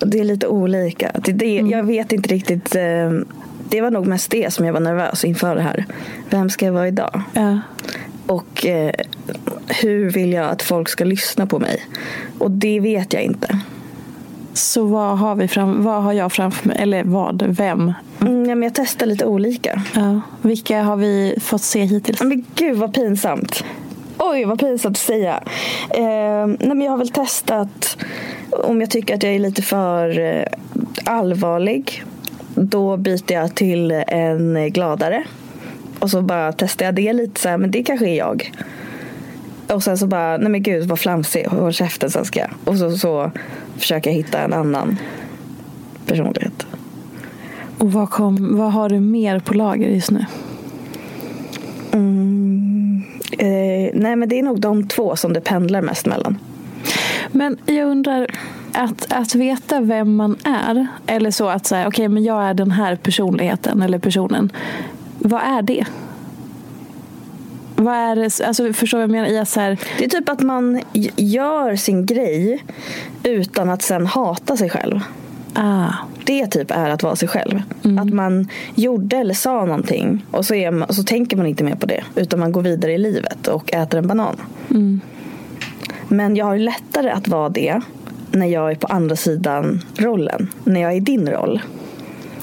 Det 0.00 0.18
är 0.20 0.24
lite 0.24 0.46
olika. 0.46 1.10
Det, 1.14 1.32
det, 1.32 1.54
Jag 1.56 1.82
vet 1.82 2.12
inte 2.12 2.28
riktigt. 2.34 2.74
eh, 2.74 3.10
Det 3.68 3.80
var 3.80 3.90
nog 3.90 4.06
mest 4.06 4.30
det 4.30 4.52
som 4.52 4.66
jag 4.66 4.72
var 4.72 4.80
nervös 4.80 5.24
inför 5.24 5.54
det 5.54 5.62
här. 5.62 5.84
Vem 6.30 6.50
ska 6.50 6.66
jag 6.66 6.72
vara 6.72 6.88
idag? 6.88 7.22
Ja. 7.32 7.60
Och 8.26 8.66
eh, 8.66 8.92
hur 9.68 10.10
vill 10.10 10.32
jag 10.32 10.44
att 10.50 10.62
folk 10.62 10.88
ska 10.88 11.04
lyssna 11.04 11.46
på 11.46 11.58
mig? 11.58 11.82
Och 12.38 12.50
det 12.50 12.80
vet 12.80 13.12
jag 13.12 13.22
inte. 13.22 13.60
Så 14.58 14.84
vad 14.84 15.18
har, 15.18 15.34
vi 15.34 15.48
fram, 15.48 15.82
vad 15.82 16.02
har 16.02 16.12
jag 16.12 16.32
framför 16.32 16.68
mig? 16.68 16.76
Eller 16.80 17.04
vad? 17.04 17.42
Vem? 17.42 17.92
Mm, 18.20 18.48
ja, 18.48 18.54
men 18.54 18.62
jag 18.62 18.74
testar 18.74 19.06
lite 19.06 19.26
olika. 19.26 19.82
Ja. 19.94 20.20
Vilka 20.42 20.82
har 20.82 20.96
vi 20.96 21.38
fått 21.40 21.62
se 21.62 21.84
hittills? 21.84 22.22
Men 22.22 22.44
gud 22.54 22.76
vad 22.76 22.94
pinsamt. 22.94 23.64
Oj 24.18 24.44
vad 24.44 24.60
pinsamt 24.60 24.96
att 24.96 25.02
säga. 25.02 25.42
Eh, 25.90 26.46
nej, 26.46 26.68
men 26.68 26.80
jag 26.80 26.90
har 26.90 26.98
väl 26.98 27.08
testat 27.08 27.96
om 28.50 28.80
jag 28.80 28.90
tycker 28.90 29.14
att 29.14 29.22
jag 29.22 29.34
är 29.34 29.38
lite 29.38 29.62
för 29.62 30.18
eh, 30.18 30.44
allvarlig. 31.04 32.04
Då 32.54 32.96
byter 32.96 33.32
jag 33.32 33.54
till 33.54 33.90
en 34.06 34.72
gladare. 34.72 35.24
Och 35.98 36.10
så 36.10 36.22
bara 36.22 36.52
testar 36.52 36.86
jag 36.86 36.94
det 36.94 37.12
lite 37.12 37.40
så 37.40 37.48
här, 37.48 37.58
men 37.58 37.70
det 37.70 37.82
kanske 37.82 38.08
är 38.08 38.16
jag. 38.16 38.52
Och 39.68 39.82
sen 39.82 39.98
så 39.98 40.06
bara, 40.06 40.36
nej 40.36 40.48
men 40.48 40.62
gud 40.62 40.88
vad 40.88 40.98
flamsig, 40.98 41.46
håll 41.46 41.72
käften 41.72 42.10
Saskia. 42.10 42.50
Och 42.64 42.76
så, 42.76 42.96
så 42.96 43.30
försöker 43.76 44.10
jag 44.10 44.16
hitta 44.16 44.40
en 44.40 44.52
annan 44.52 44.98
personlighet. 46.06 46.66
Och 47.78 47.92
vad, 47.92 48.10
kom, 48.10 48.56
vad 48.56 48.72
har 48.72 48.88
du 48.88 49.00
mer 49.00 49.40
på 49.40 49.54
lager 49.54 49.88
just 49.88 50.10
nu? 50.10 50.26
Mm, 51.92 53.02
eh, 53.38 53.90
nej 53.94 54.16
men 54.16 54.28
det 54.28 54.38
är 54.38 54.42
nog 54.42 54.60
de 54.60 54.88
två 54.88 55.16
som 55.16 55.32
det 55.32 55.40
pendlar 55.40 55.82
mest 55.82 56.06
mellan. 56.06 56.38
Men 57.32 57.58
jag 57.66 57.88
undrar, 57.88 58.26
att, 58.72 59.12
att 59.12 59.34
veta 59.34 59.80
vem 59.80 60.16
man 60.16 60.36
är, 60.44 60.86
eller 61.06 61.30
så 61.30 61.48
att 61.48 61.66
säga, 61.66 61.88
okej 61.88 62.08
men 62.08 62.24
jag 62.24 62.42
är 62.42 62.54
den 62.54 62.70
här 62.70 62.96
personligheten 62.96 63.82
eller 63.82 63.98
personen. 63.98 64.52
Vad 65.18 65.42
är 65.42 65.62
det? 65.62 65.84
Vad 67.80 67.94
är 67.94 68.16
det, 68.16 68.40
alltså 68.46 68.72
förstår 68.72 68.98
vad 68.98 69.02
jag 69.02 69.10
menar? 69.10 69.42
I 69.42 69.46
så 69.46 69.60
här, 69.60 69.78
Det 69.98 70.04
är 70.04 70.08
typ 70.08 70.28
att 70.28 70.40
man 70.40 70.80
gör 71.16 71.76
sin 71.76 72.06
grej 72.06 72.64
utan 73.22 73.70
att 73.70 73.82
sen 73.82 74.06
hata 74.06 74.56
sig 74.56 74.70
själv. 74.70 75.00
ah, 75.54 75.92
Det 76.24 76.46
typ 76.46 76.70
är 76.70 76.90
att 76.90 77.02
vara 77.02 77.16
sig 77.16 77.28
själv. 77.28 77.62
Att 78.00 78.12
man 78.14 78.48
gjorde 78.74 79.16
eller 79.16 79.34
sa 79.34 79.64
någonting 79.64 80.24
och 80.30 80.44
så, 80.46 80.54
är 80.54 80.70
man, 80.70 80.94
så 80.94 81.02
tänker 81.02 81.36
man 81.36 81.46
inte 81.46 81.64
mer 81.64 81.74
på 81.74 81.86
det. 81.86 82.04
Utan 82.16 82.40
man 82.40 82.52
går 82.52 82.62
vidare 82.62 82.92
i 82.92 82.98
livet 82.98 83.46
och 83.48 83.74
äter 83.74 83.98
en 83.98 84.06
banan. 84.08 84.36
Men 86.08 86.36
jag 86.36 86.44
har 86.46 86.58
lättare 86.58 87.10
att 87.10 87.28
vara 87.28 87.48
det 87.48 87.80
när 88.32 88.46
jag 88.46 88.70
är 88.70 88.74
på 88.74 88.86
andra 88.86 89.16
sidan 89.16 89.80
rollen. 89.98 90.48
När 90.64 90.80
jag 90.80 90.92
är 90.92 90.96
i 90.96 91.00
din 91.00 91.30
roll. 91.30 91.60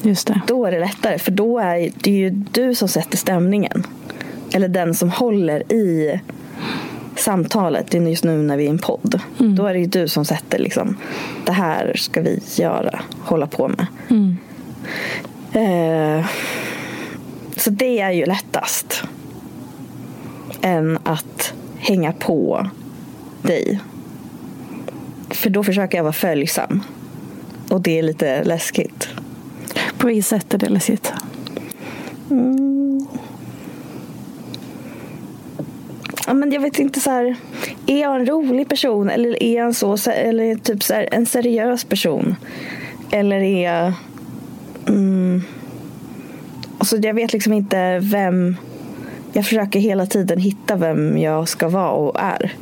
just 0.02 0.28
det. 0.28 0.42
Då 0.48 0.66
är 0.66 0.72
det 0.72 0.80
lättare 0.80 1.20
för 1.20 1.32
då 1.32 1.60
är 1.60 1.90
det 1.96 2.12
ju 2.12 2.30
du 2.30 2.76
som 2.76 2.88
sätter 2.88 3.18
stämningen. 3.18 3.84
Eller 4.54 4.68
den 4.68 4.96
som 4.96 5.10
håller 5.10 5.74
i 5.74 6.20
samtalet. 7.16 7.92
Det 7.92 7.98
är 7.98 8.02
just 8.02 8.24
nu 8.24 8.38
när 8.38 8.58
vi 8.58 8.64
är 8.64 8.68
i 8.68 8.70
en 8.70 8.78
podd. 8.78 9.20
Då 9.56 9.66
är 9.66 9.74
det 9.74 9.80
ju 9.80 9.86
du 9.86 10.08
som 10.08 10.26
sätter 10.26 10.60
liksom 10.60 10.98
det 11.46 11.52
här 11.52 11.94
ska 11.96 12.22
vi 12.22 12.40
göra, 12.56 13.00
hålla 13.20 13.48
på 13.48 13.68
med. 13.68 13.88
Eh, 15.54 16.26
så 17.56 17.70
det 17.70 18.00
är 18.00 18.12
ju 18.12 18.26
lättast. 18.26 19.04
Än 20.62 21.00
att 21.04 21.54
hänga 21.78 22.12
på 22.14 22.70
dig. 23.42 23.80
För 25.30 25.50
då 25.50 25.64
försöker 25.64 25.98
jag 25.98 26.04
vara 26.04 26.14
följsam. 26.14 26.84
Och 27.70 27.82
det 27.82 28.00
är 28.00 28.04
lite 28.04 28.44
läskigt. 28.44 29.08
På 29.98 30.08
vilket 30.08 30.26
sätt 30.26 30.54
är 30.54 30.58
det 30.58 30.70
läskigt? 30.70 31.14
Ja, 36.28 36.34
men 36.34 36.52
jag 36.52 36.62
vet 36.62 36.80
inte 36.80 37.00
så 37.00 37.10
här. 37.10 37.36
Är 37.86 38.02
jag 38.02 38.16
en 38.16 38.26
rolig 38.26 38.70
person 38.70 39.10
eller 39.10 39.44
är 39.44 39.56
jag 39.56 39.66
en, 39.66 39.74
så, 39.74 39.98
eller 40.12 40.56
typ 40.56 40.84
så 40.84 40.94
här, 40.94 41.10
en 41.12 41.26
seriös 41.26 41.84
person? 41.84 42.36
Eller 43.12 43.40
är 43.40 43.64
jag... 43.64 43.94
Mm, 44.88 45.42
alltså 46.78 46.98
jag 46.98 47.14
vet 47.14 47.34
liksom 47.34 47.54
inte 47.54 48.00
vem... 48.00 48.56
Jag 49.34 49.46
försöker 49.46 49.80
hela 49.80 50.06
tiden 50.06 50.40
hitta 50.40 50.76
vem 50.76 51.18
jag 51.18 51.48
ska 51.48 51.70
vara 51.70 51.92
och 51.92 52.20
är. 52.20 52.54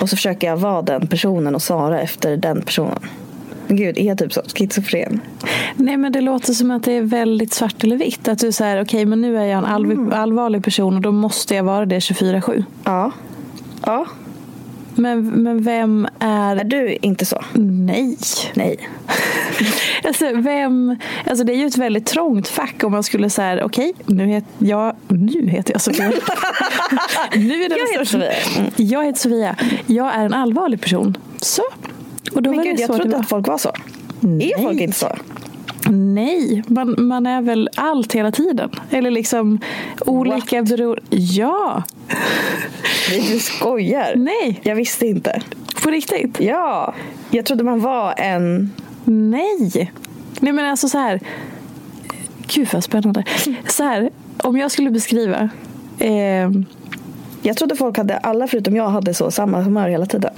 Och 0.00 0.10
så 0.10 0.16
försöker 0.16 0.46
jag 0.46 0.56
vara 0.56 0.82
den 0.82 1.06
personen 1.06 1.54
och 1.54 1.62
svara 1.62 2.00
efter 2.00 2.36
den 2.36 2.62
personen. 2.62 3.08
Gud, 3.76 3.98
är 3.98 4.02
jag 4.02 4.18
typ 4.18 4.32
schizofren? 4.32 5.20
Nej 5.76 5.96
men 5.96 6.12
det 6.12 6.20
låter 6.20 6.52
som 6.52 6.70
att 6.70 6.82
det 6.82 6.92
är 6.92 7.02
väldigt 7.02 7.52
svart 7.52 7.84
eller 7.84 7.96
vitt. 7.96 8.28
Att 8.28 8.38
du 8.38 8.52
säger 8.52 8.76
okej 8.76 8.98
okay, 8.98 9.06
men 9.06 9.20
nu 9.20 9.38
är 9.38 9.44
jag 9.44 9.58
en 9.58 9.64
allv- 9.64 10.12
allvarlig 10.14 10.64
person 10.64 10.96
och 10.96 11.00
då 11.00 11.12
måste 11.12 11.54
jag 11.54 11.64
vara 11.64 11.86
det 11.86 11.98
24-7. 11.98 12.64
Ja. 12.84 13.12
Ja. 13.86 14.06
Men, 14.94 15.26
men 15.28 15.62
vem 15.62 16.08
är... 16.18 16.56
Är 16.56 16.64
du 16.64 16.96
inte 17.02 17.26
så? 17.26 17.44
Nej. 17.52 18.18
Nej. 18.54 18.88
alltså, 20.04 20.32
vem... 20.34 20.96
alltså 21.26 21.44
det 21.44 21.52
är 21.52 21.56
ju 21.56 21.66
ett 21.66 21.76
väldigt 21.76 22.06
trångt 22.06 22.48
fack 22.48 22.84
om 22.84 22.92
man 22.92 23.02
skulle 23.02 23.30
säga 23.30 23.64
okej, 23.64 23.92
okay, 23.98 24.16
nu, 24.16 24.26
het, 24.26 24.44
jag, 24.58 24.96
nu 25.08 25.48
heter 25.48 25.72
jag 25.72 25.80
Sofia. 25.80 26.08
nu 27.34 27.64
är 27.64 27.68
det 27.68 27.76
jag 27.78 27.92
heter 27.92 28.04
Sofia. 28.04 28.32
Mm. 28.58 28.70
Jag 28.76 29.04
heter 29.04 29.20
Sofia. 29.20 29.56
Jag 29.86 30.14
är 30.14 30.24
en 30.24 30.34
allvarlig 30.34 30.80
person. 30.80 31.16
Så. 31.36 31.62
Och 32.32 32.42
då 32.42 32.50
Men 32.50 32.58
var 32.58 32.64
gud, 32.64 32.76
det 32.76 32.86
så 32.86 32.92
jag 32.92 33.00
trodde 33.00 33.16
att 33.16 33.28
folk 33.28 33.46
var 33.46 33.58
så. 33.58 33.72
Nej. 34.20 34.52
Är 34.52 34.62
folk 34.62 34.80
inte 34.80 34.98
så? 34.98 35.08
Nej, 35.90 36.62
man, 36.66 36.94
man 36.98 37.26
är 37.26 37.42
väl 37.42 37.70
allt 37.74 38.12
hela 38.12 38.32
tiden. 38.32 38.70
Eller 38.90 39.10
liksom 39.10 39.58
olika 40.06 40.62
beror... 40.62 41.00
Ja! 41.10 41.82
Nej, 43.10 43.28
du 43.32 43.38
skojar. 43.38 44.12
Nej. 44.16 44.60
Jag 44.62 44.74
visste 44.74 45.06
inte. 45.06 45.42
På 45.82 45.90
riktigt? 45.90 46.40
Ja. 46.40 46.94
Jag 47.30 47.46
trodde 47.46 47.64
man 47.64 47.80
var 47.80 48.14
en... 48.16 48.72
Nej. 49.04 49.92
Nej 50.40 50.52
men 50.52 50.70
alltså 50.70 50.88
så 50.88 50.98
här. 50.98 51.20
Gud 52.46 52.68
vad 52.72 52.84
spännande. 52.84 53.24
Så 53.68 53.84
här, 53.84 54.10
om 54.42 54.56
jag 54.56 54.70
skulle 54.70 54.90
beskriva. 54.90 55.48
Eh... 55.98 56.50
Jag 57.42 57.56
trodde 57.56 57.76
folk 57.76 57.96
hade, 57.96 58.18
alla 58.18 58.46
förutom 58.46 58.76
jag 58.76 58.88
hade 58.88 59.14
så 59.14 59.30
samma 59.30 59.60
humör 59.60 59.88
hela 59.88 60.06
tiden. 60.06 60.32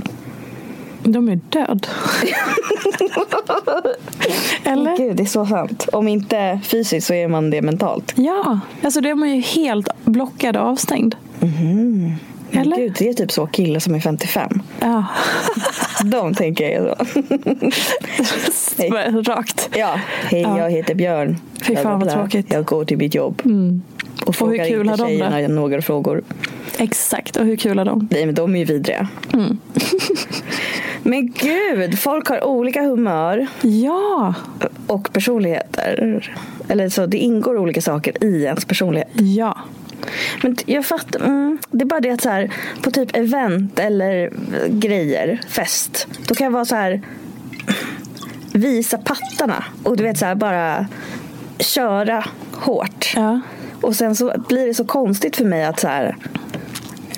De 1.05 1.29
är 1.29 1.41
död. 1.49 1.87
Eller? 4.65 4.97
Gud, 4.97 5.17
det 5.17 5.23
är 5.23 5.27
så 5.27 5.47
sant. 5.47 5.89
Om 5.93 6.09
inte 6.09 6.61
fysiskt 6.65 7.07
så 7.07 7.15
är 7.15 7.29
man 7.29 7.51
det 7.51 7.63
mentalt. 7.63 8.13
Ja, 8.17 8.61
alltså 8.83 9.01
då 9.01 9.09
är 9.09 9.15
man 9.15 9.37
ju 9.37 9.41
helt 9.41 9.89
blockad 10.05 10.57
och 10.57 10.63
avstängd. 10.63 11.15
Mm. 11.41 12.13
Eller? 12.53 12.77
Gud, 12.77 12.97
det 12.99 13.09
är 13.09 13.15
typ 13.15 13.33
så 13.33 13.47
killar 13.47 13.81
som 13.81 13.95
är 13.95 14.01
55. 14.01 14.63
Ja. 14.81 15.05
De 16.05 16.35
tänker 16.35 16.71
jag 16.71 17.07
så. 18.53 18.83
Rakt. 19.33 19.71
Ja. 19.77 20.01
Hej, 20.25 20.41
ja. 20.41 20.59
jag 20.59 20.71
heter 20.71 20.95
Björn. 20.95 21.37
Fy 21.63 21.77
fan 21.77 22.01
vad 22.01 22.11
tråkigt. 22.11 22.53
Jag 22.53 22.65
går 22.65 22.85
till 22.85 22.99
mitt 22.99 23.15
jobb. 23.15 23.43
Mm. 23.45 23.83
Och 24.27 24.37
frågar 24.37 24.53
och 24.53 24.61
hur 24.61 24.69
kul 24.69 24.81
inte 24.81 24.91
har 24.91 24.97
de 24.97 25.07
tjejerna 25.07 25.37
det? 25.37 25.49
några 25.49 25.83
frågor. 25.83 26.23
Exakt, 26.79 27.37
och 27.37 27.47
hur 27.47 27.57
kul 27.57 27.79
är 27.79 27.85
de? 27.85 28.09
Nej, 28.11 28.27
men 28.27 28.35
de 28.35 28.55
är 28.55 28.59
ju 28.59 28.65
vidriga. 28.65 29.09
Mm. 29.33 29.59
Men 31.05 31.33
gud, 31.33 31.99
folk 31.99 32.29
har 32.29 32.45
olika 32.45 32.83
humör. 32.83 33.47
Ja. 33.63 34.35
Och 34.87 35.13
personligheter. 35.13 36.33
Eller 36.69 36.89
så, 36.89 37.07
det 37.07 37.19
ingår 37.19 37.59
olika 37.59 37.81
saker 37.81 38.25
i 38.25 38.45
ens 38.45 38.65
personlighet. 38.65 39.09
Ja. 39.15 39.59
Men 40.43 40.57
jag 40.67 40.87
fattar. 40.87 41.21
Mm, 41.21 41.59
det 41.71 41.85
är 41.85 41.87
bara 41.87 42.01
det 42.01 42.11
att 42.11 42.21
så 42.21 42.29
här, 42.29 42.53
på 42.83 42.91
typ 42.91 43.17
event 43.17 43.79
eller 43.79 44.31
grejer, 44.69 45.41
fest. 45.49 46.09
Då 46.27 46.35
kan 46.35 46.45
jag 46.45 46.53
vara 46.53 46.65
så 46.65 46.77
här 46.77 47.03
visa 48.53 48.99
pattarna. 48.99 49.65
Och 49.83 49.97
du 49.97 50.03
vet 50.03 50.19
så 50.19 50.25
här 50.27 50.35
bara 50.35 50.87
köra 51.59 52.25
hårt. 52.53 53.13
Ja. 53.17 53.41
Och 53.81 53.97
sen 53.97 54.17
så 54.17 54.33
blir 54.49 54.67
det 54.67 54.75
så 54.75 54.85
konstigt 54.85 55.37
för 55.37 55.45
mig 55.45 55.65
att 55.65 55.81
så 55.81 55.89
här 55.89 56.17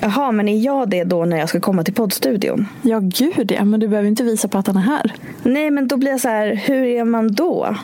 Jaha, 0.01 0.31
men 0.31 0.47
är 0.47 0.57
jag 0.57 0.89
det 0.89 1.03
då 1.03 1.25
när 1.25 1.37
jag 1.37 1.49
ska 1.49 1.59
komma 1.59 1.83
till 1.83 1.93
poddstudion? 1.93 2.67
Ja, 2.81 2.99
gud 3.03 3.51
ja. 3.51 3.65
Men 3.65 3.79
du 3.79 3.87
behöver 3.87 4.09
inte 4.09 4.23
visa 4.23 4.47
pattarna 4.47 4.79
här. 4.79 5.13
Nej, 5.43 5.71
men 5.71 5.87
då 5.87 5.97
blir 5.97 6.11
jag 6.11 6.21
så 6.21 6.29
här, 6.29 6.55
hur 6.55 6.83
är 6.83 7.03
man 7.03 7.33
då? 7.33 7.75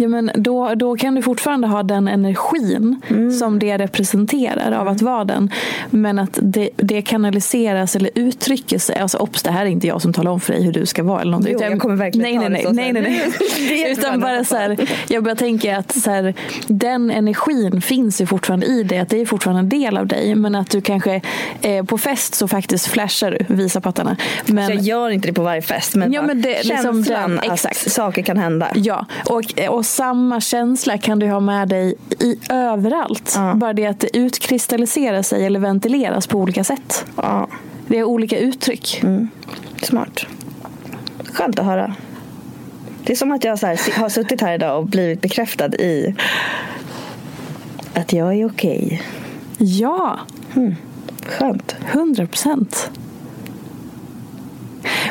Ja, 0.00 0.08
men 0.08 0.30
då, 0.34 0.74
då 0.74 0.96
kan 0.96 1.14
du 1.14 1.22
fortfarande 1.22 1.66
ha 1.66 1.82
den 1.82 2.08
energin 2.08 3.00
mm. 3.08 3.32
som 3.32 3.58
det 3.58 3.78
representerar 3.78 4.72
av 4.72 4.88
att 4.88 5.02
vara 5.02 5.24
den. 5.24 5.50
Men 5.90 6.18
att 6.18 6.38
det, 6.42 6.70
det 6.76 7.02
kanaliseras 7.02 7.96
eller 7.96 8.10
uttrycker 8.14 8.78
sig. 8.78 8.98
Alltså, 8.98 9.18
ops, 9.18 9.42
det 9.42 9.50
här 9.50 9.66
är 9.66 9.70
inte 9.70 9.86
jag 9.86 10.02
som 10.02 10.12
talar 10.12 10.30
om 10.30 10.40
för 10.40 10.52
dig 10.52 10.62
hur 10.62 10.72
du 10.72 10.86
ska 10.86 11.02
vara. 11.02 11.20
Eller 11.20 11.30
någonting. 11.30 11.56
Jo, 11.60 11.66
jag 11.66 11.80
kommer 11.80 11.96
verkligen 11.96 12.40
nej, 12.40 12.48
nej, 12.50 12.64
nej, 12.72 12.92
nej, 12.92 13.02
nej, 13.02 13.32
nej. 13.58 13.92
Utan 13.92 14.20
bara 14.20 14.44
så 14.44 14.56
här, 14.56 14.76
jag 15.08 15.24
bara 15.24 15.34
tänker 15.34 15.74
att 15.74 15.92
så 15.92 16.10
här, 16.10 16.34
den 16.66 17.10
energin 17.10 17.80
finns 17.80 18.20
ju 18.20 18.26
fortfarande 18.26 18.66
i 18.66 18.82
dig. 18.82 18.98
Att 18.98 19.08
det 19.08 19.20
är 19.20 19.26
fortfarande 19.26 19.60
en 19.60 19.68
del 19.68 19.96
av 19.96 20.06
dig. 20.06 20.34
Men 20.34 20.54
att 20.54 20.70
du 20.70 20.80
kanske 20.80 21.20
eh, 21.62 21.84
på 21.84 21.98
fest 21.98 22.34
så 22.34 22.48
faktiskt 22.48 22.86
flashar 22.86 23.30
du, 23.30 23.54
visar 23.54 23.80
pattarna. 23.80 24.16
Men, 24.46 24.66
så 24.66 24.72
jag 24.72 24.82
gör 24.82 25.10
inte 25.10 25.28
det 25.28 25.34
på 25.34 25.42
varje 25.42 25.62
fest. 25.62 25.94
Men, 25.94 26.12
ja, 26.12 26.22
men 26.22 26.42
det, 26.42 26.48
liksom 26.48 26.76
känslan 26.76 26.96
liksom 26.96 27.30
den, 27.30 27.38
att 27.38 27.44
exakt. 27.54 27.92
saker 27.92 28.22
kan 28.22 28.36
hända. 28.36 28.68
Ja, 28.74 29.06
och, 29.26 29.68
och 29.68 29.86
samma 29.88 30.40
känsla 30.40 30.98
kan 30.98 31.18
du 31.18 31.28
ha 31.28 31.40
med 31.40 31.68
dig 31.68 31.94
i 32.20 32.38
överallt. 32.50 33.32
Ja. 33.36 33.54
Bara 33.54 33.72
det 33.72 33.86
att 33.86 34.00
det 34.00 34.16
utkristalliserar 34.16 35.22
sig 35.22 35.46
eller 35.46 35.60
ventileras 35.60 36.26
på 36.26 36.38
olika 36.38 36.64
sätt. 36.64 37.06
Ja. 37.16 37.48
Det 37.86 37.98
är 37.98 38.04
olika 38.04 38.38
uttryck. 38.38 39.00
Mm. 39.02 39.28
Smart. 39.82 40.26
Skönt 41.32 41.58
att 41.58 41.64
höra. 41.64 41.94
Det 43.04 43.12
är 43.12 43.16
som 43.16 43.32
att 43.32 43.44
jag 43.44 43.56
här, 43.56 43.98
har 44.00 44.08
suttit 44.08 44.40
här 44.40 44.54
idag 44.54 44.78
och 44.78 44.86
blivit 44.86 45.20
bekräftad 45.20 45.74
i 45.74 46.14
att 47.94 48.12
jag 48.12 48.34
är 48.34 48.46
okej. 48.46 48.84
Okay. 48.84 48.98
Ja. 49.58 50.18
Mm. 50.56 50.74
Skönt. 51.26 51.76
Hundra 51.92 52.26
procent. 52.26 52.90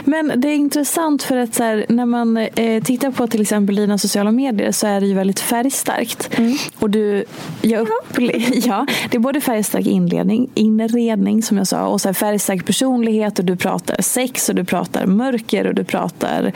Men 0.05 0.31
det 0.35 0.47
är 0.47 0.55
intressant 0.55 1.23
för 1.23 1.37
att 1.37 1.55
så 1.55 1.63
här, 1.63 1.85
när 1.89 2.05
man 2.05 2.37
eh, 2.37 2.83
tittar 2.83 3.11
på 3.11 3.27
till 3.27 3.41
exempel 3.41 3.75
dina 3.75 3.97
sociala 3.97 4.31
medier 4.31 4.71
så 4.71 4.87
är 4.87 5.01
det 5.01 5.07
ju 5.07 5.13
väldigt 5.13 5.39
färgstarkt. 5.39 6.37
Mm. 6.37 6.57
Och 6.79 6.89
du, 6.89 7.25
jag 7.61 7.87
upple- 7.87 8.51
ja, 8.67 8.87
det 9.11 9.17
är 9.17 9.21
både 9.21 9.41
färgstark 9.41 9.85
inledning, 9.85 10.49
inredning 10.53 11.43
som 11.43 11.57
jag 11.57 11.67
sa 11.67 11.87
och 11.87 12.01
så 12.01 12.07
här 12.07 12.13
färgstark 12.13 12.65
personlighet 12.65 13.39
och 13.39 13.45
du 13.45 13.55
pratar 13.55 14.01
sex 14.01 14.49
och 14.49 14.55
du 14.55 14.65
pratar 14.65 15.05
mörker 15.05 15.67
och 15.67 15.75
du 15.75 15.83
pratar 15.83 16.51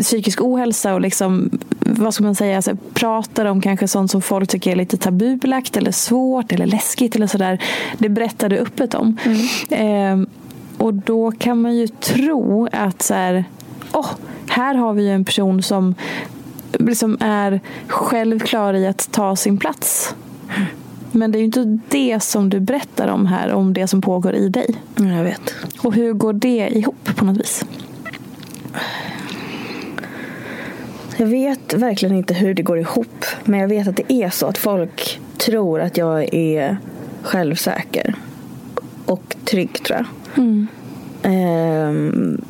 psykisk 0.00 0.40
ohälsa 0.42 0.94
och 0.94 1.00
liksom, 1.00 1.50
vad 1.80 2.14
ska 2.14 2.24
man 2.24 2.34
säga, 2.34 2.56
alltså, 2.56 2.76
pratar 2.94 3.44
om 3.44 3.60
kanske 3.60 3.88
sånt 3.88 4.10
som 4.10 4.22
folk 4.22 4.50
tycker 4.50 4.70
är 4.72 4.76
lite 4.76 4.96
tabubelagt 4.96 5.76
eller 5.76 5.92
svårt 5.92 6.52
eller 6.52 6.66
läskigt 6.66 7.16
eller 7.16 7.26
sådär. 7.26 7.62
Det 7.98 8.08
berättar 8.08 8.48
du 8.48 8.58
öppet 8.58 8.94
om. 8.94 9.16
Mm. 9.24 10.22
Eh, 10.22 10.28
och 10.78 10.94
då 10.94 11.32
kan 11.32 11.62
man 11.62 11.76
ju 11.76 11.88
tro 11.88 12.68
att 12.72 13.02
så 13.02 13.14
här, 13.14 13.44
oh, 13.92 14.10
här 14.48 14.74
har 14.74 14.92
vi 14.92 15.08
en 15.08 15.24
person 15.24 15.62
som 15.62 15.94
liksom 16.72 17.16
är 17.20 17.60
självklar 17.86 18.74
i 18.74 18.86
att 18.86 19.12
ta 19.12 19.36
sin 19.36 19.58
plats. 19.58 20.14
Men 21.12 21.32
det 21.32 21.38
är 21.38 21.40
ju 21.40 21.44
inte 21.44 21.78
det 21.88 22.22
som 22.22 22.50
du 22.50 22.60
berättar 22.60 23.08
om 23.08 23.26
här, 23.26 23.52
om 23.52 23.72
det 23.72 23.86
som 23.86 24.00
pågår 24.00 24.34
i 24.34 24.48
dig. 24.48 24.74
Jag 24.96 25.24
vet. 25.24 25.54
Och 25.82 25.94
hur 25.94 26.12
går 26.12 26.32
det 26.32 26.68
ihop 26.68 27.16
på 27.16 27.24
något 27.24 27.36
vis? 27.36 27.64
Jag 31.16 31.26
vet 31.26 31.74
verkligen 31.74 32.16
inte 32.16 32.34
hur 32.34 32.54
det 32.54 32.62
går 32.62 32.78
ihop. 32.78 33.24
Men 33.44 33.60
jag 33.60 33.68
vet 33.68 33.88
att 33.88 33.96
det 33.96 34.12
är 34.12 34.30
så 34.30 34.46
att 34.46 34.58
folk 34.58 35.20
tror 35.36 35.80
att 35.80 35.96
jag 35.96 36.34
är 36.34 36.76
självsäker. 37.22 38.14
Och 39.06 39.36
trygg 39.44 39.82
tror 39.82 39.98
jag. 39.98 40.06
Mm. 40.36 40.66
Um, 41.22 42.44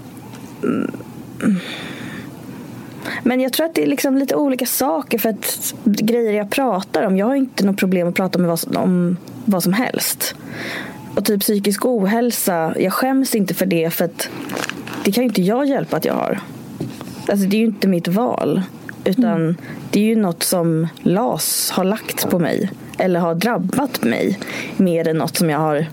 men 3.23 3.41
jag 3.41 3.53
tror 3.53 3.67
att 3.67 3.75
det 3.75 3.83
är 3.83 3.87
liksom 3.87 4.17
lite 4.17 4.35
olika 4.37 4.67
saker 4.67 5.19
för 5.19 5.29
att 5.29 5.75
grejer 5.85 6.33
jag 6.33 6.51
pratar 6.51 7.03
om. 7.07 7.17
Jag 7.17 7.27
har 7.27 7.35
inte 7.35 7.67
något 7.67 7.77
problem 7.77 8.09
att 8.09 8.15
prata 8.15 8.39
om 8.39 8.47
vad, 8.47 8.77
om 8.77 9.17
vad 9.45 9.63
som 9.63 9.73
helst. 9.73 10.35
Och 11.15 11.25
typ 11.25 11.41
psykisk 11.41 11.87
ohälsa, 11.87 12.75
jag 12.79 12.93
skäms 12.93 13.35
inte 13.35 13.55
för 13.55 13.67
det 13.67 13.91
för 13.91 14.05
att 14.05 14.29
det 15.05 15.13
kan 15.13 15.25
ju 15.25 15.29
inte 15.29 15.43
jag 15.43 15.67
hjälpa 15.67 15.97
att 15.97 16.05
jag 16.05 16.15
har. 16.15 16.41
Alltså 17.29 17.47
det 17.47 17.57
är 17.57 17.61
ju 17.61 17.67
inte 17.67 17.89
mitt 17.89 18.09
val. 18.09 18.63
Utan 19.05 19.57
det 19.91 20.01
är 20.01 20.05
ju 20.05 20.17
något 20.17 20.43
som 20.43 20.89
LAS 21.03 21.71
har 21.71 21.85
lagt 21.85 22.31
på 22.31 22.39
mig. 22.39 22.71
Eller 22.99 23.21
har 23.21 23.35
drabbat 23.35 24.03
mig. 24.03 24.39
Mer 24.77 25.09
än 25.09 25.19
något 25.19 25.37
som 25.37 25.51
jag 25.51 25.59
har 25.59 25.87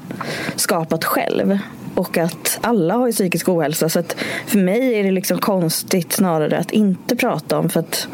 skapat 0.56 1.06
själv. 1.06 1.60
Och 2.00 2.18
att 2.18 2.60
alla 2.62 2.94
har 2.94 3.08
ju 3.08 3.14
psykisk 3.14 3.50
ohälsa. 3.50 3.90
Så 3.90 4.00
att 4.00 4.16
för 4.46 4.60
mig 4.60 5.00
är 5.00 5.04
det 5.04 5.12
liksom 5.12 5.38
konstigt 5.38 6.14
snarare 6.14 6.58
att 6.58 6.72
inte 6.72 7.16
prata 7.16 7.60
om. 7.60 7.70
För 7.70 7.80
att 7.80 8.08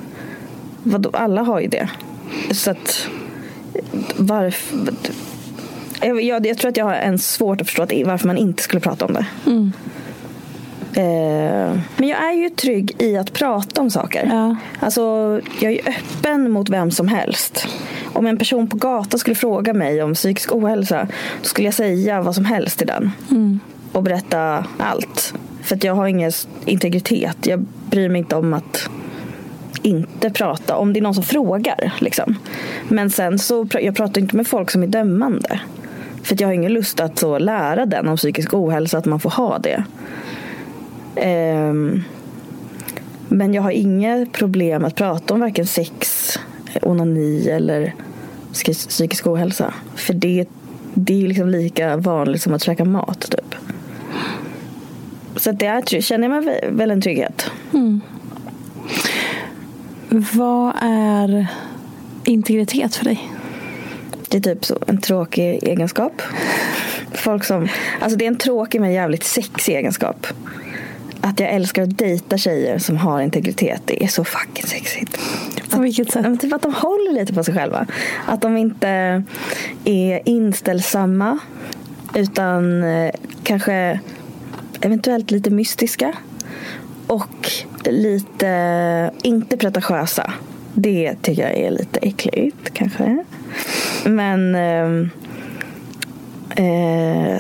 vadå, 0.84 1.10
alla 1.14 1.42
har 1.42 1.60
ju 1.60 1.68
det. 1.68 1.90
Så 2.52 2.72
att 2.72 3.08
varför... 4.16 4.78
Jag, 6.02 6.22
jag, 6.22 6.46
jag 6.46 6.58
tror 6.58 6.70
att 6.70 6.78
jag 6.78 6.86
har 6.86 6.94
en 6.94 7.20
svårt 7.20 7.62
att 7.62 7.68
förstå 7.68 7.84
att, 7.84 7.92
varför 8.06 8.28
man 8.28 8.38
inte 8.38 8.64
skulle 8.64 8.80
prata 8.80 9.06
om 9.06 9.14
det. 9.14 9.26
Mm. 9.46 9.72
Eh, 10.94 11.80
men 11.98 12.10
jag 12.10 12.30
är 12.30 12.34
ju 12.34 12.50
trygg 12.50 12.96
i 13.00 13.18
att 13.18 13.34
prata 13.34 13.82
om 13.82 13.90
saker. 13.90 14.30
Ja. 14.32 14.56
Alltså, 14.80 15.02
jag 15.60 15.72
är 15.72 15.76
ju 15.76 15.82
öppen 15.86 16.52
mot 16.52 16.70
vem 16.70 16.92
som 16.92 17.08
helst. 17.08 17.68
Om 18.14 18.26
en 18.26 18.38
person 18.38 18.68
på 18.68 18.78
gatan 18.78 19.20
skulle 19.20 19.36
fråga 19.36 19.74
mig 19.74 20.04
om 20.04 20.14
psykisk 20.14 20.56
ohälsa 20.56 21.08
då 21.42 21.48
skulle 21.48 21.68
jag 21.68 21.74
säga 21.74 22.22
vad 22.22 22.36
som 22.36 22.46
helst 22.46 22.78
till 22.78 22.88
den. 22.88 23.12
Och 23.96 24.04
berätta 24.04 24.66
allt. 24.78 25.34
För 25.62 25.76
att 25.76 25.84
jag 25.84 25.96
har 25.96 26.08
ingen 26.08 26.32
integritet. 26.66 27.38
Jag 27.46 27.66
bryr 27.90 28.10
mig 28.10 28.20
inte 28.20 28.36
om 28.36 28.54
att 28.54 28.90
inte 29.82 30.30
prata 30.30 30.76
om 30.76 30.94
det 30.94 31.00
är 31.00 31.02
någon 31.02 31.16
som 31.16 31.24
frågar. 31.24 31.94
Liksom. 32.00 32.36
Men 32.90 33.10
sen 33.10 33.40
så 33.40 33.68
jag 33.72 33.96
pratar 33.96 34.22
inte 34.22 34.36
med 34.36 34.48
folk 34.48 34.72
som 34.72 34.84
är 34.84 34.88
dömande. 34.88 35.60
För 36.24 36.34
att 36.34 36.40
jag 36.40 36.48
har 36.48 36.54
ingen 36.54 36.74
lust 36.74 37.00
att 37.00 37.20
så 37.20 37.40
lära 37.40 37.86
den 37.86 38.08
om 38.08 38.18
psykisk 38.18 38.54
ohälsa 38.54 38.98
att 38.98 39.06
man 39.06 39.20
får 39.20 39.30
ha 39.30 39.60
det. 39.60 39.84
Um, 41.70 42.04
men 43.28 43.54
jag 43.54 43.62
har 43.62 43.72
inga 43.72 44.26
problem 44.32 44.86
att 44.86 44.96
prata 44.96 45.34
om 45.34 45.40
varken 45.40 45.68
sex, 45.68 46.30
eh, 46.74 46.90
onani 46.90 47.50
eller 47.50 47.94
psykisk 48.64 49.28
ohälsa. 49.28 49.74
För 49.96 50.14
det, 50.14 50.46
det 50.94 51.24
är 51.24 51.28
liksom 51.28 51.50
lika 51.50 51.98
vanligt 51.98 52.42
som 52.42 52.54
att 52.54 52.64
käka 52.64 52.86
mat 52.86 53.32
typ. 53.32 53.55
Så 55.46 55.50
att 55.52 55.60
det 55.60 55.66
är, 55.66 55.82
try- 55.82 56.02
känner 56.02 56.30
jag 56.30 56.44
mig 56.44 56.56
vä- 56.64 56.72
väl 56.78 56.92
en 56.92 57.02
trygghet. 57.02 57.52
Vad 60.34 60.74
är 60.82 61.48
integritet 62.24 62.96
för 62.96 63.06
dig? 63.06 63.32
Det 64.30 64.38
är 64.38 64.42
typ 64.42 64.66
så, 64.66 64.78
en 64.88 65.02
tråkig 65.02 65.64
egenskap. 65.64 66.22
Folk 67.14 67.44
som, 67.44 67.68
alltså 68.02 68.18
det 68.18 68.26
är 68.26 68.28
en 68.28 68.38
tråkig 68.38 68.82
men 68.82 68.92
jävligt 68.94 69.24
sexig 69.24 69.76
egenskap. 69.76 70.28
Att 71.22 71.40
jag 71.40 71.50
älskar 71.50 71.84
att 71.84 71.98
dejta 71.98 72.38
tjejer 72.38 72.78
som 72.78 72.98
har 72.98 73.22
integritet. 73.22 73.82
Det 73.86 74.04
är 74.04 74.08
så 74.08 74.24
fucking 74.24 74.66
sexigt. 74.68 75.20
På 75.70 75.82
vilket 75.82 76.12
sätt? 76.12 76.22
men 76.22 76.38
typ 76.38 76.54
att 76.54 76.62
de 76.62 76.74
håller 76.74 77.14
lite 77.14 77.34
på 77.34 77.44
sig 77.44 77.54
själva. 77.54 77.88
Att 78.26 78.42
de 78.42 78.58
inte 78.58 79.24
är 79.86 80.22
inställsamma. 80.26 81.40
Utan 82.16 82.84
eh, 82.84 83.12
kanske 83.44 84.00
eventuellt 84.86 85.32
lite 85.32 85.50
mystiska. 85.50 86.14
Och 87.08 87.52
lite, 87.86 89.12
inte 89.22 89.58
pretentiösa. 89.58 90.34
Det 90.74 91.16
tycker 91.22 91.42
jag 91.42 91.54
är 91.54 91.72
lite 91.72 92.00
äckligt 92.00 92.74
kanske. 92.74 93.24
Men 94.06 94.56
ehm, 94.56 95.10
eh, 96.50 97.40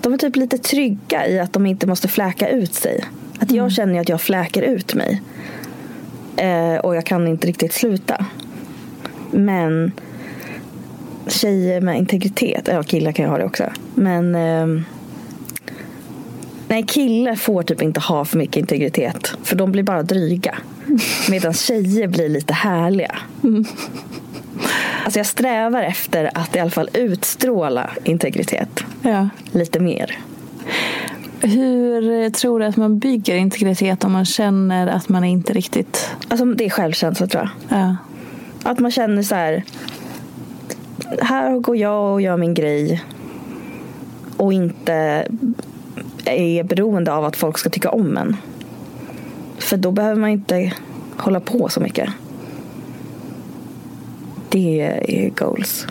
de 0.00 0.12
är 0.12 0.18
typ 0.18 0.36
lite 0.36 0.58
trygga 0.58 1.28
i 1.28 1.38
att 1.40 1.52
de 1.52 1.66
inte 1.66 1.86
måste 1.86 2.08
fläka 2.08 2.48
ut 2.48 2.74
sig. 2.74 3.04
Att 3.38 3.50
jag 3.50 3.72
känner 3.72 3.94
ju 3.94 4.00
att 4.00 4.08
jag 4.08 4.20
fläker 4.20 4.62
ut 4.62 4.94
mig. 4.94 5.22
Eh, 6.36 6.76
och 6.76 6.96
jag 6.96 7.06
kan 7.06 7.28
inte 7.28 7.46
riktigt 7.46 7.72
sluta. 7.72 8.26
Men 9.30 9.92
tjejer 11.26 11.80
med 11.80 11.98
integritet, 11.98 12.68
ja 12.68 12.82
killar 12.82 13.12
kan 13.12 13.24
ju 13.24 13.30
ha 13.30 13.38
det 13.38 13.44
också. 13.44 13.64
Men 13.94 14.34
ehm, 14.34 14.84
nej, 16.68 16.82
killar 16.82 17.34
får 17.34 17.62
typ 17.62 17.82
inte 17.82 18.00
ha 18.00 18.24
för 18.24 18.38
mycket 18.38 18.56
integritet. 18.56 19.36
För 19.42 19.56
de 19.56 19.72
blir 19.72 19.82
bara 19.82 20.02
dryga. 20.02 20.58
Medan 21.30 21.52
tjejer 21.54 22.08
blir 22.08 22.28
lite 22.28 22.54
härliga. 22.54 23.16
Alltså 25.04 25.18
jag 25.18 25.26
strävar 25.26 25.82
efter 25.82 26.30
att 26.34 26.56
i 26.56 26.58
alla 26.58 26.70
fall 26.70 26.90
utstråla 26.92 27.90
integritet. 28.04 28.84
Ja. 29.02 29.28
Lite 29.52 29.80
mer. 29.80 30.18
Hur 31.40 32.22
eh, 32.22 32.30
tror 32.30 32.60
du 32.60 32.66
att 32.66 32.76
man 32.76 32.98
bygger 32.98 33.36
integritet 33.36 34.04
om 34.04 34.12
man 34.12 34.24
känner 34.24 34.86
att 34.86 35.08
man 35.08 35.24
inte 35.24 35.52
riktigt... 35.52 36.10
Alltså 36.28 36.44
det 36.46 36.64
är 36.64 36.70
självkänsla 36.70 37.26
tror 37.26 37.50
jag. 37.68 37.78
Ja. 37.78 37.96
Att 38.62 38.78
man 38.78 38.90
känner 38.90 39.22
så 39.22 39.34
här. 39.34 39.64
Här 41.20 41.58
går 41.58 41.76
jag 41.76 42.12
och 42.12 42.20
gör 42.20 42.36
min 42.36 42.54
grej. 42.54 43.04
Och 44.36 44.52
inte 44.52 45.26
är 46.24 46.64
beroende 46.64 47.12
av 47.12 47.24
att 47.24 47.36
folk 47.36 47.58
ska 47.58 47.70
tycka 47.70 47.90
om 47.90 48.16
en. 48.16 48.36
För 49.58 49.76
då 49.76 49.90
behöver 49.90 50.20
man 50.20 50.30
inte 50.30 50.72
hålla 51.16 51.40
på 51.40 51.68
så 51.68 51.80
mycket. 51.80 52.10
Det 54.48 54.80
är 54.80 55.30
goals. 55.30 55.86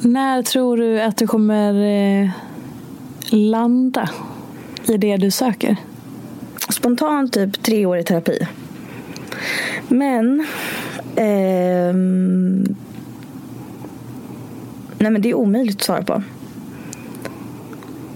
När 0.00 0.42
tror 0.42 0.76
du 0.76 1.00
att 1.00 1.16
du 1.16 1.26
kommer 1.26 1.74
eh, 2.22 2.30
landa 3.30 4.10
i 4.86 4.96
det 4.96 5.16
du 5.16 5.30
söker? 5.30 5.76
Spontant 6.70 7.32
typ 7.32 7.62
tre 7.62 7.86
år 7.86 7.98
i 7.98 8.04
terapi. 8.04 8.48
Men 9.88 10.46
ehm, 11.16 12.76
Nej 14.98 15.10
men 15.10 15.22
det 15.22 15.30
är 15.30 15.34
omöjligt 15.34 15.76
att 15.76 15.82
svara 15.82 16.02
på. 16.02 16.22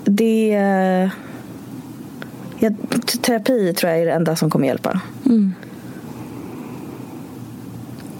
Det 0.05 0.49
ja, 2.59 2.71
Terapi 3.23 3.75
tror 3.75 3.93
jag 3.93 4.01
är 4.01 4.07
det 4.07 4.13
enda 4.13 4.37
som 4.37 4.51
kommer 4.51 4.67
hjälpa. 4.67 5.01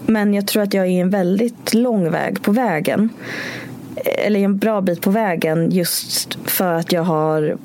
Men 0.05 0.33
jag 0.33 0.47
tror 0.47 0.63
att 0.63 0.73
jag 0.73 0.85
är 0.85 1.01
en 1.01 1.09
väldigt 1.09 1.73
lång 1.73 2.11
väg 2.11 2.41
på 2.41 2.51
vägen. 2.51 3.09
Eller 3.95 4.39
en 4.39 4.57
bra 4.57 4.81
bit 4.81 5.01
på 5.01 5.11
vägen 5.11 5.71
just 5.71 6.37
för 6.45 6.73
att 6.73 6.91
jag 6.91 7.03
har 7.03 7.57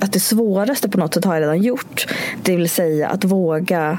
att 0.00 0.12
det 0.12 0.20
svåraste 0.20 0.88
på 0.88 0.98
något 0.98 1.14
sätt 1.14 1.24
har 1.24 1.34
jag 1.34 1.42
redan 1.42 1.62
gjort. 1.62 2.06
Det 2.42 2.56
vill 2.56 2.70
säga 2.70 3.08
att 3.08 3.24
våga 3.24 3.98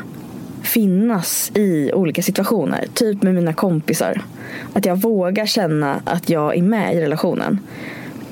finnas 0.61 1.51
i 1.55 1.91
olika 1.93 2.21
situationer. 2.23 2.87
Typ 2.93 3.23
med 3.23 3.35
mina 3.35 3.53
kompisar. 3.53 4.21
Att 4.73 4.85
jag 4.85 5.01
vågar 5.01 5.45
känna 5.45 6.01
att 6.05 6.29
jag 6.29 6.57
är 6.57 6.61
med 6.61 6.95
i 6.95 7.01
relationen. 7.01 7.59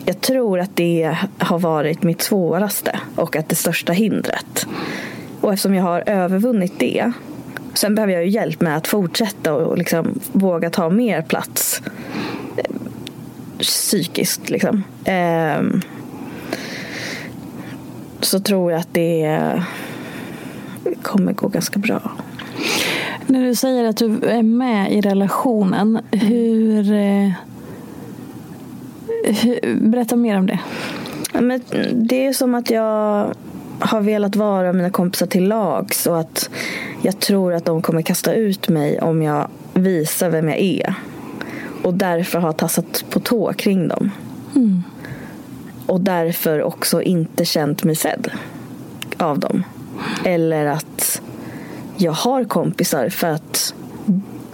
Jag 0.06 0.22
tror 0.22 0.60
att 0.60 0.76
det 0.76 1.18
har 1.38 1.60
varit 1.60 2.04
mitt 2.04 2.22
svåraste 2.22 3.00
och 3.16 3.36
att 3.36 3.50
det 3.50 3.56
största 3.56 3.94
hindret. 3.94 4.68
Och 5.42 5.54
eftersom 5.54 5.76
jag 5.76 5.84
har 5.84 6.04
övervunnit 6.06 6.80
det. 6.80 7.12
Sen 7.74 7.96
behöver 7.96 8.14
jag 8.14 8.26
ju 8.26 8.30
hjälp 8.30 8.62
med 8.62 8.78
att 8.78 8.88
fortsätta 8.88 9.54
och 9.54 9.78
liksom 9.78 10.20
våga 10.32 10.70
ta 10.70 10.90
mer 10.90 11.22
plats. 11.22 11.82
Eh, 12.58 12.76
psykiskt 13.60 14.50
liksom. 14.50 14.84
Ehm, 15.06 15.82
så 18.22 18.40
tror 18.40 18.72
jag 18.72 18.80
att 18.80 18.94
det 18.94 19.64
kommer 21.02 21.34
gå 21.34 21.48
ganska 21.48 21.80
bra. 21.80 22.12
När 23.30 23.44
du 23.44 23.56
säger 23.56 23.84
att 23.84 23.98
du 23.98 24.20
är 24.26 24.44
med 24.44 24.94
i 24.94 25.02
relationen, 25.02 26.00
hur... 26.12 26.94
Eh, 26.94 27.32
hur 29.24 29.80
berätta 29.82 30.16
mer 30.16 30.38
om 30.38 30.46
det. 30.46 30.60
Men 31.34 31.62
det 31.94 32.26
är 32.26 32.34
som 32.34 32.56
att 32.56 32.70
jag 32.70 33.34
har 33.80 34.02
velat 34.02 34.36
vara 34.36 34.74
mina 34.74 34.90
kompisar 34.90 35.26
till 35.26 35.48
lags 35.48 36.08
och 36.08 36.20
att 36.20 36.50
jag 37.02 37.20
tror 37.20 37.54
att 37.54 37.66
de 37.66 37.82
kommer 37.82 38.02
kasta 38.02 38.34
ut 38.34 38.70
mig 38.70 39.02
om 39.02 39.22
jag 39.22 39.48
visar 39.74 40.30
vem 40.30 40.50
jag 40.50 40.60
är. 40.60 40.94
Och 41.84 41.94
därför 41.94 42.40
har 42.40 42.54
tassat 42.54 43.06
på 43.10 43.20
tå 43.20 43.54
kring 43.54 43.88
dem. 43.88 44.12
Och 45.86 46.02
därför 46.02 46.64
också 46.64 47.02
inte 47.02 47.46
känt 47.46 47.84
mig 47.84 47.96
sedd 47.96 48.32
av 49.18 49.40
dem. 49.40 49.64
Eller 50.26 50.66
att 50.66 51.22
jag 52.02 52.12
har 52.12 52.44
kompisar 52.44 53.10
för 53.10 53.28
att 53.28 53.74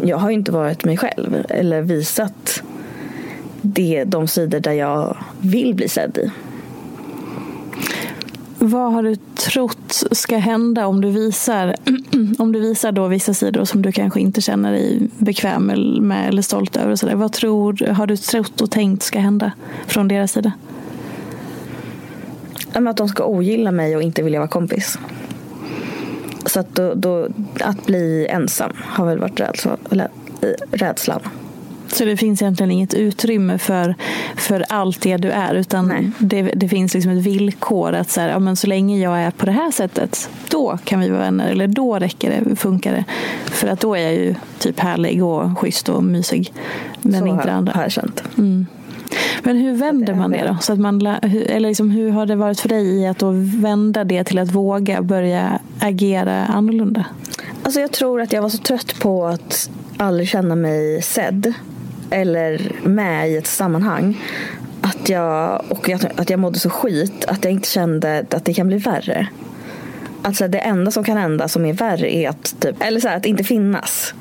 jag 0.03 0.17
har 0.17 0.29
inte 0.29 0.51
varit 0.51 0.85
mig 0.85 0.97
själv 0.97 1.45
eller 1.49 1.81
visat 1.81 2.63
det, 3.61 4.03
de 4.03 4.27
sidor 4.27 4.59
där 4.59 4.71
jag 4.71 5.17
vill 5.39 5.75
bli 5.75 5.89
sedd 5.89 6.17
i. 6.17 6.31
Vad 8.59 8.93
har 8.93 9.03
du 9.03 9.15
trott 9.15 10.03
ska 10.11 10.37
hända 10.37 10.87
om 10.87 11.01
du 11.01 11.09
visar, 11.11 11.75
om 12.37 12.51
du 12.51 12.59
visar 12.59 12.91
då 12.91 13.07
vissa 13.07 13.33
sidor 13.33 13.65
som 13.65 13.81
du 13.81 13.91
kanske 13.91 14.19
inte 14.19 14.41
känner 14.41 14.71
dig 14.71 15.09
bekväm 15.17 15.65
med 16.01 16.27
eller 16.27 16.41
stolt 16.41 16.77
över? 16.77 16.91
Och 16.91 16.99
så 16.99 17.05
där. 17.05 17.15
Vad 17.15 17.33
tror, 17.33 17.87
har 17.87 18.07
du 18.07 18.17
trott 18.17 18.61
och 18.61 18.71
tänkt 18.71 19.03
ska 19.03 19.19
hända 19.19 19.51
från 19.87 20.07
deras 20.07 20.31
sida? 20.31 20.51
Att 22.73 22.97
de 22.97 23.07
ska 23.07 23.25
ogilla 23.25 23.71
mig 23.71 23.95
och 23.95 24.01
inte 24.01 24.23
vilja 24.23 24.39
vara 24.39 24.49
kompis. 24.49 24.97
Så 26.45 26.59
att, 26.59 26.75
då, 26.75 26.93
då, 26.93 27.27
att 27.59 27.85
bli 27.85 28.27
ensam 28.29 28.71
har 28.75 29.05
väl 29.05 29.19
varit 29.19 29.39
rädslan. 29.39 29.77
Eller, 29.91 30.09
rädslan. 30.71 31.19
Så 31.87 32.05
det 32.05 32.17
finns 32.17 32.41
egentligen 32.41 32.71
inget 32.71 32.93
utrymme 32.93 33.57
för, 33.57 33.95
för 34.35 34.65
allt 34.69 35.01
det 35.01 35.17
du 35.17 35.29
är 35.31 35.53
utan 35.53 36.13
det, 36.19 36.41
det, 36.41 36.69
finns 36.69 36.93
liksom 36.93 37.11
ett 37.11 37.23
villkor 37.23 37.93
att 37.93 38.09
så, 38.09 38.21
här, 38.21 38.29
ja, 38.29 38.39
men 38.39 38.55
så 38.55 38.67
länge 38.67 38.99
jag 38.99 39.21
är 39.21 39.31
på 39.31 39.45
det 39.45 39.51
här 39.51 39.71
sättet 39.71 40.29
då 40.49 40.77
kan 40.83 40.99
vi 40.99 41.09
vara 41.09 41.21
vänner 41.21 41.51
eller 41.51 41.67
då 41.67 41.99
räcker 41.99 42.29
det, 42.29 42.55
funkar 42.55 42.91
det. 42.91 43.03
För 43.45 43.67
att 43.67 43.79
då 43.79 43.95
är 43.95 44.01
jag 44.01 44.13
ju 44.13 44.35
typ 44.59 44.79
härlig 44.79 45.23
och 45.23 45.59
schysst 45.59 45.89
och 45.89 46.03
mysig. 46.03 46.53
Men 47.01 47.19
så 47.19 47.27
inte 47.27 47.45
det 47.45 47.53
andra. 47.53 47.73
har 47.73 47.81
jag 47.81 47.91
känt. 47.91 48.23
Mm. 48.37 48.65
Men 49.43 49.57
hur 49.57 49.75
vänder 49.75 50.13
man 50.13 50.31
det 50.31 50.47
då? 50.47 50.57
Så 50.61 50.73
att 50.73 50.79
man, 50.79 51.01
eller 51.05 51.59
liksom, 51.59 51.89
hur 51.91 52.09
har 52.09 52.25
det 52.25 52.35
varit 52.35 52.59
för 52.59 52.69
dig 52.69 53.01
i 53.01 53.07
att 53.07 53.23
vända 53.61 54.03
det 54.03 54.23
till 54.23 54.39
att 54.39 54.51
våga 54.51 55.01
börja 55.01 55.59
agera 55.86 56.45
annorlunda? 56.45 57.05
Alltså 57.63 57.79
jag 57.79 57.91
tror 57.91 58.21
att 58.21 58.33
jag 58.33 58.41
var 58.41 58.49
så 58.49 58.57
trött 58.57 58.99
på 58.99 59.25
att 59.25 59.69
aldrig 59.97 60.27
känna 60.29 60.55
mig 60.55 61.01
sedd 61.01 61.53
eller 62.09 62.71
med 62.83 63.29
i 63.29 63.38
ett 63.38 63.47
sammanhang. 63.47 64.21
Att 64.81 65.09
jag, 65.09 65.61
och 65.69 65.89
att 65.89 66.29
jag 66.29 66.39
mådde 66.39 66.59
så 66.59 66.69
skit 66.69 67.25
att 67.27 67.43
jag 67.43 67.53
inte 67.53 67.69
kände 67.69 68.25
att 68.31 68.45
det 68.45 68.53
kan 68.53 68.67
bli 68.67 68.77
värre. 68.77 69.27
Alltså 70.21 70.47
det 70.47 70.59
enda 70.59 70.91
som 70.91 71.03
kan 71.03 71.17
hända 71.17 71.47
som 71.47 71.65
är 71.65 71.73
värre 71.73 72.15
är 72.15 72.29
att, 72.29 72.55
typ, 72.59 72.83
eller 72.83 72.99
så 72.99 73.07
här, 73.07 73.17
att 73.17 73.25
inte 73.25 73.43
finnas. 73.43 74.13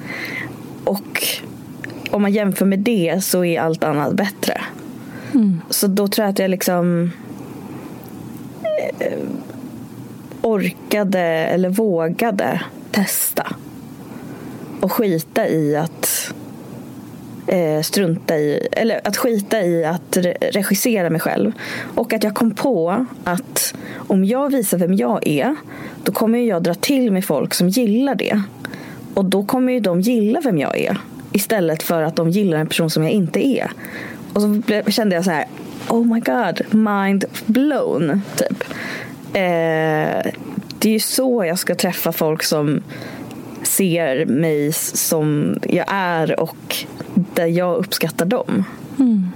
Och 0.84 1.26
om 2.10 2.22
man 2.22 2.32
jämför 2.32 2.66
med 2.66 2.78
det 2.78 3.24
så 3.24 3.44
är 3.44 3.60
allt 3.60 3.84
annat 3.84 4.14
bättre. 4.14 4.60
Mm. 5.34 5.60
Så 5.70 5.86
då 5.86 6.08
tror 6.08 6.24
jag 6.24 6.32
att 6.32 6.38
jag 6.38 6.50
liksom 6.50 7.10
eh, 8.98 9.18
orkade 10.44 11.20
eller 11.20 11.68
vågade 11.68 12.60
testa. 12.90 13.46
Och 14.80 14.92
skita 14.92 15.48
i 15.48 15.76
att 15.76 16.32
eh, 17.46 17.82
strunta 17.82 18.36
i, 18.38 18.68
eller 18.72 19.00
att 19.04 19.16
skita 19.16 19.62
i 19.62 19.84
att 19.84 20.16
regissera 20.40 21.10
mig 21.10 21.20
själv. 21.20 21.52
Och 21.94 22.12
att 22.12 22.24
jag 22.24 22.34
kom 22.34 22.50
på 22.50 23.06
att 23.24 23.74
om 23.94 24.24
jag 24.24 24.52
visar 24.52 24.78
vem 24.78 24.94
jag 24.94 25.26
är, 25.26 25.56
då 26.04 26.12
kommer 26.12 26.38
jag 26.38 26.62
dra 26.62 26.74
till 26.74 27.12
mig 27.12 27.22
folk 27.22 27.54
som 27.54 27.68
gillar 27.68 28.14
det. 28.14 28.42
Och 29.14 29.24
då 29.24 29.44
kommer 29.44 29.72
ju 29.72 29.80
de 29.80 30.00
gilla 30.00 30.40
vem 30.40 30.58
jag 30.58 30.78
är. 30.78 30.96
Istället 31.32 31.82
för 31.82 32.02
att 32.02 32.16
de 32.16 32.30
gillar 32.30 32.58
en 32.58 32.66
person 32.66 32.90
som 32.90 33.02
jag 33.02 33.12
inte 33.12 33.46
är. 33.46 33.70
Och 34.32 34.42
så 34.42 34.62
kände 34.90 35.14
jag 35.14 35.24
så 35.24 35.30
här, 35.30 35.44
oh 35.88 36.06
my 36.06 36.20
god, 36.20 36.74
mind 36.74 37.24
blown. 37.46 38.22
Typ. 38.36 38.64
Eh, 39.34 40.32
det 40.78 40.88
är 40.88 40.92
ju 40.92 41.00
så 41.00 41.44
jag 41.44 41.58
ska 41.58 41.74
träffa 41.74 42.12
folk 42.12 42.42
som 42.42 42.82
ser 43.62 44.26
mig 44.26 44.72
som 44.72 45.58
jag 45.62 45.86
är 45.88 46.40
och 46.40 46.76
där 47.34 47.46
jag 47.46 47.76
uppskattar 47.76 48.26
dem. 48.26 48.64
Mm. 48.98 49.28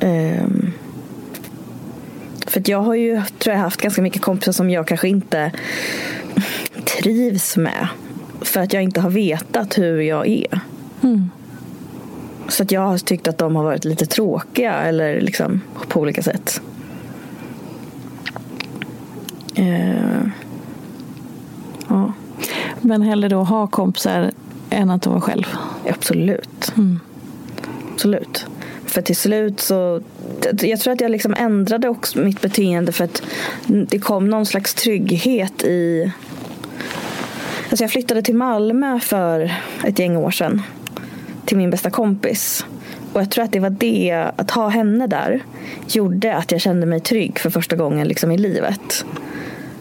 Um, 0.00 0.72
för 2.46 2.62
jag 2.66 2.78
har 2.78 2.94
ju 2.94 3.22
tror 3.38 3.54
jag, 3.54 3.62
haft 3.62 3.80
ganska 3.80 4.02
mycket 4.02 4.22
kompisar 4.22 4.52
som 4.52 4.70
jag 4.70 4.88
kanske 4.88 5.08
inte 5.08 5.52
trivs 7.02 7.56
med. 7.56 7.88
För 8.40 8.60
att 8.60 8.72
jag 8.72 8.82
inte 8.82 9.00
har 9.00 9.10
vetat 9.10 9.78
hur 9.78 10.00
jag 10.00 10.28
är. 10.28 10.60
Mm. 11.02 11.30
Så 12.48 12.62
att 12.62 12.72
jag 12.72 12.80
har 12.80 12.98
tyckt 12.98 13.28
att 13.28 13.38
de 13.38 13.56
har 13.56 13.64
varit 13.64 13.84
lite 13.84 14.06
tråkiga 14.06 14.72
eller 14.74 15.20
liksom 15.20 15.60
på 15.88 16.00
olika 16.00 16.22
sätt. 16.22 16.60
Uh, 19.58 20.28
ja. 21.88 22.12
Men 22.80 23.02
hellre 23.02 23.28
då 23.28 23.42
ha 23.42 23.66
kompisar 23.66 24.30
än 24.70 24.90
att 24.90 25.06
vara 25.06 25.20
själv? 25.20 25.46
Absolut. 25.88 26.72
Mm. 26.76 27.00
Absolut. 27.94 28.46
För 28.86 29.02
till 29.02 29.16
slut 29.16 29.60
så... 29.60 30.02
Jag 30.60 30.80
tror 30.80 30.92
att 30.92 31.00
jag 31.00 31.10
liksom 31.10 31.34
ändrade 31.38 31.88
också 31.88 32.18
mitt 32.18 32.40
beteende 32.40 32.92
för 32.92 33.04
att 33.04 33.22
det 33.66 33.98
kom 33.98 34.28
någon 34.28 34.46
slags 34.46 34.74
trygghet 34.74 35.62
i... 35.62 36.12
Alltså 37.70 37.84
jag 37.84 37.90
flyttade 37.90 38.22
till 38.22 38.34
Malmö 38.34 39.00
för 39.00 39.54
ett 39.84 39.98
gäng 39.98 40.16
år 40.16 40.30
sedan. 40.30 40.62
Till 41.44 41.56
min 41.56 41.70
bästa 41.70 41.90
kompis. 41.90 42.66
Och 43.12 43.20
jag 43.20 43.30
tror 43.30 43.44
att 43.44 43.52
det 43.52 43.60
var 43.60 43.70
det, 43.70 44.12
att 44.36 44.50
ha 44.50 44.68
henne 44.68 45.06
där, 45.06 45.42
gjorde 45.88 46.36
att 46.36 46.52
jag 46.52 46.60
kände 46.60 46.86
mig 46.86 47.00
trygg 47.00 47.38
för 47.38 47.50
första 47.50 47.76
gången 47.76 48.08
liksom 48.08 48.30
i 48.30 48.38
livet 48.38 49.04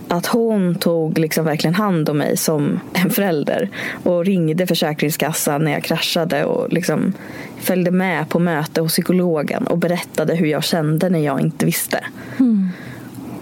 att 0.07 0.25
hon 0.25 0.75
tog 0.75 1.17
liksom 1.17 1.45
verkligen 1.45 1.75
hand 1.75 2.09
om 2.09 2.17
mig 2.17 2.37
som 2.37 2.79
en 2.93 3.09
förälder 3.09 3.69
och 4.03 4.25
ringde 4.25 4.67
Försäkringskassan 4.67 5.63
när 5.63 5.71
jag 5.71 5.83
kraschade 5.83 6.45
och 6.45 6.73
liksom 6.73 7.13
följde 7.57 7.91
med 7.91 8.29
på 8.29 8.39
möte 8.39 8.81
hos 8.81 8.91
psykologen 8.91 9.67
och 9.67 9.77
berättade 9.77 10.35
hur 10.35 10.47
jag 10.47 10.63
kände 10.63 11.09
när 11.09 11.19
jag 11.19 11.41
inte 11.41 11.65
visste. 11.65 12.03
Mm. 12.39 12.69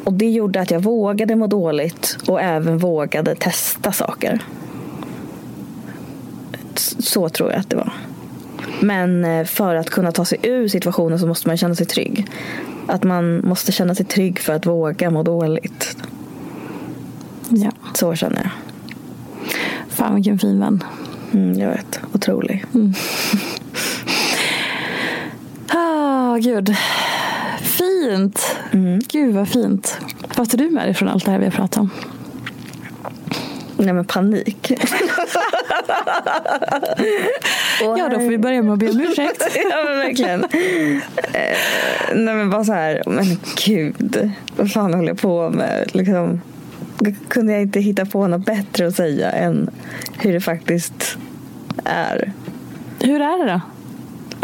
Och 0.04 0.14
det 0.14 0.30
gjorde 0.30 0.62
att 0.62 0.72
jag 0.72 0.80
vågade 0.80 1.36
må 1.36 1.48
dåligt 1.48 2.18
och 2.28 2.42
även 2.42 2.78
vågade 2.78 3.36
testa 3.36 3.92
saker. 3.92 4.40
Så 7.00 7.30
tror 7.30 7.52
jag 7.52 7.60
att 7.60 7.70
det 7.70 7.76
var. 7.76 7.94
Men 8.82 9.26
eh, 9.26 9.46
för 9.46 9.76
att 9.76 9.90
kunna 9.90 10.12
ta 10.12 10.26
sig 10.26 10.40
ur 10.44 10.68
situationen 10.68 11.20
så 11.20 11.28
måste 11.28 11.48
man 11.48 11.58
känna 11.58 11.76
sig 11.76 11.86
trygg. 11.86 12.28
Att 12.88 13.04
man 13.04 13.48
måste 13.48 13.72
känna 13.72 13.96
sig 13.96 14.06
trygg 14.06 14.40
för 14.40 14.54
att 14.54 14.66
våga 14.66 15.10
må 15.10 15.24
dåligt. 15.24 15.98
Ja. 17.56 17.72
Så 17.94 18.16
känner 18.16 18.42
jag. 18.42 18.52
Fan 19.90 20.16
vilken 20.16 20.40
fin 20.40 20.60
vän. 20.60 20.84
Mm, 21.34 21.60
jag 21.60 21.70
vet. 21.70 22.00
Otrolig. 22.14 22.66
Mm. 22.74 22.94
ah, 25.68 26.38
gud. 26.38 26.76
Fint. 27.62 28.56
Mm. 28.72 29.02
Gud 29.08 29.36
vad 29.36 29.50
fint. 29.50 30.00
Vad 30.38 30.50
tar 30.50 30.58
du 30.58 30.70
med 30.70 30.88
dig 30.88 30.94
från 30.94 31.10
allt 31.10 31.26
det 31.26 31.32
här 31.32 31.40
vi 31.40 31.46
har 31.46 31.52
pratat 31.52 31.78
om? 31.78 31.90
Nej 33.78 33.94
men 33.94 34.06
panik. 34.06 34.72
ja 37.80 38.10
då 38.10 38.20
får 38.20 38.30
vi 38.30 38.38
börja 38.38 38.62
med 38.62 38.74
att 38.74 38.80
be 38.80 38.90
om 38.90 39.02
ursäkt. 39.02 39.44
ja 39.72 39.84
men 39.86 39.98
verkligen. 39.98 40.44
Eh, 40.44 40.50
nej 42.14 42.36
men 42.36 42.50
bara 42.50 42.64
så 42.64 42.74
här, 42.74 43.04
men 43.06 43.26
gud. 43.66 44.32
Vad 44.56 44.72
fan 44.72 44.94
håller 44.94 45.08
jag 45.08 45.22
på 45.22 45.50
med? 45.50 45.90
Liksom 45.96 46.42
kunde 47.12 47.54
jag 47.54 47.62
inte 47.62 47.80
hitta 47.80 48.06
på 48.06 48.28
något 48.28 48.46
bättre 48.46 48.88
att 48.88 48.96
säga 48.96 49.32
än 49.32 49.70
hur 50.18 50.34
det 50.34 50.42
faktiskt 50.42 51.18
är. 51.86 52.34
Hur 53.00 53.22
är 53.22 53.46
det 53.46 53.52
då? 53.54 53.62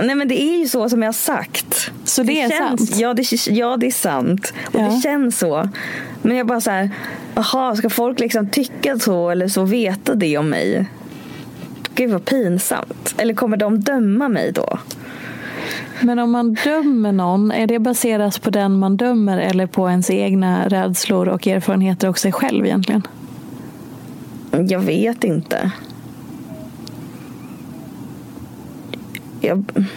Nej 0.04 0.16
men 0.16 0.28
det 0.28 0.42
är 0.42 0.60
ju 0.60 0.68
så 0.68 0.90
som 0.90 1.02
jag 1.02 1.08
har 1.08 1.14
sagt. 1.14 1.92
Så 2.04 2.24
det, 2.24 2.34
det 2.34 2.42
är 2.42 2.50
känns, 2.50 2.90
sant? 2.90 3.00
Ja 3.00 3.14
det, 3.14 3.48
ja, 3.48 3.78
det 3.78 3.88
är 3.88 3.92
sant. 3.92 4.54
Och 4.66 4.80
ja. 4.80 4.90
det 4.90 5.02
känns 5.02 5.40
så. 5.40 5.70
Men 6.22 6.38
jag 6.38 6.48
bara 6.48 6.62
så 6.62 6.72
här, 6.72 6.90
jaha, 7.36 7.76
ska 7.76 7.90
folk 7.90 8.20
liksom 8.20 8.50
tycka 8.50 9.00
så 9.00 9.30
eller 9.30 9.48
så 9.48 9.64
veta 9.64 10.16
det 10.16 10.38
om 10.38 10.50
mig? 10.50 10.86
Gud 11.96 12.12
vad 12.12 12.26
pinsamt. 12.26 13.16
Eller 13.18 13.34
kommer 13.34 13.58
de 13.58 13.80
döma 13.80 14.28
mig 14.28 14.52
då? 14.52 14.80
Men 16.02 16.20
om 16.20 16.32
man 16.32 16.54
dömer 16.54 17.12
någon, 17.12 17.52
är 17.52 17.68
det 17.68 17.80
baserat 17.80 18.42
på 18.42 18.50
den 18.50 18.80
man 18.80 18.98
dömer 18.98 19.38
eller 19.38 19.68
på 19.68 19.90
ens 19.90 20.10
egna 20.10 20.68
rädslor 20.68 21.28
och 21.28 21.48
erfarenheter 21.48 22.10
och 22.10 22.18
sig 22.18 22.32
själv 22.32 22.66
egentligen? 22.66 23.08
Jag 24.52 24.80
vet 24.80 25.24
inte. 25.24 25.72
Jag, 29.42 29.88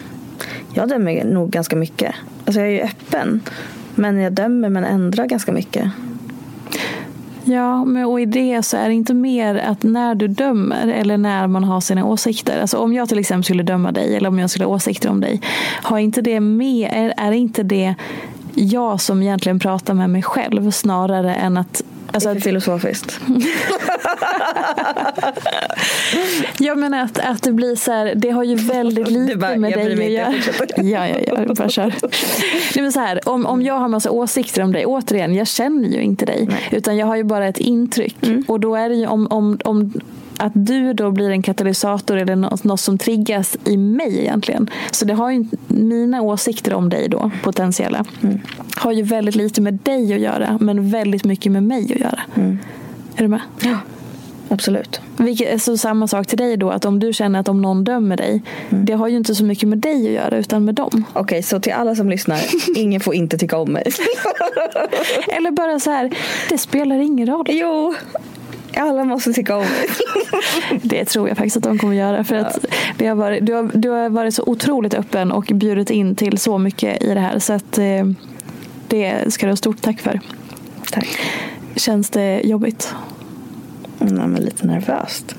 jag 0.75 0.89
dömer 0.89 1.25
nog 1.25 1.51
ganska 1.51 1.77
mycket. 1.77 2.15
Alltså 2.45 2.61
jag 2.61 2.69
är 2.69 2.73
ju 2.73 2.81
öppen. 2.81 3.41
Men 3.95 4.19
jag 4.19 4.33
dömer 4.33 4.69
men 4.69 4.85
ändrar 4.85 5.27
ganska 5.27 5.53
mycket. 5.53 5.85
Ja, 7.45 7.85
men 7.85 8.05
och 8.05 8.21
i 8.21 8.27
det 8.27 8.63
så 8.63 8.77
är 8.77 8.89
det 8.89 8.95
inte 8.95 9.15
mer 9.15 9.55
att 9.55 9.83
när 9.83 10.15
du 10.15 10.29
dömer 10.29 10.89
eller 10.89 11.19
när 11.19 11.47
man 11.47 11.65
har 11.65 11.81
sina 11.81 12.05
åsikter. 12.05 12.61
Alltså 12.61 12.79
om 12.79 12.93
jag 12.93 13.09
till 13.09 13.19
exempel 13.19 13.45
skulle 13.45 13.63
döma 13.63 13.93
dig 13.93 14.17
eller 14.17 14.29
om 14.29 14.39
jag 14.39 14.51
skulle 14.51 14.65
ha 14.65 14.75
åsikter 14.75 15.11
om 15.11 15.21
dig. 15.21 15.41
Har 15.83 15.99
inte 15.99 16.23
det 16.23 16.41
med, 16.41 16.91
är, 16.93 17.15
är 17.17 17.33
inte 17.33 17.63
det 17.63 17.95
jag 18.55 19.01
som 19.01 19.23
egentligen 19.23 19.59
pratar 19.59 19.95
med 19.95 20.11
mig 20.11 20.23
själv 20.23 20.71
snarare 20.71 21.35
än 21.35 21.57
att 21.57 21.83
Alltså 22.13 22.35
för 22.35 22.41
filosofiskt. 22.41 23.21
jag 26.59 26.79
menar 26.79 26.99
att, 26.99 27.19
att 27.19 27.43
det 27.43 27.53
blir 27.53 27.77
så 27.77 27.93
här, 27.93 28.13
det 28.17 28.31
har 28.31 28.45
ju 28.45 28.55
väldigt 28.55 29.11
lite 29.11 29.37
bara, 29.37 29.57
med 29.57 29.73
dig 29.73 29.93
att 29.93 30.11
göra. 30.11 30.35
ja, 30.77 31.09
ja, 31.09 31.17
ja, 31.47 31.55
bara 31.55 31.69
kör. 31.69 31.95
Nej, 32.75 32.83
men 32.83 32.93
så 32.93 33.01
här, 33.01 33.29
om, 33.29 33.47
om 33.47 33.63
jag 33.63 33.75
har 33.75 33.89
massa 33.89 34.11
åsikter 34.11 34.63
om 34.63 34.73
dig, 34.73 34.87
återigen, 34.87 35.35
jag 35.35 35.47
känner 35.47 35.89
ju 35.89 36.03
inte 36.03 36.25
dig. 36.25 36.47
Nej. 36.51 36.69
Utan 36.71 36.97
jag 36.97 37.07
har 37.07 37.17
ju 37.17 37.25
bara 37.25 37.49
ett 37.49 37.59
intryck. 37.59 38.17
Mm. 38.23 38.45
Och 38.49 38.61
då 38.61 38.75
är 38.75 38.89
det 38.89 38.95
ju 38.95 39.07
om, 39.07 39.27
om, 39.31 39.59
om 39.65 39.93
att 40.43 40.53
du 40.55 40.93
då 40.93 41.11
blir 41.11 41.31
en 41.31 41.43
katalysator 41.43 42.17
eller 42.17 42.37
något, 42.37 42.65
något 42.65 42.81
som 42.81 42.99
triggas 42.99 43.57
i 43.65 43.77
mig 43.77 44.19
egentligen. 44.19 44.71
Så 44.91 45.05
det 45.05 45.15
har 45.15 45.31
ju 45.31 45.45
mina 45.67 46.23
åsikter 46.23 46.75
om 46.75 46.89
dig 46.89 47.09
då, 47.09 47.31
potentiella, 47.43 48.05
mm. 48.23 48.41
har 48.77 48.93
ju 48.93 49.03
väldigt 49.03 49.35
lite 49.35 49.61
med 49.61 49.75
dig 49.83 50.15
att 50.15 50.21
göra 50.21 50.59
men 50.61 50.91
väldigt 50.91 51.25
mycket 51.25 51.53
med 51.53 51.63
mig 51.63 51.93
att 51.95 52.01
göra. 52.01 52.21
Mm. 52.35 52.59
Är 53.17 53.23
du 53.23 53.29
med? 53.29 53.41
Ja, 53.61 53.77
absolut. 54.49 55.01
Vilket, 55.17 55.63
så 55.63 55.77
samma 55.77 56.09
sak 56.09 56.27
till 56.27 56.39
dig 56.39 56.57
då, 56.57 56.71
att 56.71 56.85
om 56.85 56.99
du 56.99 57.13
känner 57.13 57.41
att 57.41 57.49
om 57.49 57.63
någon 57.63 57.85
dömer 57.85 58.17
dig, 58.17 58.43
Mm. 58.71 58.85
det 58.85 58.93
har 58.93 59.09
ju 59.09 59.17
inte 59.17 59.35
så 59.35 59.45
mycket 59.45 59.69
med 59.69 59.79
dig 59.79 60.07
att 60.07 60.13
göra 60.25 60.39
utan 60.39 60.65
med 60.65 60.75
dem. 60.75 61.05
Okej, 61.13 61.43
så 61.43 61.61
till 61.61 61.73
alla 61.73 61.95
som 61.95 62.11
lyssnar, 62.11 62.41
ingen 62.77 63.01
får 63.01 63.15
inte 63.15 63.39
tycka 63.39 63.59
om 63.59 63.73
mig. 63.73 63.85
Eller 65.29 65.51
bara 65.51 65.81
så 65.81 65.91
här, 65.91 66.11
det 66.49 66.59
spelar 66.59 66.99
ingen 66.99 67.27
roll. 67.27 67.47
jo, 67.49 67.95
alla 68.77 69.05
måste 69.05 69.33
tycka 69.33 69.57
om 69.57 69.63
mig. 69.63 69.89
Det 70.83 71.05
tror 71.05 71.29
jag 71.29 71.37
faktiskt 71.37 71.57
att 71.57 71.63
de 71.63 71.79
kommer 71.79 71.95
göra. 71.95 72.25
För 72.25 72.37
att 72.37 72.65
det 72.99 73.07
har 73.07 73.15
varit, 73.15 73.47
du, 73.47 73.53
har, 73.53 73.71
du 73.75 73.89
har 73.89 74.09
varit 74.09 74.35
så 74.35 74.43
otroligt 74.47 74.95
öppen 74.95 75.33
och 75.33 75.45
bjudit 75.55 75.91
in 75.91 76.15
till 76.17 76.39
så 76.39 76.59
mycket 76.59 77.03
i 77.03 77.15
det 77.15 77.21
här. 77.21 77.39
Så 77.39 77.53
att 77.53 77.79
eh, 77.79 78.07
det 78.89 79.33
ska 79.33 79.47
du 79.47 79.53
ha 79.53 79.57
stort 79.57 79.83
tack 79.83 80.01
för. 80.01 80.21
Tack. 80.91 81.19
Känns 81.77 82.11
det 82.11 82.41
jobbigt? 82.45 82.95
Nej, 84.11 84.27
men 84.27 84.43
lite 84.43 84.67
nervöst. 84.67 85.35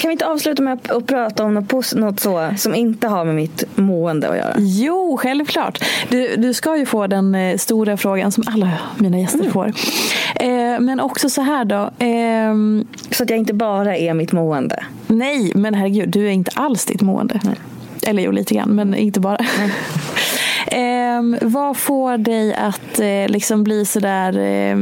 Kan 0.00 0.08
vi 0.08 0.12
inte 0.12 0.26
avsluta 0.26 0.62
med 0.62 0.78
att 0.90 1.06
prata 1.06 1.44
om 1.44 1.54
något, 1.94 2.20
så 2.20 2.50
som 2.56 2.74
inte 2.74 3.08
har 3.08 3.24
med 3.24 3.34
mitt 3.34 3.64
mående 3.74 4.28
att 4.28 4.36
göra? 4.36 4.54
Jo, 4.58 5.16
självklart. 5.20 5.84
Du, 6.08 6.36
du 6.36 6.54
ska 6.54 6.76
ju 6.76 6.86
få 6.86 7.06
den 7.06 7.34
eh, 7.34 7.56
stora 7.56 7.96
frågan 7.96 8.32
som 8.32 8.44
alla 8.46 8.70
mina 8.98 9.18
gäster 9.18 9.50
får. 9.50 9.66
Eh, 10.34 10.80
men 10.80 11.00
också 11.00 11.30
så 11.30 11.42
här 11.42 11.64
då. 11.64 11.90
ehm, 11.98 12.86
Så 13.10 13.22
att 13.22 13.30
jag 13.30 13.38
inte 13.38 13.54
bara 13.54 13.96
är 13.96 14.14
mitt 14.14 14.32
mående. 14.32 14.84
nej, 15.06 15.52
men 15.54 15.74
herregud, 15.74 16.08
du 16.08 16.26
är 16.26 16.30
inte 16.30 16.50
alls 16.54 16.84
ditt 16.84 17.00
mående. 17.02 17.40
Eller 18.06 18.22
jo, 18.22 18.30
lite 18.30 18.54
grann, 18.54 18.68
men 18.70 18.94
inte 18.94 19.20
bara. 19.20 19.38
Ehm, 20.72 21.38
vad 21.42 21.76
får 21.76 22.18
dig 22.18 22.54
att 22.54 22.98
eh, 22.98 23.28
liksom 23.28 23.64
bli 23.64 23.84
sådär 23.84 24.38
eh, 24.38 24.76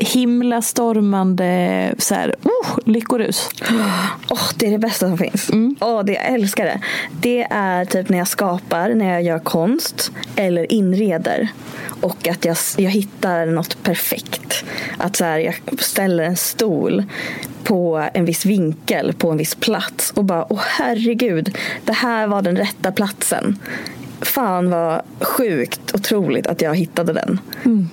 himlastormande 0.00 1.94
så 1.98 2.14
här, 2.14 2.34
oh, 2.42 2.78
lyckorus? 2.84 3.48
Åh, 4.30 4.48
det 4.56 4.66
är 4.66 4.70
det 4.70 4.78
bästa 4.78 5.08
som 5.08 5.18
finns. 5.18 5.50
Åh, 5.80 6.04
det, 6.04 6.12
jag 6.12 6.26
älskar 6.26 6.64
det. 6.64 6.80
Det 7.20 7.46
är 7.50 7.84
typ 7.84 8.08
när 8.08 8.18
jag 8.18 8.28
skapar, 8.28 8.88
när 8.94 9.12
jag 9.12 9.22
gör 9.22 9.38
konst 9.38 10.12
eller 10.36 10.72
inreder. 10.72 11.48
Och 12.00 12.28
att 12.28 12.44
jag, 12.44 12.56
jag 12.76 12.90
hittar 12.90 13.46
något 13.46 13.82
perfekt. 13.82 14.64
Att 14.98 15.16
så 15.16 15.24
här, 15.24 15.38
jag 15.38 15.54
ställer 15.78 16.24
en 16.24 16.36
stol 16.36 17.04
på 17.64 18.08
en 18.14 18.24
viss 18.24 18.46
vinkel, 18.46 19.12
på 19.12 19.30
en 19.30 19.36
viss 19.36 19.54
plats. 19.54 20.10
Och 20.10 20.24
bara, 20.24 20.52
åh 20.52 20.60
herregud, 20.78 21.58
det 21.84 21.92
här 21.92 22.26
var 22.26 22.42
den 22.42 22.56
rätta 22.56 22.92
platsen. 22.92 23.58
Fan 24.22 24.70
vad 24.70 25.02
sjukt 25.20 25.94
otroligt 25.94 26.46
att 26.46 26.62
jag 26.62 26.76
hittade 26.76 27.12
den. 27.12 27.40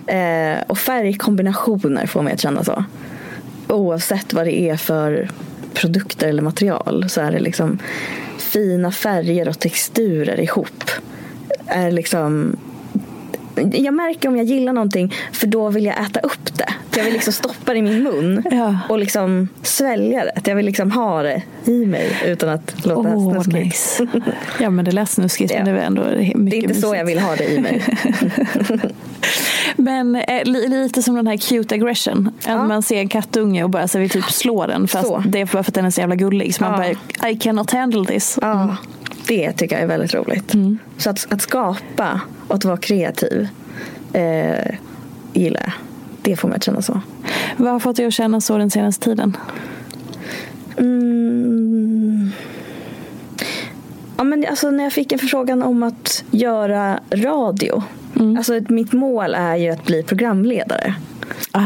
Eh, 0.08 0.64
och 0.68 0.78
färgkombinationer 0.78 2.06
får 2.06 2.22
mig 2.22 2.34
att 2.34 2.42
känna 2.42 2.64
så 2.64 2.84
oavsett 3.68 4.34
vad 4.34 4.46
det 4.46 4.60
är 4.60 4.78
för 4.78 5.30
produkter 5.74 6.28
eller 6.28 6.42
material 6.42 7.10
så 7.10 7.22
är 7.22 7.32
det 7.32 7.40
liksom 7.40 7.80
fina 8.38 8.92
färger 8.92 9.50
och 9.50 9.60
texturer 9.60 10.40
ihop. 10.40 10.84
Är 11.68 11.92
liksom 11.92 12.56
jag 13.74 13.94
märker 13.94 14.30
om 14.30 14.38
jag 14.38 14.46
gillar 14.46 14.74
någonting 14.74 15.14
för 15.32 15.48
då 15.48 15.70
vill 15.70 15.86
jag 15.86 16.02
äta 16.02 16.20
upp. 16.20 16.49
Jag 17.00 17.04
vill 17.06 17.14
liksom 17.14 17.34
stoppa 17.34 17.74
det 17.74 17.80
i 17.80 17.82
min 17.82 18.04
mun 18.04 18.44
Ja. 18.52 18.78
och 18.90 19.00
liksom 19.00 19.48
svälja 19.62 20.26
det. 20.26 20.42
Jag 20.50 20.56
vill 20.56 20.66
liksom 20.66 20.92
ha 20.92 21.24
det 21.24 21.42
i 21.66 21.86
mig 21.86 22.18
utan 22.26 22.50
att 22.50 22.86
låta 22.86 23.16
Åh, 23.16 23.32
snuskigt. 23.34 23.56
nice. 23.66 24.08
Ja, 24.60 24.70
men 24.70 24.86
det 24.86 24.92
lät 24.92 25.10
snuskigt, 25.10 25.52
Ja. 25.52 25.58
men 25.58 25.66
det 25.66 25.74
var 25.74 25.80
ändå 25.80 26.02
mycket 26.36 26.52
Det 26.52 26.58
är 26.58 26.62
inte 26.64 26.74
så 26.82 26.88
mysigt. 26.88 26.98
jag 26.98 27.06
vill 27.06 27.20
ha 27.20 27.36
det 27.36 27.46
i 27.54 27.60
mig. 27.62 27.82
Men 29.76 30.16
eh, 30.16 30.44
li, 30.44 30.68
lite 30.68 31.02
som 31.04 31.16
den 31.16 31.28
här 31.28 31.38
cute 31.38 31.76
aggression. 31.76 32.28
Att 32.40 32.46
Ja. 32.48 32.64
man 32.68 32.82
ser 32.84 32.96
en 33.00 33.10
kattunge 33.10 33.64
och 33.64 33.70
bara 33.70 33.88
så 33.88 34.00
vill 34.00 34.10
typ 34.10 34.24
slå 34.32 34.66
den. 34.68 34.88
Fast 34.88 35.08
Så. 35.08 35.24
det 35.28 35.42
är 35.42 35.46
bara 35.46 35.64
för 35.64 35.72
att 35.72 35.74
den 35.74 35.86
är 35.86 35.90
så 35.90 36.02
jävla 36.02 36.16
gullig. 36.16 36.56
Så 36.56 36.64
man 36.64 36.72
Ja. 36.88 36.96
bara, 37.22 37.30
I 37.30 37.36
cannot 37.36 37.72
handle 37.72 38.06
this. 38.06 38.38
Ja, 38.42 38.76
det 39.28 39.52
tycker 39.52 39.76
jag 39.76 39.84
är 39.84 39.88
väldigt 39.88 40.14
roligt. 40.14 40.54
Så 40.98 41.10
att, 41.10 41.28
att 41.30 41.42
skapa 41.42 42.22
och 42.48 42.56
att 42.56 42.66
vara 42.66 42.78
kreativ 42.78 43.48
eh, 44.14 44.76
gillar 45.34 45.62
jag. 45.62 45.72
Det 46.30 46.36
får 46.36 46.48
mig 46.48 46.56
att 46.56 46.64
känna 46.64 46.82
så. 46.82 47.02
Vad 47.58 47.72
har 47.72 47.80
fått 47.80 47.96
dig 47.96 48.06
att 48.06 48.14
känna 48.14 48.42
så 48.42 48.58
den 48.58 48.70
senaste 48.70 49.06
tiden? 49.06 49.38
Mm. 50.78 52.32
Ja, 54.18 54.24
men 54.24 54.46
alltså, 54.50 54.72
när 54.72 54.84
jag 54.84 54.94
fick 54.94 55.12
en 55.12 55.20
förfrågan 55.20 55.64
om 55.64 55.84
att 55.84 56.24
göra 56.32 57.00
radio. 57.12 57.84
Alltså, 58.38 58.56
ett- 58.56 58.70
mitt 58.70 58.94
mål 58.94 59.34
är 59.36 59.56
ju 59.56 59.70
att 59.70 59.86
bli 59.86 60.04
programledare. 60.04 60.94
Ah, 61.52 61.62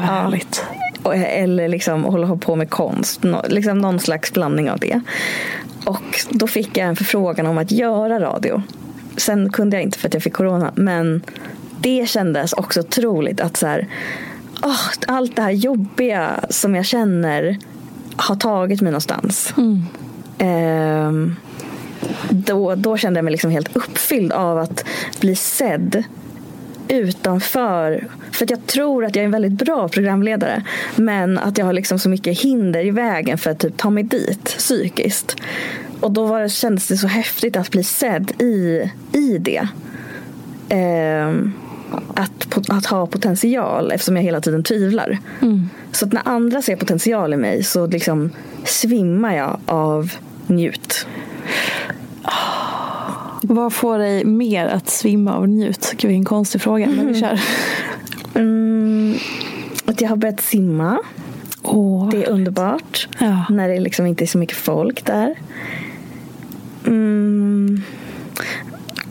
vad 0.00 0.08
härligt. 0.08 0.64
Och- 1.02 1.16
Eller 1.16 1.68
liksom 1.68 2.04
hålla 2.04 2.36
på 2.36 2.56
med 2.56 2.70
konst. 2.70 3.20
Liksom 3.48 3.78
någon 3.78 3.98
slags 4.00 4.32
blandning 4.32 4.70
av 4.70 4.78
det. 4.78 5.00
Och 5.86 6.20
då 6.30 6.46
fick 6.46 6.76
jag 6.76 6.88
en 6.88 6.96
förfrågan 6.96 7.46
om 7.46 7.58
att 7.58 7.70
göra 7.70 8.20
radio. 8.20 8.62
Sen 9.16 9.52
kunde 9.52 9.76
jag 9.76 9.82
inte 9.82 9.98
för 9.98 10.08
att 10.08 10.14
jag 10.14 10.22
fick 10.22 10.32
corona. 10.32 10.72
Men 10.74 11.22
det 11.84 12.08
kändes 12.08 12.52
också 12.52 12.80
otroligt 12.80 13.40
att 13.40 13.56
så 13.56 13.66
här, 13.66 13.88
åh, 14.62 14.80
allt 15.06 15.36
det 15.36 15.42
här 15.42 15.50
jobbiga 15.50 16.40
som 16.50 16.74
jag 16.74 16.84
känner 16.84 17.58
har 18.16 18.36
tagit 18.36 18.80
mig 18.80 18.92
någonstans. 18.92 19.54
Ehm, 20.38 21.36
då, 22.30 22.74
då 22.74 22.96
kände 22.96 23.18
jag 23.18 23.24
mig 23.24 23.32
liksom 23.32 23.50
helt 23.50 23.76
uppfylld 23.76 24.32
av 24.32 24.58
att 24.58 24.84
bli 25.20 25.36
sedd 25.36 26.04
utanför. 26.88 28.06
För 28.32 28.44
att 28.44 28.50
jag 28.50 28.66
tror 28.66 29.04
att 29.04 29.16
jag 29.16 29.20
är 29.20 29.26
en 29.26 29.32
väldigt 29.32 29.64
bra 29.64 29.88
programledare. 29.88 30.62
Men 30.96 31.38
att 31.38 31.58
jag 31.58 31.66
har 31.66 31.72
liksom 31.72 31.98
så 31.98 32.08
mycket 32.08 32.40
hinder 32.40 32.86
i 32.86 32.90
vägen 32.90 33.38
för 33.38 33.50
att 33.50 33.58
typ 33.58 33.76
ta 33.76 33.90
mig 33.90 34.02
dit 34.04 34.44
psykiskt. 34.44 35.36
Och 36.00 36.10
då 36.10 36.26
var 36.26 36.40
det, 36.40 36.48
kändes 36.48 36.88
det 36.88 36.96
så 36.96 37.06
häftigt 37.06 37.56
att 37.56 37.70
bli 37.70 37.84
sedd 37.84 38.32
i, 38.42 38.90
i 39.12 39.38
det. 39.38 39.68
Ehm, 40.68 41.52
att, 42.14 42.68
att 42.68 42.86
ha 42.86 43.06
potential 43.06 43.92
eftersom 43.92 44.16
jag 44.16 44.22
hela 44.22 44.40
tiden 44.40 44.62
tvivlar. 44.62 45.18
Så 45.92 46.06
att 46.06 46.12
när 46.12 46.28
andra 46.28 46.62
ser 46.62 46.76
potential 46.76 47.34
i 47.34 47.36
mig 47.36 47.62
så 47.62 47.86
liksom 47.86 48.30
svimmar 48.64 49.36
jag 49.36 49.60
av 49.66 50.12
njut. 50.46 51.06
Vad 53.42 53.72
får 53.72 53.98
dig 53.98 54.24
mer 54.24 54.66
att 54.66 54.90
svimma 54.90 55.34
av 55.34 55.48
njut? 55.48 55.94
Gud, 55.96 56.08
vilken 56.08 56.24
konstig 56.24 56.60
fråga. 56.60 56.86
Men 56.86 57.06
vi 57.06 57.20
kör. 57.20 57.40
Mm, 58.36 59.14
att 59.84 60.00
jag 60.00 60.08
har 60.08 60.16
börjat 60.16 60.40
simma. 60.40 60.98
Åh. 61.62 62.08
Det 62.10 62.24
är 62.24 62.30
underbart. 62.30 63.08
Ja. 63.18 63.44
När 63.50 63.68
det 63.68 63.80
liksom 63.80 64.06
inte 64.06 64.24
är 64.24 64.26
så 64.26 64.38
mycket 64.38 64.56
folk 64.56 65.04
där. 65.04 65.34
Mm. 66.86 67.82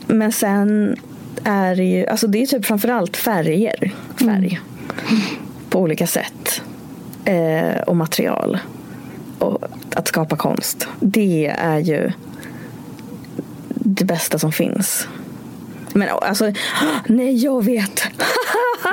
Men 0.07 0.31
sen 0.31 0.95
är 1.43 1.75
ju, 1.75 2.07
alltså 2.07 2.27
det 2.27 2.41
är 2.41 2.45
typ 2.45 2.65
framförallt 2.65 3.17
färger. 3.17 3.91
Färg. 4.19 4.61
På 5.69 5.79
olika 5.79 6.07
sätt. 6.07 6.61
Eh, 7.25 7.81
och 7.87 7.95
material. 7.95 8.59
Och 9.39 9.63
att 9.95 10.07
skapa 10.07 10.37
konst. 10.37 10.87
Det 10.99 11.55
är 11.59 11.79
ju 11.79 12.11
det 13.69 14.05
bästa 14.05 14.39
som 14.39 14.51
finns. 14.51 15.07
Men 15.93 16.09
alltså, 16.09 16.51
nej 17.07 17.35
jag 17.43 17.65
vet. 17.65 18.03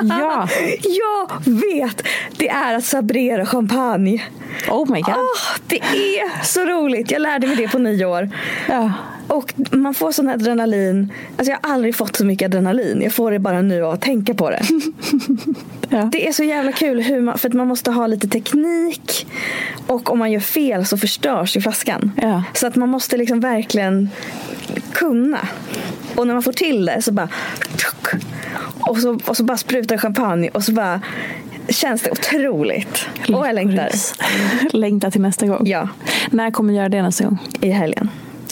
Ja. 0.03 0.47
Jag 0.83 1.53
vet! 1.53 2.03
Det 2.37 2.49
är 2.49 2.75
att 2.75 2.85
sabrera 2.85 3.45
champagne. 3.45 4.23
Oh 4.69 4.91
my 4.91 5.01
god. 5.01 5.15
Åh, 5.15 5.57
det 5.67 5.79
är 5.79 6.43
så 6.43 6.65
roligt. 6.65 7.11
Jag 7.11 7.21
lärde 7.21 7.47
mig 7.47 7.55
det 7.55 7.67
på 7.67 7.77
nio 7.77 8.05
år. 8.05 8.29
Ja. 8.69 8.91
Och 9.31 9.53
man 9.71 9.93
får 9.93 10.11
sån 10.11 10.29
adrenalin. 10.29 11.11
Alltså 11.37 11.51
jag 11.51 11.59
har 11.63 11.73
aldrig 11.73 11.95
fått 11.95 12.15
så 12.15 12.25
mycket 12.25 12.45
adrenalin. 12.45 13.01
Jag 13.01 13.13
får 13.13 13.31
det 13.31 13.39
bara 13.39 13.61
nu 13.61 13.83
av 13.83 13.93
att 13.93 14.01
tänka 14.01 14.33
på 14.33 14.49
det. 14.49 14.63
Ja. 15.93 16.09
Det 16.11 16.27
är 16.27 16.31
så 16.33 16.43
jävla 16.43 16.71
kul 16.71 17.01
hur 17.01 17.21
man, 17.21 17.37
för 17.37 17.47
att 17.49 17.53
man 17.53 17.67
måste 17.67 17.91
ha 17.91 18.07
lite 18.07 18.27
teknik. 18.27 19.27
Och 19.87 20.09
om 20.11 20.19
man 20.19 20.31
gör 20.31 20.39
fel 20.39 20.85
så 20.85 20.97
förstörs 20.97 21.57
ju 21.57 21.61
flaskan. 21.61 22.11
Ja. 22.21 22.43
Så 22.53 22.67
att 22.67 22.75
man 22.75 22.89
måste 22.89 23.17
liksom 23.17 23.39
verkligen 23.39 24.09
kunna. 24.93 25.47
Och 26.15 26.27
när 26.27 26.33
man 26.33 26.43
får 26.43 26.53
till 26.53 26.85
det 26.85 27.01
så 27.01 27.11
bara 27.11 27.29
och 28.79 28.97
så, 28.97 29.19
och 29.25 29.37
så 29.37 29.43
bara 29.43 29.57
sprutar 29.57 29.97
champagne 29.97 30.49
och 30.49 30.63
så 30.63 30.71
bara 30.71 31.01
känns 31.69 32.01
det 32.01 32.11
otroligt. 32.11 33.05
Och 33.27 33.47
jag 33.47 33.55
längtar. 33.55 33.89
Längtar 34.77 35.11
till 35.11 35.21
nästa 35.21 35.47
gång. 35.47 35.67
Ja, 35.67 35.89
När 36.31 36.51
kommer 36.51 36.73
du 36.73 36.77
göra 36.77 36.89
det 36.89 37.01
nästa 37.01 37.23
gång? 37.23 37.37
i 37.61 37.69
helgen. 37.69 38.09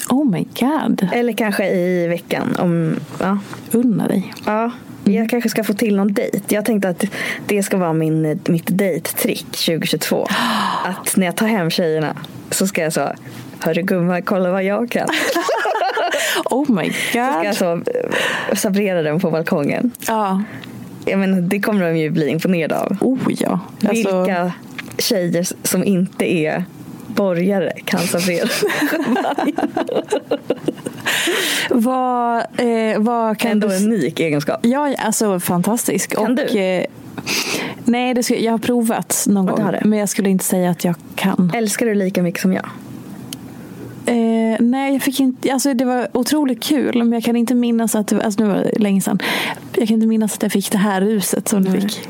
Oh 0.10 0.26
my 0.32 0.48
god. 0.60 1.08
Eller 1.14 1.34
kanske 1.34 1.68
i 1.70 2.08
veckan. 2.08 2.56
Om, 2.60 2.96
ja. 3.20 3.40
Unna 3.72 4.08
dig. 4.08 4.34
Ja, 4.46 4.72
jag 5.04 5.30
kanske 5.30 5.50
ska 5.50 5.64
få 5.64 5.74
till 5.74 5.96
någon 5.96 6.14
dejt. 6.14 6.56
Jag 6.56 6.66
tänkte 6.66 6.90
att 6.90 7.04
det 7.48 7.64
ska 7.64 7.78
vara 7.78 7.94
min, 7.94 8.40
mitt 8.48 8.78
dejttrick 8.78 9.46
2022. 9.52 10.28
Att 10.86 11.18
när 11.18 11.26
jag 11.26 11.36
tar 11.36 11.48
hem 11.48 11.70
tjejerna 11.70 12.16
så 12.52 12.68
ska 12.68 12.82
jag 12.82 12.94
så 12.94 13.10
Hörru 13.60 13.82
gumman, 13.82 14.22
kolla 14.22 14.52
vad 14.52 14.64
jag 14.64 14.92
kan. 14.92 15.08
Oh 16.46 16.72
my 16.72 16.94
Så 16.94 17.00
ska 17.10 17.18
jag 17.20 17.46
god. 17.46 17.56
så 17.56 17.74
eh, 17.74 18.56
sabrera 18.56 19.02
den 19.02 19.20
på 19.20 19.32
balkongen. 19.32 19.92
Ja. 20.08 20.44
Jag 21.06 21.20
menar, 21.20 21.42
det 21.42 21.60
kommer 21.60 21.86
de 21.86 21.98
ju 21.98 22.10
bli 22.10 22.28
imponerade 22.30 22.80
av. 22.80 22.98
Oh 23.02 23.20
ja. 23.28 23.60
Alltså, 23.88 24.24
Vilka 24.24 24.54
tjejer 24.98 25.48
som 25.68 25.84
inte 25.84 26.34
är 26.34 26.64
borgare 27.16 27.72
kan 27.86 28.00
servera. 28.00 28.50
Vad, 31.70 32.38
eh, 32.38 33.00
vad 33.00 33.38
kan 33.38 33.52
Ändå 33.52 33.68
du... 33.68 33.76
en 33.76 33.84
unik 33.84 34.20
egenskap. 34.20 34.60
Ja, 34.64 34.96
alltså 34.98 35.40
fantastisk. 35.40 36.16
Kan 36.16 36.32
och, 36.32 36.36
du? 36.36 36.60
Eh, 36.60 36.86
nej, 37.86 38.14
det 38.14 38.24
skulle, 38.24 38.40
jag 38.40 38.52
har 38.52 38.58
provat 38.58 39.26
någon 39.28 39.46
gång. 39.46 39.76
Men 39.84 40.00
jag 40.00 40.10
skulle 40.10 40.30
inte 40.30 40.46
säga 40.46 40.70
att 40.70 40.84
jag 40.84 40.96
kan. 41.16 41.52
Älskar 41.56 41.86
du 41.86 41.96
lika 41.96 42.24
mycket 42.24 42.42
som 42.42 42.54
jag? 42.54 42.70
Eh, 44.10 44.58
nej, 44.60 44.94
jag 44.94 45.02
fick 45.02 45.20
inte, 45.20 45.54
alltså 45.54 45.74
det 45.74 45.86
var 45.86 46.08
otroligt 46.14 46.64
kul. 46.64 46.98
Men 46.98 47.12
jag 47.12 47.24
kan 47.24 47.36
inte 47.36 47.56
minnas 47.56 47.96
att, 47.96 48.14
alltså 48.14 48.44
nu 48.44 48.50
var 48.50 48.56
det 48.56 48.80
länge 48.80 49.02
sedan. 49.02 49.20
Jag 49.76 49.88
kan 49.88 49.96
inte 49.96 50.08
minnas 50.08 50.34
att 50.34 50.44
jag 50.44 50.52
fick 50.52 50.72
det 50.72 50.78
här 50.78 51.02
ruset 51.02 51.48
som 51.48 51.64
du 51.64 51.72
fick. 51.72 52.10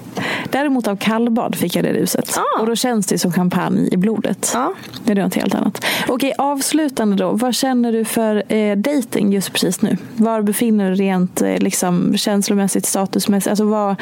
Däremot 0.49 0.87
av 0.87 0.95
kallbad 0.95 1.55
fick 1.55 1.75
jag 1.75 1.83
det 1.83 1.93
ruset. 1.93 2.37
Ah. 2.37 2.61
Och 2.61 2.67
då 2.67 2.75
känns 2.75 3.07
det 3.07 3.17
som 3.17 3.31
champagne 3.31 3.89
i 3.91 3.97
blodet. 3.97 4.51
Ja. 4.53 4.73
Det 5.03 5.11
är 5.11 5.23
något 5.23 5.35
helt 5.35 5.55
annat. 5.55 5.85
Okej, 6.07 6.33
avslutande 6.37 7.15
då. 7.15 7.31
Vad 7.31 7.55
känner 7.55 7.91
du 7.91 8.05
för 8.05 8.53
eh, 8.53 8.77
dating 8.77 9.33
just 9.33 9.51
precis 9.51 9.81
nu? 9.81 9.97
Var 10.15 10.41
befinner 10.41 10.89
du 10.89 10.95
dig 10.95 11.05
rent 11.05 11.41
eh, 11.41 11.57
liksom, 11.57 12.17
känslomässigt, 12.17 12.85
statusmässigt? 12.85 13.49
Alltså, 13.49 13.65
vad, 13.65 13.95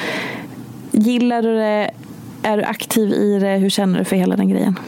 gillar 0.91 1.41
du 1.41 1.55
det? 1.55 1.91
Är 2.43 2.57
du 2.57 2.63
aktiv 2.63 3.09
i 3.11 3.39
det? 3.39 3.47
Hur 3.57 3.69
känner 3.69 3.99
du 3.99 4.05
för 4.05 4.15
hela 4.15 4.35
den 4.35 4.49
grejen? 4.49 4.79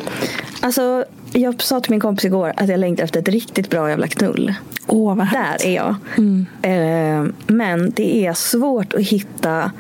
Alltså, 0.61 1.05
jag 1.33 1.61
sa 1.61 1.79
till 1.79 1.91
min 1.91 1.99
kompis 1.99 2.25
igår 2.25 2.53
att 2.57 2.69
jag 2.69 2.79
längtar 2.79 3.03
efter 3.03 3.19
ett 3.19 3.27
riktigt 3.27 3.69
bra 3.69 3.89
jävla 3.89 4.07
knull. 4.07 4.53
Åh, 4.87 5.15
vad 5.15 5.25
härligt. 5.27 5.61
Där 5.61 5.67
är 5.69 5.75
jag. 5.75 5.95
Eh, 6.61 7.25
men 7.47 7.91
det 7.95 8.25
är 8.25 8.33
svårt 8.33 8.93
att 8.93 9.01
hitta. 9.01 9.71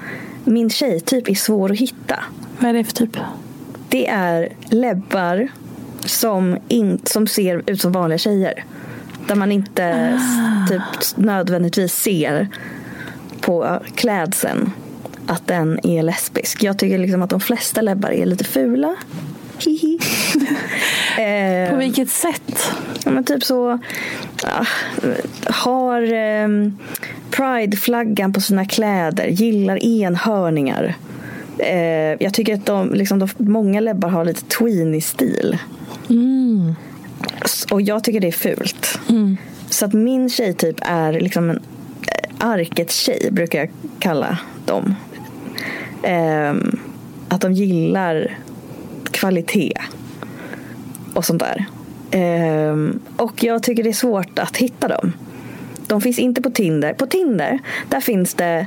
Min 0.43 0.69
tjejtyp 0.69 1.29
är 1.29 1.35
svår 1.35 1.71
att 1.71 1.77
hitta. 1.77 2.19
Vad 2.59 2.69
är 2.69 2.73
det 2.73 2.83
för 2.83 2.93
typ? 2.93 3.17
Det 3.89 4.07
är 4.07 4.49
läbbar 4.69 5.47
som, 6.05 6.57
in, 6.67 6.99
som 7.03 7.27
ser 7.27 7.63
ut 7.65 7.81
som 7.81 7.91
vanliga 7.91 8.17
tjejer. 8.17 8.63
Där 9.27 9.35
man 9.35 9.51
inte 9.51 9.83
s- 9.83 10.69
typ 10.69 11.17
nödvändigtvis 11.17 11.93
ser 11.93 12.47
på 13.41 13.79
klädseln 13.95 14.71
att 15.29 15.47
den 15.47 15.79
är 15.85 16.03
lesbisk. 16.03 16.63
Jag 16.63 16.77
tycker 16.79 16.97
liksom 16.97 17.21
att 17.21 17.29
de 17.29 17.39
flesta 17.39 17.81
läbbar 17.81 18.09
är 18.09 18.25
lite 18.25 18.43
fula. 18.43 18.95
Hihi. 19.65 19.99
Eh, 21.19 21.69
På 21.71 21.75
vilket 21.77 22.09
sätt? 22.09 22.71
Ja, 23.05 23.11
men 23.11 23.23
typ 23.23 23.43
så 23.43 23.79
ah, 24.43 24.65
har 25.45 26.13
ehm, 26.13 26.77
Pride-flaggan 27.31 28.33
på 28.33 28.41
sina 28.41 28.65
kläder, 28.65 29.27
gillar 29.27 29.83
enhörningar. 29.85 30.95
Eh, 31.57 31.77
jag 32.23 32.33
tycker 32.33 32.53
att 32.53 32.65
de, 32.65 32.93
liksom, 32.93 33.19
de, 33.19 33.29
många 33.37 33.79
läbbar 33.79 34.09
har 34.09 34.25
lite 34.25 34.41
tweeny-stil. 34.45 35.57
S- 37.45 37.65
Och 37.71 37.81
jag 37.81 38.03
tycker 38.03 38.19
det 38.19 38.27
är 38.27 38.31
fult. 38.31 38.99
Så 39.69 39.85
att 39.85 39.93
min 39.93 40.29
tjejtyp 40.29 40.75
är 40.81 41.13
liksom 41.13 41.49
en 41.49 41.59
eh, 42.07 42.47
arkets 42.47 42.95
tjej, 42.95 43.29
brukar 43.31 43.59
jag 43.59 43.69
kalla 43.99 44.37
dem. 44.65 44.95
Ehm, 46.03 46.79
att 47.27 47.41
de 47.41 47.53
gillar 47.53 48.37
kvalitet 49.11 49.73
och 51.13 51.25
sånt 51.25 51.39
där. 51.39 51.65
Ehm, 52.11 52.99
och 53.17 53.43
jag 53.43 53.63
tycker 53.63 53.83
det 53.83 53.89
är 53.89 53.93
svårt 53.93 54.39
att 54.39 54.57
hitta 54.57 54.87
dem. 54.87 55.13
De 55.87 56.01
finns 56.01 56.19
inte 56.19 56.41
på 56.41 56.49
Tinder. 56.49 56.93
På 56.93 57.05
Tinder 57.05 57.59
där 57.89 58.01
finns 58.01 58.33
det 58.33 58.65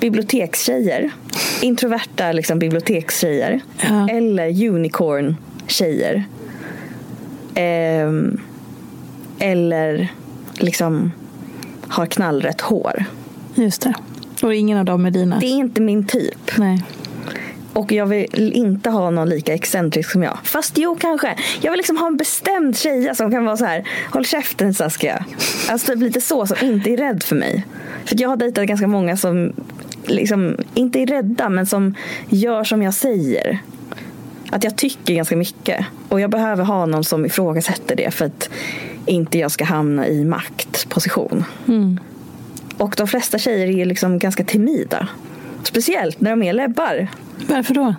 bibliotekstjejer. 0.00 1.10
Introverta 1.62 2.32
liksom, 2.32 2.58
bibliotekstjejer. 2.58 3.60
Ja. 3.88 4.08
Eller 4.08 4.68
unicorn-tjejer. 4.68 6.24
Ehm, 7.54 8.40
eller 9.38 10.08
liksom 10.54 11.12
har 11.88 12.06
knallrätt 12.06 12.60
hår. 12.60 13.04
Just 13.54 13.82
det. 13.82 13.94
Och 14.42 14.54
ingen 14.54 14.78
av 14.78 14.84
dem 14.84 15.06
är 15.06 15.10
dina? 15.10 15.38
Det 15.38 15.46
är 15.46 15.56
inte 15.56 15.80
min 15.80 16.06
typ. 16.06 16.58
Nej. 16.58 16.82
Och 17.72 17.92
jag 17.92 18.06
vill 18.06 18.52
inte 18.52 18.90
ha 18.90 19.10
någon 19.10 19.28
lika 19.28 19.54
excentrisk 19.54 20.10
som 20.10 20.22
jag. 20.22 20.38
Fast 20.44 20.78
jo, 20.78 20.96
kanske. 21.00 21.36
Jag 21.60 21.70
vill 21.70 21.78
liksom 21.78 21.96
ha 21.96 22.06
en 22.06 22.16
bestämd 22.16 22.78
tjeja 22.78 23.14
som 23.14 23.30
kan 23.30 23.44
vara 23.44 23.56
så 23.56 23.64
här. 23.64 23.88
Håll 24.12 24.24
käften 24.24 24.74
Saskia. 24.74 25.24
Alltså 25.68 25.92
typ 25.92 26.02
lite 26.02 26.20
så, 26.20 26.46
som 26.46 26.56
inte 26.62 26.90
är 26.90 26.96
rädd 26.96 27.22
för 27.22 27.36
mig. 27.36 27.66
För 28.04 28.20
jag 28.20 28.28
har 28.28 28.36
dejtat 28.36 28.66
ganska 28.66 28.86
många 28.86 29.16
som 29.16 29.52
liksom 30.06 30.56
inte 30.74 30.98
är 30.98 31.06
rädda, 31.06 31.48
men 31.48 31.66
som 31.66 31.94
gör 32.28 32.64
som 32.64 32.82
jag 32.82 32.94
säger. 32.94 33.58
Att 34.50 34.64
jag 34.64 34.76
tycker 34.76 35.14
ganska 35.14 35.36
mycket. 35.36 35.86
Och 36.08 36.20
jag 36.20 36.30
behöver 36.30 36.64
ha 36.64 36.86
någon 36.86 37.04
som 37.04 37.26
ifrågasätter 37.26 37.96
det 37.96 38.10
för 38.10 38.24
att 38.24 38.50
inte 39.06 39.38
jag 39.38 39.50
ska 39.50 39.64
hamna 39.64 40.08
i 40.08 40.24
maktposition. 40.24 41.44
Och 42.80 42.94
de 42.96 43.06
flesta 43.06 43.38
tjejer 43.38 43.66
är 43.80 43.84
liksom 43.84 44.18
ganska 44.18 44.44
timida. 44.44 45.08
Speciellt 45.62 46.20
när 46.20 46.30
de 46.30 46.42
är 46.42 46.52
läbbar. 46.52 47.08
Varför 47.48 47.74
då? 47.74 47.94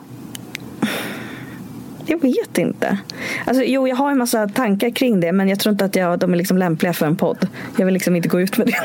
Jag 2.06 2.22
vet 2.22 2.58
inte. 2.58 2.98
Alltså, 3.46 3.64
jo, 3.64 3.88
jag 3.88 3.96
har 3.96 4.12
en 4.12 4.18
massa 4.18 4.48
tankar 4.48 4.90
kring 4.90 5.20
det 5.20 5.32
men 5.32 5.50
jag 5.50 5.60
tror 5.60 5.72
inte 5.72 5.86
att 5.86 5.96
jag, 5.96 6.20
de 6.20 6.34
är 6.34 6.38
liksom 6.38 6.58
lämpliga 6.58 6.94
för 6.94 7.06
en 7.06 7.16
podd. 7.16 7.48
Jag 7.78 7.86
vill 7.86 7.94
liksom 7.94 8.16
inte 8.16 8.30
gå 8.30 8.42
ut 8.42 8.58
med 8.58 8.68
det. 8.68 8.76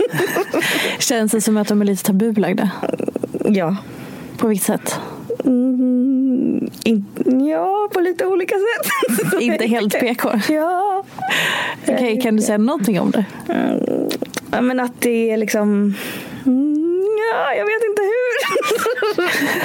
Känns 0.99 1.33
det 1.33 1.41
som 1.41 1.57
att 1.57 1.69
de 1.69 1.81
är 1.81 1.85
lite 1.85 2.05
tabubelagda? 2.05 2.71
ja. 3.45 3.77
På 4.39 4.49
vilket 4.49 4.67
sätt? 4.67 5.01
Mm, 5.45 6.71
in, 6.85 7.05
ja, 7.51 7.89
på 7.93 8.01
lite 8.01 8.27
olika 8.27 8.55
sätt. 8.55 9.33
Inte 9.41 9.67
helt 9.67 9.93
PK? 10.01 10.31
ja. 10.49 11.05
Okej, 11.89 12.21
kan 12.23 12.37
du 12.37 12.43
säga 12.43 12.59
någonting 12.59 13.01
om 13.01 13.11
det? 13.11 13.25
Ja, 14.57 14.63
men 14.63 14.81
att 14.81 15.01
det 15.01 15.31
är 15.31 15.37
liksom... 15.37 15.95
Mm, 16.47 17.07
ja, 17.33 17.55
jag 17.55 17.65
vet 17.65 17.83
inte 17.91 18.03
hur. 18.03 18.37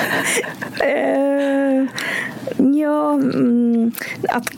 Eh, 0.84 1.86
ja, 2.58 3.14
mm, 3.14 3.92
att 4.30 4.50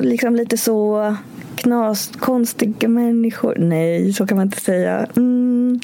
liksom 0.00 0.36
lite 0.36 0.56
så 0.56 1.16
knas, 1.56 2.12
konstiga 2.18 2.88
människor. 2.88 3.56
Nej, 3.58 4.12
så 4.12 4.26
kan 4.26 4.36
man 4.36 4.46
inte 4.46 4.60
säga. 4.60 5.06
Mm, 5.16 5.80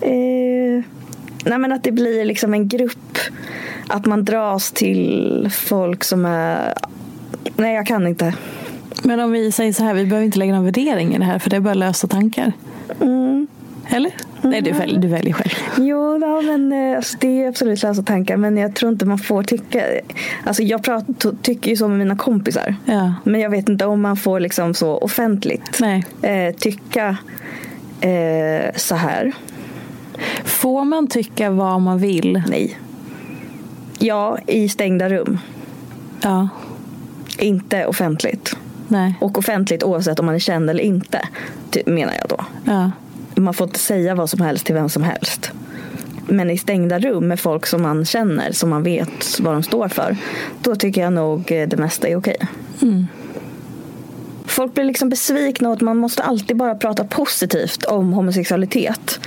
eh, 0.00 0.84
nej, 1.44 1.58
men 1.58 1.72
att 1.72 1.84
det 1.84 1.92
blir 1.92 2.24
liksom 2.24 2.54
en 2.54 2.68
grupp. 2.68 3.18
Att 3.86 4.06
man 4.06 4.24
dras 4.24 4.72
till 4.72 5.50
folk 5.52 6.04
som 6.04 6.24
är... 6.24 6.74
Nej, 7.56 7.74
jag 7.74 7.86
kan 7.86 8.06
inte. 8.06 8.34
Men 9.02 9.20
om 9.20 9.32
vi 9.32 9.52
säger 9.52 9.72
så 9.72 9.84
här, 9.84 9.94
vi 9.94 10.04
behöver 10.06 10.26
inte 10.26 10.38
lägga 10.38 10.54
någon 10.54 10.64
värdering 10.64 11.14
i 11.14 11.18
det 11.18 11.24
här 11.24 11.38
för 11.38 11.50
det 11.50 11.56
är 11.56 11.60
bara 11.60 11.74
lösa 11.74 12.06
tankar. 12.06 12.52
Mm. 13.00 13.46
Eller? 13.88 14.12
Nej, 14.42 14.62
du 14.62 14.72
väljer, 14.72 14.98
du 14.98 15.08
väljer 15.08 15.32
själv. 15.32 15.52
Jo, 15.78 16.18
ja, 16.18 16.40
men 16.40 16.72
eh, 16.72 16.96
alltså, 16.96 17.16
det 17.20 17.42
är 17.42 17.48
absolut 17.48 17.82
lösa 17.82 18.02
tankar. 18.02 18.36
Men 18.36 18.56
jag 18.56 18.74
tror 18.74 18.92
inte 18.92 19.04
man 19.04 19.18
får 19.18 19.42
tycka... 19.42 19.84
Alltså 20.44 20.62
jag 20.62 20.82
pratar, 20.82 21.34
tycker 21.42 21.70
ju 21.70 21.76
så 21.76 21.88
med 21.88 21.98
mina 21.98 22.16
kompisar. 22.16 22.74
Ja. 22.84 23.14
Men 23.24 23.40
jag 23.40 23.50
vet 23.50 23.68
inte 23.68 23.86
om 23.86 24.00
man 24.00 24.16
får 24.16 24.40
liksom 24.40 24.74
så 24.74 24.98
offentligt 24.98 25.80
eh, 26.22 26.54
tycka 26.56 27.16
eh, 28.00 28.74
så 28.76 28.94
här. 28.94 29.32
Får 30.44 30.84
man 30.84 31.06
tycka 31.06 31.50
vad 31.50 31.80
man 31.80 31.98
vill? 31.98 32.42
Nej. 32.48 32.78
Ja, 33.98 34.38
i 34.46 34.68
stängda 34.68 35.08
rum. 35.08 35.38
Ja. 36.22 36.48
Inte 37.38 37.86
offentligt. 37.86 38.56
Nej. 38.88 39.14
Och 39.20 39.38
offentligt 39.38 39.82
oavsett 39.82 40.20
om 40.20 40.26
man 40.26 40.34
är 40.34 40.38
känd 40.38 40.70
eller 40.70 40.82
inte, 40.82 41.28
menar 41.86 42.14
jag 42.20 42.28
då. 42.28 42.44
Ja. 42.64 42.90
Man 43.34 43.54
får 43.54 43.66
inte 43.66 43.78
säga 43.78 44.14
vad 44.14 44.30
som 44.30 44.40
helst 44.40 44.66
till 44.66 44.74
vem 44.74 44.88
som 44.88 45.02
helst. 45.02 45.50
Men 46.26 46.50
i 46.50 46.58
stängda 46.58 46.98
rum 46.98 47.28
med 47.28 47.40
folk 47.40 47.66
som 47.66 47.82
man 47.82 48.04
känner, 48.04 48.52
som 48.52 48.70
man 48.70 48.82
vet 48.82 49.40
vad 49.40 49.54
de 49.54 49.62
står 49.62 49.88
för. 49.88 50.16
Då 50.62 50.76
tycker 50.76 51.00
jag 51.00 51.12
nog 51.12 51.52
eh, 51.52 51.68
det 51.68 51.76
mesta 51.76 52.08
är 52.08 52.16
okej. 52.16 52.36
Folk 54.46 54.74
blir 54.74 54.84
liksom 54.84 55.08
besvikna 55.08 55.68
och 55.68 55.74
att 55.74 55.80
man 55.80 55.96
måste 55.96 56.22
alltid 56.22 56.56
bara 56.56 56.74
prata 56.74 57.04
positivt 57.04 57.84
om 57.84 58.12
homosexualitet. 58.12 59.20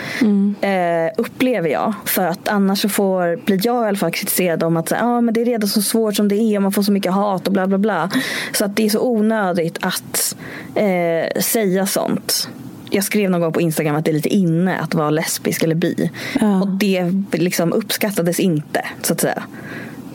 Eh, 0.61 1.11
upplever 1.17 1.69
jag. 1.69 1.93
För 2.05 2.25
att 2.25 2.47
annars 2.47 2.81
så 2.81 2.89
får, 2.89 3.45
blir 3.45 3.59
jag 3.63 3.85
i 3.85 3.87
alla 3.87 3.97
fall 3.97 4.11
kritiserad 4.11 4.63
om 4.63 4.77
att 4.77 4.89
så, 4.89 4.95
ah, 4.95 5.21
men 5.21 5.33
det 5.33 5.41
är 5.41 5.45
redan 5.45 5.69
så 5.69 5.81
svårt 5.81 6.15
som 6.15 6.27
det 6.27 6.35
är 6.35 6.57
och 6.57 6.63
man 6.63 6.71
får 6.71 6.83
så 6.83 6.91
mycket 6.91 7.11
hat 7.11 7.47
och 7.47 7.53
bla 7.53 7.67
bla 7.67 7.77
bla. 7.77 8.09
Så 8.53 8.65
att 8.65 8.75
det 8.75 8.85
är 8.85 8.89
så 8.89 9.01
onödigt 9.01 9.77
att 9.81 10.35
eh, 10.75 11.41
säga 11.41 11.85
sånt. 11.85 12.49
Jag 12.89 13.03
skrev 13.03 13.29
någon 13.29 13.41
gång 13.41 13.53
på 13.53 13.61
Instagram 13.61 13.95
att 13.95 14.05
det 14.05 14.11
är 14.11 14.13
lite 14.13 14.29
inne 14.29 14.79
att 14.79 14.93
vara 14.93 15.09
lesbisk 15.09 15.63
eller 15.63 15.75
bi. 15.75 16.11
Ja. 16.39 16.61
Och 16.61 16.67
det 16.67 17.11
liksom 17.31 17.73
uppskattades 17.73 18.39
inte 18.39 18.85
så 19.01 19.13
att 19.13 19.21
säga. 19.21 19.43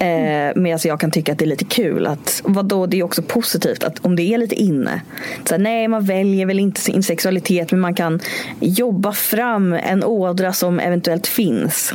Eh, 0.02 0.52
Medan 0.56 0.78
jag 0.84 1.00
kan 1.00 1.10
tycka 1.10 1.32
att 1.32 1.38
det 1.38 1.44
är 1.44 1.46
lite 1.46 1.64
kul 1.64 2.06
att 2.06 2.42
vadå, 2.44 2.86
det 2.86 2.98
är 2.98 3.02
också 3.02 3.22
positivt 3.22 3.84
att 3.84 3.98
om 3.98 4.16
det 4.16 4.22
är 4.34 4.38
lite 4.38 4.54
inne. 4.54 5.00
Så 5.44 5.54
här, 5.54 5.62
nej, 5.62 5.88
man 5.88 6.04
väljer 6.04 6.46
väl 6.46 6.58
inte 6.58 6.80
sin 6.80 7.02
sexualitet 7.02 7.70
men 7.72 7.80
man 7.80 7.94
kan 7.94 8.20
jobba 8.60 9.12
fram 9.12 9.72
en 9.72 10.04
ådra 10.04 10.52
som 10.52 10.80
eventuellt 10.80 11.26
finns. 11.26 11.94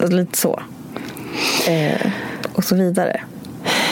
Alltså, 0.00 0.16
Lite 0.16 0.38
så. 0.38 0.60
Eh, 1.68 2.10
och 2.52 2.64
så 2.64 2.76
vidare. 2.76 3.20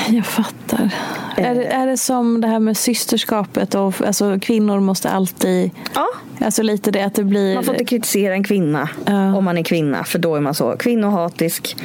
Jag 0.09 0.27
fattar. 0.27 0.91
Är, 1.37 1.55
det, 1.55 1.65
är 1.67 1.87
det 1.87 1.97
som 1.97 2.41
det 2.41 2.49
här 2.49 2.59
med 2.59 2.77
systerskapet? 2.77 3.75
Och, 3.75 3.95
alltså, 4.07 4.39
kvinnor 4.41 4.81
måste 4.81 5.11
alltid... 5.11 5.71
Ja, 5.95 6.07
Alltså 6.45 6.63
lite 6.63 6.91
det 6.91 7.03
att 7.03 7.15
det 7.15 7.25
blir... 7.25 7.55
man 7.55 7.65
får 7.65 7.75
inte 7.75 7.85
kritisera 7.85 8.35
en 8.35 8.45
kvinna 8.45 8.89
Ja. 9.07 9.35
om 9.37 9.45
man 9.45 9.59
är 9.59 9.63
kvinna. 9.63 10.05
För 10.05 10.19
då 10.19 10.37
är 10.37 10.41
man 10.41 10.55
så 10.55 10.77
kvinnohatisk. 10.77 11.77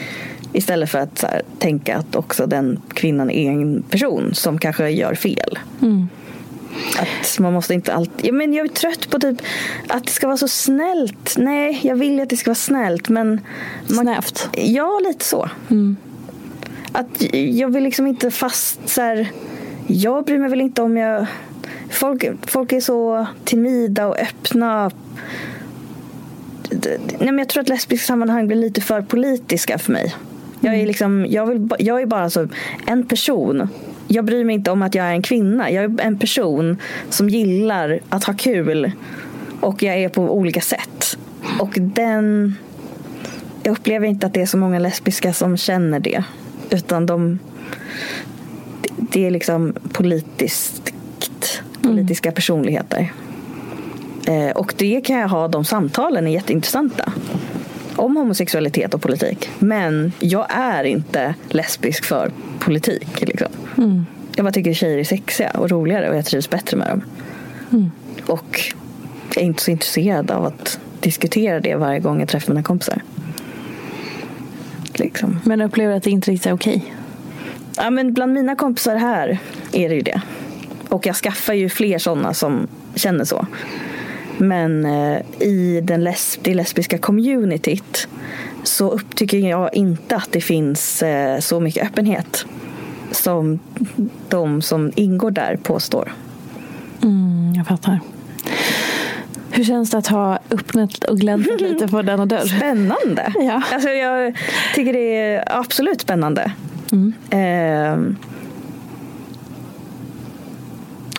Istället 0.53 0.89
för 0.89 0.99
att 0.99 1.21
här, 1.21 1.41
tänka 1.59 1.97
att 1.97 2.15
också 2.15 2.47
den 2.47 2.81
kvinnan 2.93 3.31
är 3.31 3.51
en 3.51 3.81
person 3.81 4.33
som 4.33 4.59
kanske 4.59 4.89
gör 4.89 5.15
fel. 5.15 5.59
Mm. 5.81 6.07
Att 6.99 7.39
man 7.39 7.53
måste 7.53 7.73
inte 7.73 7.93
alltid... 7.93 8.25
Ja, 8.25 8.33
men 8.33 8.53
jag 8.53 8.65
är 8.65 8.69
trött 8.69 9.09
på 9.09 9.19
typ 9.19 9.41
att 9.87 10.05
det 10.05 10.11
ska 10.11 10.27
vara 10.27 10.37
så 10.37 10.47
snällt. 10.47 11.35
Nej, 11.37 11.79
jag 11.83 11.95
vill 11.95 12.19
att 12.19 12.29
det 12.29 12.37
ska 12.37 12.49
vara 12.49 12.55
snällt 12.55 13.09
men... 13.09 13.41
Man, 13.87 14.05
Snävt. 14.05 14.49
Ja, 14.53 15.01
lite 15.07 15.25
så. 15.25 15.49
Att 16.91 17.33
jag 17.33 17.69
vill 17.73 17.83
liksom 17.83 18.07
inte 18.07 18.31
fast 18.31 18.89
så 18.89 19.01
här, 19.01 19.31
Jag 19.87 20.25
bryr 20.25 20.37
mig 20.37 20.49
väl 20.49 20.61
inte 20.61 20.81
om 20.81 20.97
jag... 20.97 21.25
Folk, 21.89 22.25
folk 22.47 22.71
är 22.71 22.81
så 22.81 23.27
timida 23.43 24.07
och 24.07 24.17
öppna. 24.17 24.91
Nej, 26.71 26.99
men 27.19 27.37
jag 27.37 27.49
tror 27.49 27.61
att 27.61 27.69
lesbiska 27.69 28.05
sammanhang 28.05 28.47
blir 28.47 28.57
lite 28.57 28.81
för 28.81 29.01
politiska 29.01 29.77
för 29.77 29.91
mig. 29.91 30.15
Jag 30.61 30.75
är, 30.75 30.85
liksom, 30.87 31.25
jag 31.29 31.45
vill, 31.45 31.69
jag 31.79 32.01
är 32.01 32.05
bara 32.05 32.29
så 32.29 32.47
en 32.85 33.05
person. 33.05 33.67
Jag 34.07 34.25
bryr 34.25 34.43
mig 34.43 34.55
inte 34.55 34.71
om 34.71 34.81
att 34.81 34.95
jag 34.95 35.05
är 35.05 35.11
en 35.11 35.21
kvinna. 35.21 35.71
Jag 35.71 35.83
är 35.83 36.01
en 36.01 36.19
person 36.19 36.77
som 37.09 37.29
gillar 37.29 37.99
att 38.09 38.23
ha 38.23 38.33
kul. 38.33 38.91
Och 39.61 39.83
jag 39.83 39.95
är 39.97 40.09
på 40.09 40.21
olika 40.21 40.61
sätt. 40.61 41.17
Och 41.59 41.73
den 41.79 42.55
jag 43.63 43.71
upplever 43.71 44.07
inte 44.07 44.27
att 44.27 44.33
det 44.33 44.41
är 44.41 44.45
så 44.45 44.57
många 44.57 44.79
lesbiska 44.79 45.33
som 45.33 45.57
känner 45.57 45.99
det. 45.99 46.23
Utan 46.69 47.05
de... 47.05 47.39
det- 48.97 49.25
är 49.25 49.31
liksom 49.31 49.73
politiskt, 49.93 50.93
politiska 51.81 52.31
personligheter. 52.31 53.13
Eh, 54.27 54.49
och 54.57 54.73
det 54.77 55.01
kan 55.01 55.15
jag 55.19 55.27
ha, 55.27 55.47
de 55.47 55.65
samtalen 55.65 56.27
är 56.27 56.31
jätteintressanta. 56.31 57.13
Om 57.97 58.17
homosexualitet 58.17 58.93
och 58.93 59.01
politik. 59.01 59.49
Men 59.59 60.11
jag 60.19 60.47
är 60.49 60.83
inte 60.83 61.35
lesbisk 61.49 62.05
för 62.05 62.31
politik. 62.59 63.21
Liksom. 63.21 63.47
Jag 64.35 64.45
bara 64.45 64.51
tycker 64.51 64.73
tjejer 64.73 64.97
är 64.97 65.03
sexiga 65.03 65.49
och 65.51 65.69
roligare 65.69 66.09
och 66.09 66.15
jag 66.15 66.25
trivs 66.25 66.49
bättre 66.49 66.77
med 66.77 66.89
dem. 66.89 67.01
Och 68.25 68.59
jag 69.33 69.43
är 69.43 69.45
inte 69.45 69.63
så 69.63 69.71
intresserad 69.71 70.31
av 70.31 70.45
att 70.45 70.79
diskutera 70.99 71.59
det 71.59 71.75
varje 71.75 71.99
gång 71.99 72.19
jag 72.19 72.29
träffar 72.29 72.53
mina 72.53 72.63
kompisar. 72.63 73.01
Liksom. 74.93 75.39
Men 75.43 75.61
upplever 75.61 75.95
att 75.95 76.03
det 76.03 76.09
inte 76.09 76.31
riktigt 76.31 76.47
är 76.47 76.53
okej. 76.53 76.93
Ja, 77.77 77.89
men 77.89 78.13
bland 78.13 78.33
mina 78.33 78.55
kompisar 78.55 78.95
här 78.95 79.39
är 79.71 79.89
det 79.89 79.95
ju 79.95 80.01
det. 80.01 80.21
Och 80.89 81.05
jag 81.05 81.15
skaffar 81.15 81.53
ju 81.53 81.69
fler 81.69 81.97
sådana 81.97 82.33
som 82.33 82.67
känner 82.95 83.25
så. 83.25 83.47
Men 84.37 84.85
eh, 84.85 85.21
i 85.39 85.81
den 85.83 86.03
les- 86.07 86.39
det 86.41 86.53
lesbiska 86.53 86.97
communityt 86.97 88.07
så 88.63 88.89
upptycker 88.91 89.37
jag 89.37 89.73
inte 89.73 90.15
att 90.15 90.31
det 90.31 90.41
finns 90.41 91.01
eh, 91.03 91.39
så 91.39 91.59
mycket 91.59 91.85
öppenhet 91.85 92.45
som 93.11 93.59
de 94.29 94.61
som 94.61 94.91
ingår 94.95 95.31
där 95.31 95.55
påstår. 95.63 96.13
Mm, 97.03 97.53
jag 97.55 97.67
fattar. 97.67 97.99
Hur 99.51 99.63
känns 99.63 99.89
det 99.91 99.97
att 99.97 100.07
ha 100.07 100.39
öppnat 100.51 101.03
och 101.03 101.17
gläntat 101.17 101.61
lite 101.61 101.87
på 101.87 102.01
denna 102.01 102.25
dörr? 102.25 102.45
Spännande! 102.57 103.33
Ja. 103.35 103.61
Alltså 103.73 103.89
jag 103.89 104.37
tycker 104.75 104.93
det 104.93 105.15
är 105.15 105.43
absolut 105.59 106.01
spännande. 106.01 106.51
Ehm. 107.29 108.15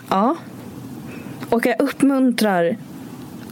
ja. 0.09 0.35
Och 1.49 1.65
jag 1.65 1.81
uppmuntrar 1.81 2.77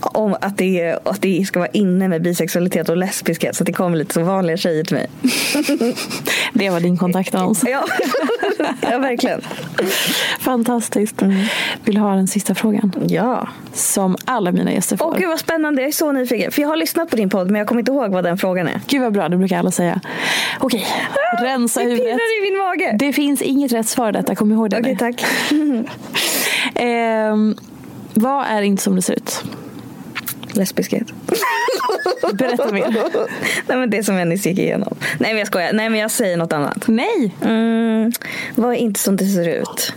om 0.01 0.35
att 0.41 0.57
det, 0.57 0.99
att 1.03 1.21
det 1.21 1.45
ska 1.47 1.59
vara 1.59 1.69
inne 1.69 2.07
med 2.07 2.21
bisexualitet 2.21 2.89
och 2.89 2.97
lesbiskhet 2.97 3.55
så 3.55 3.63
att 3.63 3.65
det 3.65 3.73
kommer 3.73 3.97
lite 3.97 4.13
så 4.13 4.21
vanliga 4.23 4.57
tjejer 4.57 4.83
till 4.83 4.95
mig. 4.95 5.07
Det 6.53 6.69
var 6.69 6.79
din 6.79 6.97
kontaktannons. 6.97 7.63
Ja, 7.67 7.83
ja 8.81 8.97
verkligen. 8.97 9.41
Fantastiskt. 10.39 11.21
Vill 11.85 11.95
du 11.95 12.01
ha 12.01 12.15
den 12.15 12.27
sista 12.27 12.55
frågan? 12.55 12.93
Ja. 13.07 13.47
Som 13.73 14.17
alla 14.25 14.51
mina 14.51 14.71
gäster 14.73 14.97
får. 14.97 15.05
Åh 15.05 15.17
gud 15.17 15.27
vad 15.27 15.39
spännande, 15.39 15.81
jag 15.81 15.87
är 15.87 15.91
så 15.91 16.11
nyfiken. 16.11 16.51
För 16.51 16.61
jag 16.61 16.69
har 16.69 16.75
lyssnat 16.75 17.09
på 17.09 17.15
din 17.15 17.29
podd 17.29 17.51
men 17.51 17.59
jag 17.59 17.67
kommer 17.67 17.79
inte 17.79 17.91
ihåg 17.91 18.11
vad 18.11 18.23
den 18.23 18.37
frågan 18.37 18.67
är. 18.67 18.81
Gud 18.87 19.01
vad 19.01 19.13
bra, 19.13 19.29
det 19.29 19.37
brukar 19.37 19.59
alla 19.59 19.71
säga. 19.71 20.01
Okej, 20.59 20.85
rensa 21.41 21.79
Det 21.79 21.85
huvudet. 21.85 22.05
pirrar 22.05 22.39
i 22.47 22.51
min 22.51 22.57
mage. 22.59 22.95
Det 22.99 23.13
finns 23.13 23.41
inget 23.41 23.71
rätt 23.71 23.87
svar 23.87 24.11
detta, 24.11 24.35
kom 24.35 24.51
ihåg 24.51 24.69
det 24.69 24.79
Okej, 24.79 24.91
nu. 24.91 24.97
tack. 24.97 25.25
Ehm, 26.75 27.55
vad 28.13 28.45
är 28.47 28.61
inte 28.61 28.83
som 28.83 28.95
det 28.95 29.01
ser 29.01 29.13
ut? 29.13 29.43
Lesbiskhet. 30.57 31.07
Berätta 32.33 32.71
mer. 32.71 32.87
Nej 33.67 33.77
men 33.77 33.89
det 33.89 34.03
som 34.03 34.15
jag 34.15 34.27
nyss 34.27 34.45
gick 34.45 34.59
igenom. 34.59 34.95
Nej 35.19 35.31
men 35.31 35.37
jag 35.37 35.47
skojar. 35.47 35.73
Nej 35.73 35.89
men 35.89 35.99
jag 35.99 36.11
säger 36.11 36.37
något 36.37 36.53
annat. 36.53 36.87
Nej! 36.87 37.35
Mm, 37.41 38.11
vad 38.55 38.73
är 38.73 38.77
inte 38.77 38.99
som 38.99 39.15
det 39.15 39.25
ser 39.25 39.47
ut? 39.47 39.93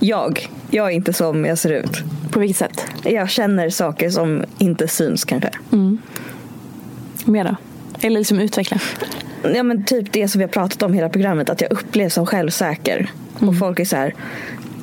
Jag. 0.00 0.48
Jag 0.70 0.86
är 0.86 0.90
inte 0.90 1.12
som 1.12 1.44
jag 1.44 1.58
ser 1.58 1.70
ut. 1.70 2.02
På 2.30 2.40
vilket 2.40 2.56
sätt? 2.56 2.86
Jag 3.02 3.30
känner 3.30 3.70
saker 3.70 4.10
som 4.10 4.44
inte 4.58 4.88
syns 4.88 5.24
kanske. 5.24 5.50
Mer 7.24 7.44
då? 7.44 7.56
Eller 8.06 8.18
liksom 8.18 8.40
utveckla. 8.40 8.78
Ja 9.54 9.62
men 9.62 9.84
typ 9.84 10.12
det 10.12 10.28
som 10.28 10.38
vi 10.38 10.44
har 10.44 10.52
pratat 10.52 10.82
om 10.82 10.92
hela 10.92 11.08
programmet. 11.08 11.50
Att 11.50 11.60
jag 11.60 11.72
upplevs 11.72 12.14
som 12.14 12.26
självsäker. 12.26 13.10
Och 13.40 13.58
folk 13.58 13.80
är 13.80 13.84
så 13.84 13.96
här. 13.96 14.14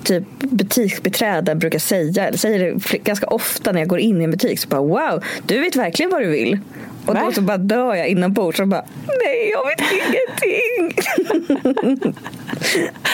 Typ 0.03 0.23
butiksbiträden 0.39 1.59
brukar 1.59 1.79
säga, 1.79 2.27
eller 2.27 2.37
säger 2.37 2.73
det 2.91 2.97
ganska 2.97 3.27
ofta 3.27 3.71
när 3.71 3.79
jag 3.79 3.87
går 3.87 3.99
in 3.99 4.21
i 4.21 4.23
en 4.23 4.31
butik. 4.31 4.59
Så 4.59 4.67
bara 4.67 4.81
wow, 4.81 5.23
du 5.45 5.59
vet 5.59 5.75
verkligen 5.75 6.11
vad 6.11 6.21
du 6.21 6.29
vill. 6.29 6.59
Och 7.05 7.15
då 7.15 7.31
så 7.31 7.41
bara 7.41 7.57
dör 7.57 7.95
jag 7.95 8.07
inombords 8.07 8.59
och 8.59 8.67
bara 8.67 8.85
nej 9.07 9.51
jag 9.51 9.65
vet 9.65 9.81
ingenting. 9.91 11.03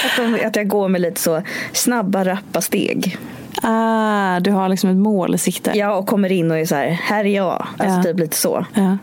att, 0.06 0.18
de, 0.18 0.46
att 0.48 0.56
jag 0.56 0.68
går 0.68 0.88
med 0.88 1.02
lite 1.02 1.22
så 1.22 1.42
snabba 1.74 2.24
rappa 2.26 2.62
steg. 2.62 3.18
Ah, 3.64 4.40
du 4.40 4.52
har 4.52 4.70
liksom 4.70 4.90
ett 4.90 4.96
mål 4.98 5.36
i 5.36 5.38
sikte. 5.38 5.72
Ja 5.76 5.96
och 5.96 6.08
kommer 6.08 6.32
in 6.32 6.52
och 6.52 6.58
är 6.58 6.66
så 6.66 6.76
här, 6.76 6.88
här 6.88 7.26
är 7.26 7.36
jag. 7.36 7.68
Alltså 7.78 7.98
Ja. 7.98 8.04
typ 8.04 8.20
lite 8.20 8.38
så. 8.38 8.66
Ja. 8.74 8.98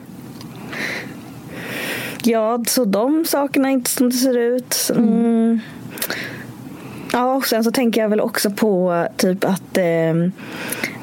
Ja, 2.22 2.64
så 2.66 2.84
de 2.84 3.24
sakerna 3.24 3.70
inte 3.70 3.91
som 3.91 4.11
det 4.11 4.16
ser 4.16 4.37
ut. 4.39 4.91
Mm. 4.97 5.61
Ja, 7.16 7.34
och 7.34 7.46
sen 7.46 7.64
så 7.64 7.70
tänker 7.70 8.00
jag 8.00 8.08
väl 8.08 8.20
också 8.20 8.50
på 8.50 9.06
typ 9.16 9.44
att 9.44 9.78
eh, 9.78 10.30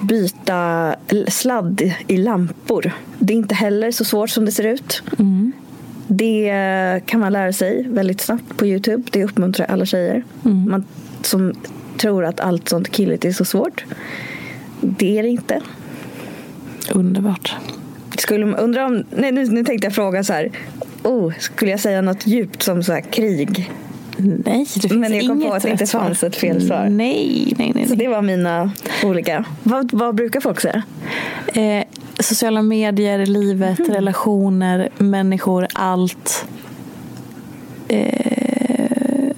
byta 0.02 0.96
sladd 1.28 1.82
i 2.08 2.18
lampor. 2.18 2.92
Det 3.20 3.34
är 3.34 3.38
inte 3.38 3.56
heller 3.56 3.92
så 3.92 4.06
svårt 4.06 4.30
som 4.30 4.46
det 4.46 4.52
ser 4.52 4.64
ut. 4.64 5.04
Det 6.08 7.02
kan 7.06 7.20
man 7.20 7.34
lära 7.34 7.54
sig 7.54 7.88
väldigt 7.88 8.22
snabbt 8.22 8.58
på 8.58 8.66
Youtube. 8.66 9.04
Det 9.12 9.24
uppmuntrar 9.24 9.66
alla 9.66 9.86
tjejer. 9.86 10.24
Man 10.68 10.86
som 11.22 11.54
tror 11.98 12.26
att 12.26 12.40
allt 12.40 12.70
sånt 12.70 12.90
killigt 12.90 13.26
är 13.26 13.32
så 13.32 13.46
svårt. 13.46 13.86
Det 14.82 15.20
är 15.20 15.24
det 15.24 15.30
inte. 15.30 15.62
Underbart. 16.92 17.56
Skulle 18.18 18.46
man 18.46 18.60
undra 18.60 18.86
om, 18.86 19.04
nej, 19.10 19.32
nu, 19.32 19.46
nu 19.46 19.64
tänkte 19.64 19.88
jag 19.88 19.96
fråga 19.96 20.24
så 20.24 20.34
här. 20.34 20.52
Oh, 21.04 21.34
skulle 21.40 21.72
jag 21.72 21.80
säga 21.80 22.02
något 22.02 22.28
djupt 22.28 22.64
som 22.64 22.84
så 22.84 22.94
här, 22.94 23.02
krig? 23.02 23.72
Nej, 24.18 24.66
det 24.76 24.82
finns 24.82 24.94
Men 24.94 25.14
jag 25.14 25.28
kom 25.28 25.32
inget 25.38 25.50
på 25.50 25.56
att 25.56 25.64
det 25.64 25.70
inte 25.70 25.86
fanns 25.86 26.24
ett 26.24 26.36
fel 26.36 26.68
svar. 26.68 26.90
Nej, 26.90 27.54
nej, 27.58 27.72
nej. 27.76 27.88
Så 27.88 27.96
det 27.96 28.08
var 28.08 28.22
mina 28.22 28.72
olika. 29.04 29.46
Vad, 29.64 29.94
vad 29.94 30.16
brukar 30.16 30.40
folk 30.42 30.62
säga? 30.62 30.84
Eh, 31.54 31.84
sociala 32.20 32.62
medier, 32.62 33.26
livet, 33.26 33.80
Mhm. 33.80 33.92
relationer, 33.92 34.90
människor, 34.98 35.68
allt. 35.74 36.46
Eh, 37.88 39.32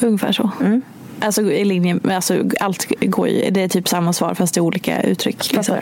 ungefär 0.00 0.32
så. 0.32 0.50
Mm. 0.60 0.82
Alltså 1.20 1.42
i 1.52 1.64
linje 1.64 1.98
alltså, 2.10 2.44
allt 2.60 2.86
går 3.00 3.28
ju, 3.28 3.50
det 3.50 3.62
är 3.62 3.68
typ 3.68 3.88
samma 3.88 4.12
svar 4.12 4.34
fast 4.34 4.54
det 4.54 4.58
är 4.58 4.62
olika 4.62 5.02
uttryck. 5.02 5.52
Liksom. 5.52 5.76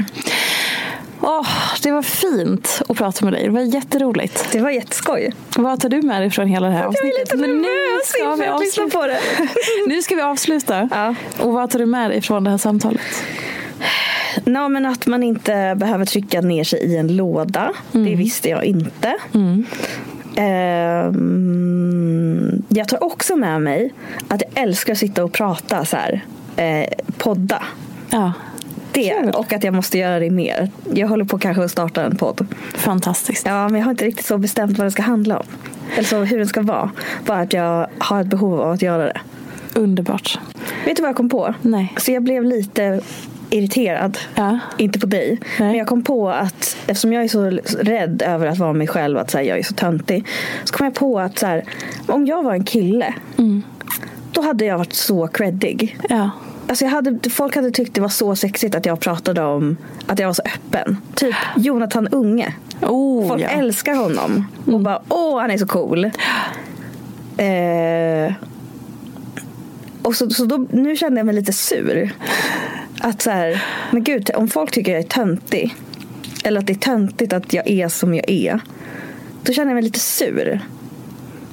Åh, 1.26 1.46
det 1.82 1.90
var 1.90 2.02
fint 2.02 2.82
att 2.88 2.96
prata 2.96 3.24
med 3.24 3.34
dig. 3.34 3.44
Det 3.44 3.50
var 3.50 3.60
jätteroligt. 3.60 4.48
Det 4.52 4.60
var 4.60 4.70
jätteskoj. 4.70 5.32
Vad 5.56 5.80
tar 5.80 5.88
du 5.88 6.02
med 6.02 6.22
dig 6.22 6.30
från 6.30 6.46
hela 6.46 6.66
det 6.66 6.72
här 6.72 6.82
Jag 6.82 6.84
är 6.84 6.88
avsnittet? 6.88 7.18
lite 7.20 7.36
Men 7.36 7.50
nu 7.50 7.56
nervös 7.62 8.08
ska 8.08 8.34
vi 8.34 8.46
avsluta. 8.46 8.98
på 8.98 9.06
det. 9.06 9.18
Nu 9.88 10.02
ska 10.02 10.14
vi 10.14 10.22
avsluta. 10.22 10.88
Ja. 10.92 11.14
Och 11.38 11.52
vad 11.52 11.70
tar 11.70 11.78
du 11.78 11.86
med 11.86 12.10
dig 12.10 12.22
från 12.22 12.44
det 12.44 12.50
här 12.50 12.58
samtalet? 12.58 13.00
Nå, 14.44 14.68
men 14.68 14.86
att 14.86 15.06
man 15.06 15.22
inte 15.22 15.74
behöver 15.76 16.04
trycka 16.04 16.40
ner 16.40 16.64
sig 16.64 16.78
i 16.80 16.96
en 16.96 17.16
låda. 17.16 17.72
Det 17.92 18.14
visste 18.14 18.48
jag 18.48 18.64
inte. 18.64 19.16
Ehm, 20.36 22.62
jag 22.68 22.88
tar 22.88 23.04
också 23.04 23.36
med 23.36 23.62
mig 23.62 23.92
att 24.28 24.42
jag 24.42 24.62
älskar 24.64 24.92
att 24.92 24.98
sitta 24.98 25.24
och 25.24 25.32
prata 25.32 25.84
så 25.84 25.96
här. 25.96 26.24
Eh, 26.56 26.88
podda. 27.18 27.62
Ja, 28.10 28.32
Det, 28.94 29.32
och 29.34 29.52
att 29.52 29.64
jag 29.64 29.74
måste 29.74 29.98
göra 29.98 30.18
det 30.18 30.30
mer. 30.30 30.70
Jag 30.94 31.08
håller 31.08 31.24
på 31.24 31.38
kanske 31.38 31.64
att 31.64 31.70
starta 31.70 32.02
en 32.02 32.16
podd. 32.16 32.46
fantastiskt. 32.74 33.46
Ja, 33.46 33.68
men 33.68 33.78
jag 33.80 33.86
har 33.86 33.90
inte 33.90 34.04
riktigt 34.04 34.26
så 34.26 34.38
bestämt 34.38 34.78
vad 34.78 34.86
det 34.86 34.90
ska 34.90 35.02
handla 35.02 35.38
om. 35.38 35.46
eller 35.94 36.04
så 36.04 36.18
hur 36.18 36.38
den 36.38 36.46
ska 36.46 36.62
vara. 36.62 36.90
Bara 37.26 37.40
att 37.40 37.52
jag 37.52 37.86
har 37.98 38.20
ett 38.20 38.26
behov 38.26 38.60
av 38.60 38.72
att 38.72 38.82
göra 38.82 39.04
det. 39.04 39.20
Underbart. 39.74 40.38
Vet 40.84 40.96
du 40.96 41.02
vad 41.02 41.08
jag 41.08 41.16
kom 41.16 41.28
på? 41.28 41.54
Nej. 41.62 41.92
Så 41.96 42.12
jag 42.12 42.22
blev 42.22 42.44
lite 42.44 43.00
irriterad. 43.50 44.18
Ja. 44.34 44.58
Inte 44.78 44.98
på 44.98 45.06
dig. 45.06 45.38
Nej. 45.58 45.68
Men 45.68 45.78
jag 45.78 45.86
kom 45.86 46.02
på 46.04 46.30
att 46.30 46.76
eftersom 46.86 47.12
jag 47.12 47.24
är 47.24 47.28
så 47.28 47.50
rädd 47.78 48.22
över 48.26 48.46
att 48.46 48.58
vara 48.58 48.72
mig 48.72 48.86
själv, 48.86 49.18
att 49.18 49.30
så 49.30 49.38
här, 49.38 49.44
jag 49.44 49.58
är 49.58 49.62
så 49.62 49.74
töntig. 49.74 50.26
Så 50.64 50.74
kom 50.74 50.84
jag 50.84 50.94
på 50.94 51.20
att 51.20 51.38
så 51.38 51.46
här, 51.46 51.64
om 52.06 52.26
jag 52.26 52.42
var 52.42 52.52
en 52.52 52.64
kille, 52.64 53.14
då 54.32 54.42
hade 54.42 54.64
jag 54.64 54.78
varit 54.78 54.92
så 54.92 55.26
creddig. 55.26 55.98
Ja. 56.08 56.30
Alltså 56.68 56.84
jag 56.84 56.92
hade, 56.92 57.30
folk 57.30 57.56
hade 57.56 57.70
tyckt 57.70 57.94
det 57.94 58.00
var 58.00 58.08
så 58.08 58.36
sexigt 58.36 58.74
att 58.74 58.86
jag 58.86 59.00
pratade 59.00 59.42
om 59.42 59.76
att 60.06 60.18
jag 60.18 60.26
var 60.26 60.34
så 60.34 60.42
öppen. 60.42 60.96
Typ 61.14 61.34
Jonathan 61.56 62.08
Unge. 62.08 62.54
Oh, 62.82 63.28
Folk 63.28 63.42
ja. 63.42 63.48
Mm. 63.48 63.64
älskar 63.64 63.94
honom. 63.94 64.46
Och 64.66 64.80
bara, 64.80 65.02
åh 65.08 65.40
han 65.40 65.50
är 65.50 65.58
så 65.58 65.66
cool. 65.66 66.04
Eh, 67.36 68.32
och 70.02 70.16
så, 70.16 70.30
så 70.30 70.44
då, 70.44 70.66
nu 70.70 70.96
kände 70.96 71.18
jag 71.18 71.26
mig 71.26 71.34
lite 71.34 71.52
sur. 71.52 72.10
Att 73.00 73.22
så 73.22 73.30
här, 73.30 73.64
men 73.90 74.02
gud, 74.04 74.30
om 74.34 74.48
folk 74.48 74.70
tycker 74.70 74.92
jag 74.92 75.00
är 75.00 75.08
töntig. 75.08 75.74
Eller 76.44 76.60
att 76.60 76.66
det 76.66 76.72
är 76.72 76.78
töntigt 76.78 77.32
att 77.32 77.52
jag 77.52 77.70
är 77.70 77.88
som 77.88 78.14
jag 78.14 78.30
är. 78.30 78.60
Då 79.42 79.52
känner 79.52 79.70
jag 79.70 79.74
mig 79.74 79.84
lite 79.84 80.00
sur. 80.00 80.60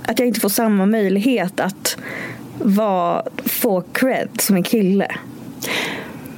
Att 0.06 0.20
jag 0.20 0.28
inte 0.28 0.40
får 0.40 0.50
samma 0.50 0.86
möjlighet 0.86 1.60
att 1.60 1.98
vara, 2.64 3.24
få 3.46 3.82
cred 3.82 4.30
som 4.40 4.56
en 4.56 4.64
kille. 4.64 5.08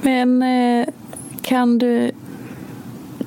Men 0.02 0.42
eh, 0.42 0.86
kan 1.42 1.78
du... 1.78 2.10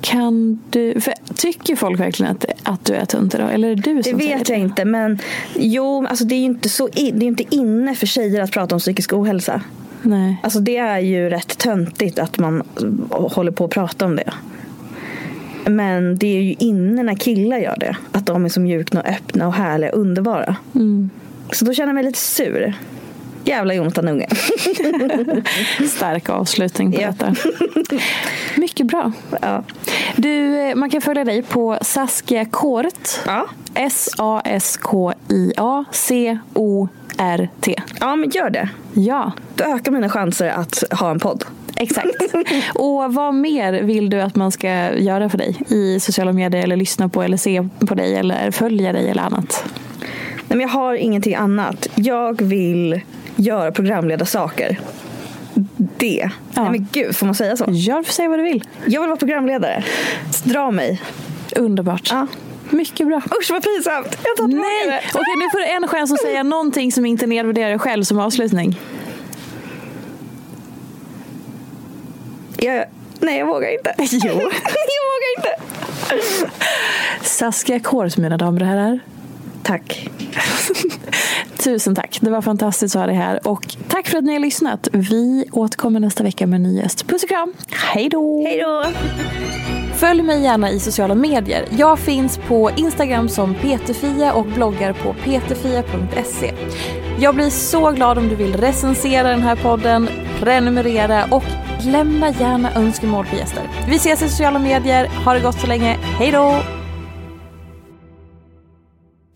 Kan 0.00 0.62
du... 0.70 1.00
För, 1.00 1.14
tycker 1.34 1.76
folk 1.76 2.00
verkligen 2.00 2.32
att, 2.32 2.44
att 2.62 2.84
du 2.84 2.94
är 2.94 3.04
töntig 3.04 3.40
då? 3.40 3.46
Eller 3.46 3.68
är 3.68 3.76
det 3.76 3.82
du 3.82 3.96
Det 3.96 4.02
som 4.02 4.20
säger 4.20 4.38
vet 4.38 4.48
jag 4.48 4.58
inte, 4.58 4.84
men 4.84 5.18
jo, 5.56 6.06
alltså 6.06 6.24
det 6.24 6.34
är 6.34 6.38
ju 6.38 6.44
inte, 6.44 6.68
så 6.68 6.88
in, 6.88 7.18
det 7.18 7.24
är 7.24 7.28
inte 7.28 7.56
inne 7.56 7.94
för 7.94 8.06
tjejer 8.06 8.42
att 8.42 8.50
prata 8.50 8.74
om 8.74 8.78
psykisk 8.78 9.12
ohälsa. 9.12 9.62
Nej. 10.02 10.36
Alltså 10.42 10.60
det 10.60 10.76
är 10.76 10.98
ju 10.98 11.30
rätt 11.30 11.58
töntigt 11.58 12.18
att 12.18 12.38
man 12.38 12.62
håller 13.10 13.52
på 13.52 13.64
att 13.64 13.70
prata 13.70 14.04
om 14.04 14.16
det. 14.16 14.32
Men 15.66 16.16
det 16.16 16.26
är 16.26 16.42
ju 16.42 16.54
inne 16.58 17.02
när 17.02 17.14
killar 17.14 17.58
gör 17.58 17.76
det. 17.80 17.96
Att 18.12 18.26
de 18.26 18.44
är 18.44 18.48
så 18.48 18.60
mjukna 18.60 19.00
och 19.00 19.06
öppna 19.08 19.46
och 19.46 19.54
härliga 19.54 19.92
och 19.92 20.00
underbara. 20.00 20.56
Så 21.52 21.64
då 21.64 21.74
känner 21.74 21.88
jag 21.88 21.94
mig 21.94 22.04
lite 22.04 22.18
sur. 22.18 22.74
Jävla 23.44 23.74
Jonathan 23.74 24.08
Unge. 24.08 24.28
Stark 25.88 26.28
avslutning 26.28 26.92
på 26.92 27.00
Ja. 27.00 27.08
detta. 27.08 27.34
Mycket 28.56 28.86
bra. 28.86 29.12
ja. 29.42 29.62
Du, 30.16 30.60
eh, 30.60 30.74
man 30.74 30.90
kan 30.90 31.00
följa 31.00 31.24
dig 31.24 31.42
på 31.42 31.78
Saskia 31.82 32.44
Kort. 32.44 33.08
Ja. 33.26 33.46
S-A-S-K-I-A-C-O-R-T. 36.48 37.74
ja, 38.00 38.16
men 38.16 38.30
gör 38.30 38.50
det. 38.50 38.68
Ja, 38.94 39.32
Då 39.54 39.64
ökar 39.64 39.92
mina 39.92 40.08
chanser 40.08 40.48
att 40.48 40.84
ha 40.90 41.10
en 41.10 41.18
podd. 41.20 41.44
exakt. 41.76 42.08
Och 42.74 43.14
vad 43.14 43.34
mer 43.34 43.72
vill 43.82 44.10
du 44.10 44.20
att 44.20 44.36
man 44.36 44.52
ska 44.52 44.68
göra 44.96 45.28
för 45.28 45.38
dig 45.38 45.56
i 45.68 46.00
sociala 46.00 46.32
medier 46.32 46.62
eller 46.62 46.76
lyssna 46.76 47.08
på 47.08 47.22
eller 47.22 47.36
se 47.36 47.68
på 47.86 47.94
dig 47.94 48.14
eller 48.16 48.50
följa 48.50 48.92
dig 48.92 49.10
eller 49.10 49.22
annat? 49.22 49.64
Nej, 50.48 50.56
men 50.56 50.60
jag 50.60 50.68
har 50.68 50.94
ingenting 50.94 51.34
annat. 51.34 51.88
Jag 51.94 52.42
vill 52.42 53.00
göra 53.36 53.72
programledarsaker. 53.72 54.80
Det. 55.96 56.30
Ja. 56.54 56.62
Nej 56.62 56.70
men 56.70 56.86
gud, 56.92 57.16
får 57.16 57.26
man 57.26 57.34
säga 57.34 57.56
så? 57.56 57.64
Gör 57.68 58.02
för 58.02 58.12
sig 58.12 58.28
vad 58.28 58.38
du 58.38 58.42
vill. 58.42 58.64
Jag 58.86 59.00
vill 59.00 59.08
vara 59.08 59.18
programledare. 59.18 59.84
Dra 60.44 60.70
mig. 60.70 61.02
Underbart. 61.56 62.08
Ja. 62.10 62.26
Mycket 62.70 63.06
bra. 63.06 63.16
Usch 63.40 63.50
vad 63.50 63.62
pinsamt. 63.62 64.18
Jag 64.24 64.36
tar 64.36 64.48
Nej! 64.48 64.86
det. 64.86 65.00
Okej, 65.08 65.34
nu 65.38 65.50
får 65.52 65.58
du 65.58 65.66
en 65.66 65.88
chans 65.88 66.12
att 66.12 66.20
säga 66.20 66.42
någonting 66.42 66.92
som 66.92 67.06
inte 67.06 67.26
nedvärderar 67.26 67.68
dig 67.68 67.78
själv 67.78 68.04
som 68.04 68.18
avslutning. 68.18 68.80
Jag, 72.56 72.84
nej, 73.20 73.38
jag 73.38 73.46
vågar 73.46 73.72
inte. 73.72 73.94
Jo. 73.98 74.18
jag 74.22 75.04
vågar 75.08 75.30
inte. 75.36 75.56
Saskia 77.22 77.80
Kors, 77.80 78.16
mina 78.16 78.36
damer 78.36 78.60
och 78.60 78.66
herrar. 78.66 79.00
Tack. 79.62 80.08
Tusen 81.64 81.94
tack. 81.94 82.18
Det 82.20 82.30
var 82.30 82.42
fantastiskt 82.42 82.96
att 82.96 83.00
ha 83.00 83.06
dig 83.06 83.16
här. 83.16 83.48
Och 83.48 83.76
tack 83.88 84.08
för 84.08 84.18
att 84.18 84.24
ni 84.24 84.32
har 84.32 84.40
lyssnat. 84.40 84.88
Vi 84.92 85.44
återkommer 85.52 86.00
nästa 86.00 86.22
vecka 86.22 86.46
med 86.46 86.56
en 86.56 86.62
ny 86.62 86.76
gäst. 86.76 87.06
Puss 87.06 87.22
och 87.22 87.28
kram. 87.28 87.52
Hej 87.70 88.08
då! 88.08 88.44
Hej 88.44 88.58
då. 88.58 88.84
Följ 89.94 90.22
mig 90.22 90.42
gärna 90.42 90.70
i 90.70 90.80
sociala 90.80 91.14
medier. 91.14 91.64
Jag 91.70 91.98
finns 91.98 92.38
på 92.48 92.70
Instagram 92.76 93.28
som 93.28 93.54
peterfia 93.54 94.32
och 94.32 94.46
bloggar 94.46 94.92
på 94.92 95.14
peterfia.se. 95.24 96.54
Jag 97.20 97.34
blir 97.34 97.50
så 97.50 97.90
glad 97.90 98.18
om 98.18 98.28
du 98.28 98.34
vill 98.34 98.56
recensera 98.56 99.28
den 99.28 99.42
här 99.42 99.56
podden, 99.56 100.08
prenumerera 100.40 101.24
och 101.30 101.44
lämna 101.84 102.30
gärna 102.30 102.74
önskemål 102.74 103.26
på 103.26 103.36
gäster. 103.36 103.62
Vi 103.88 103.96
ses 103.96 104.22
i 104.22 104.28
sociala 104.28 104.58
medier. 104.58 105.06
Ha 105.24 105.34
det 105.34 105.40
gott 105.40 105.60
så 105.60 105.66
länge. 105.66 105.96
Hej 106.18 106.32
då! 106.32 106.77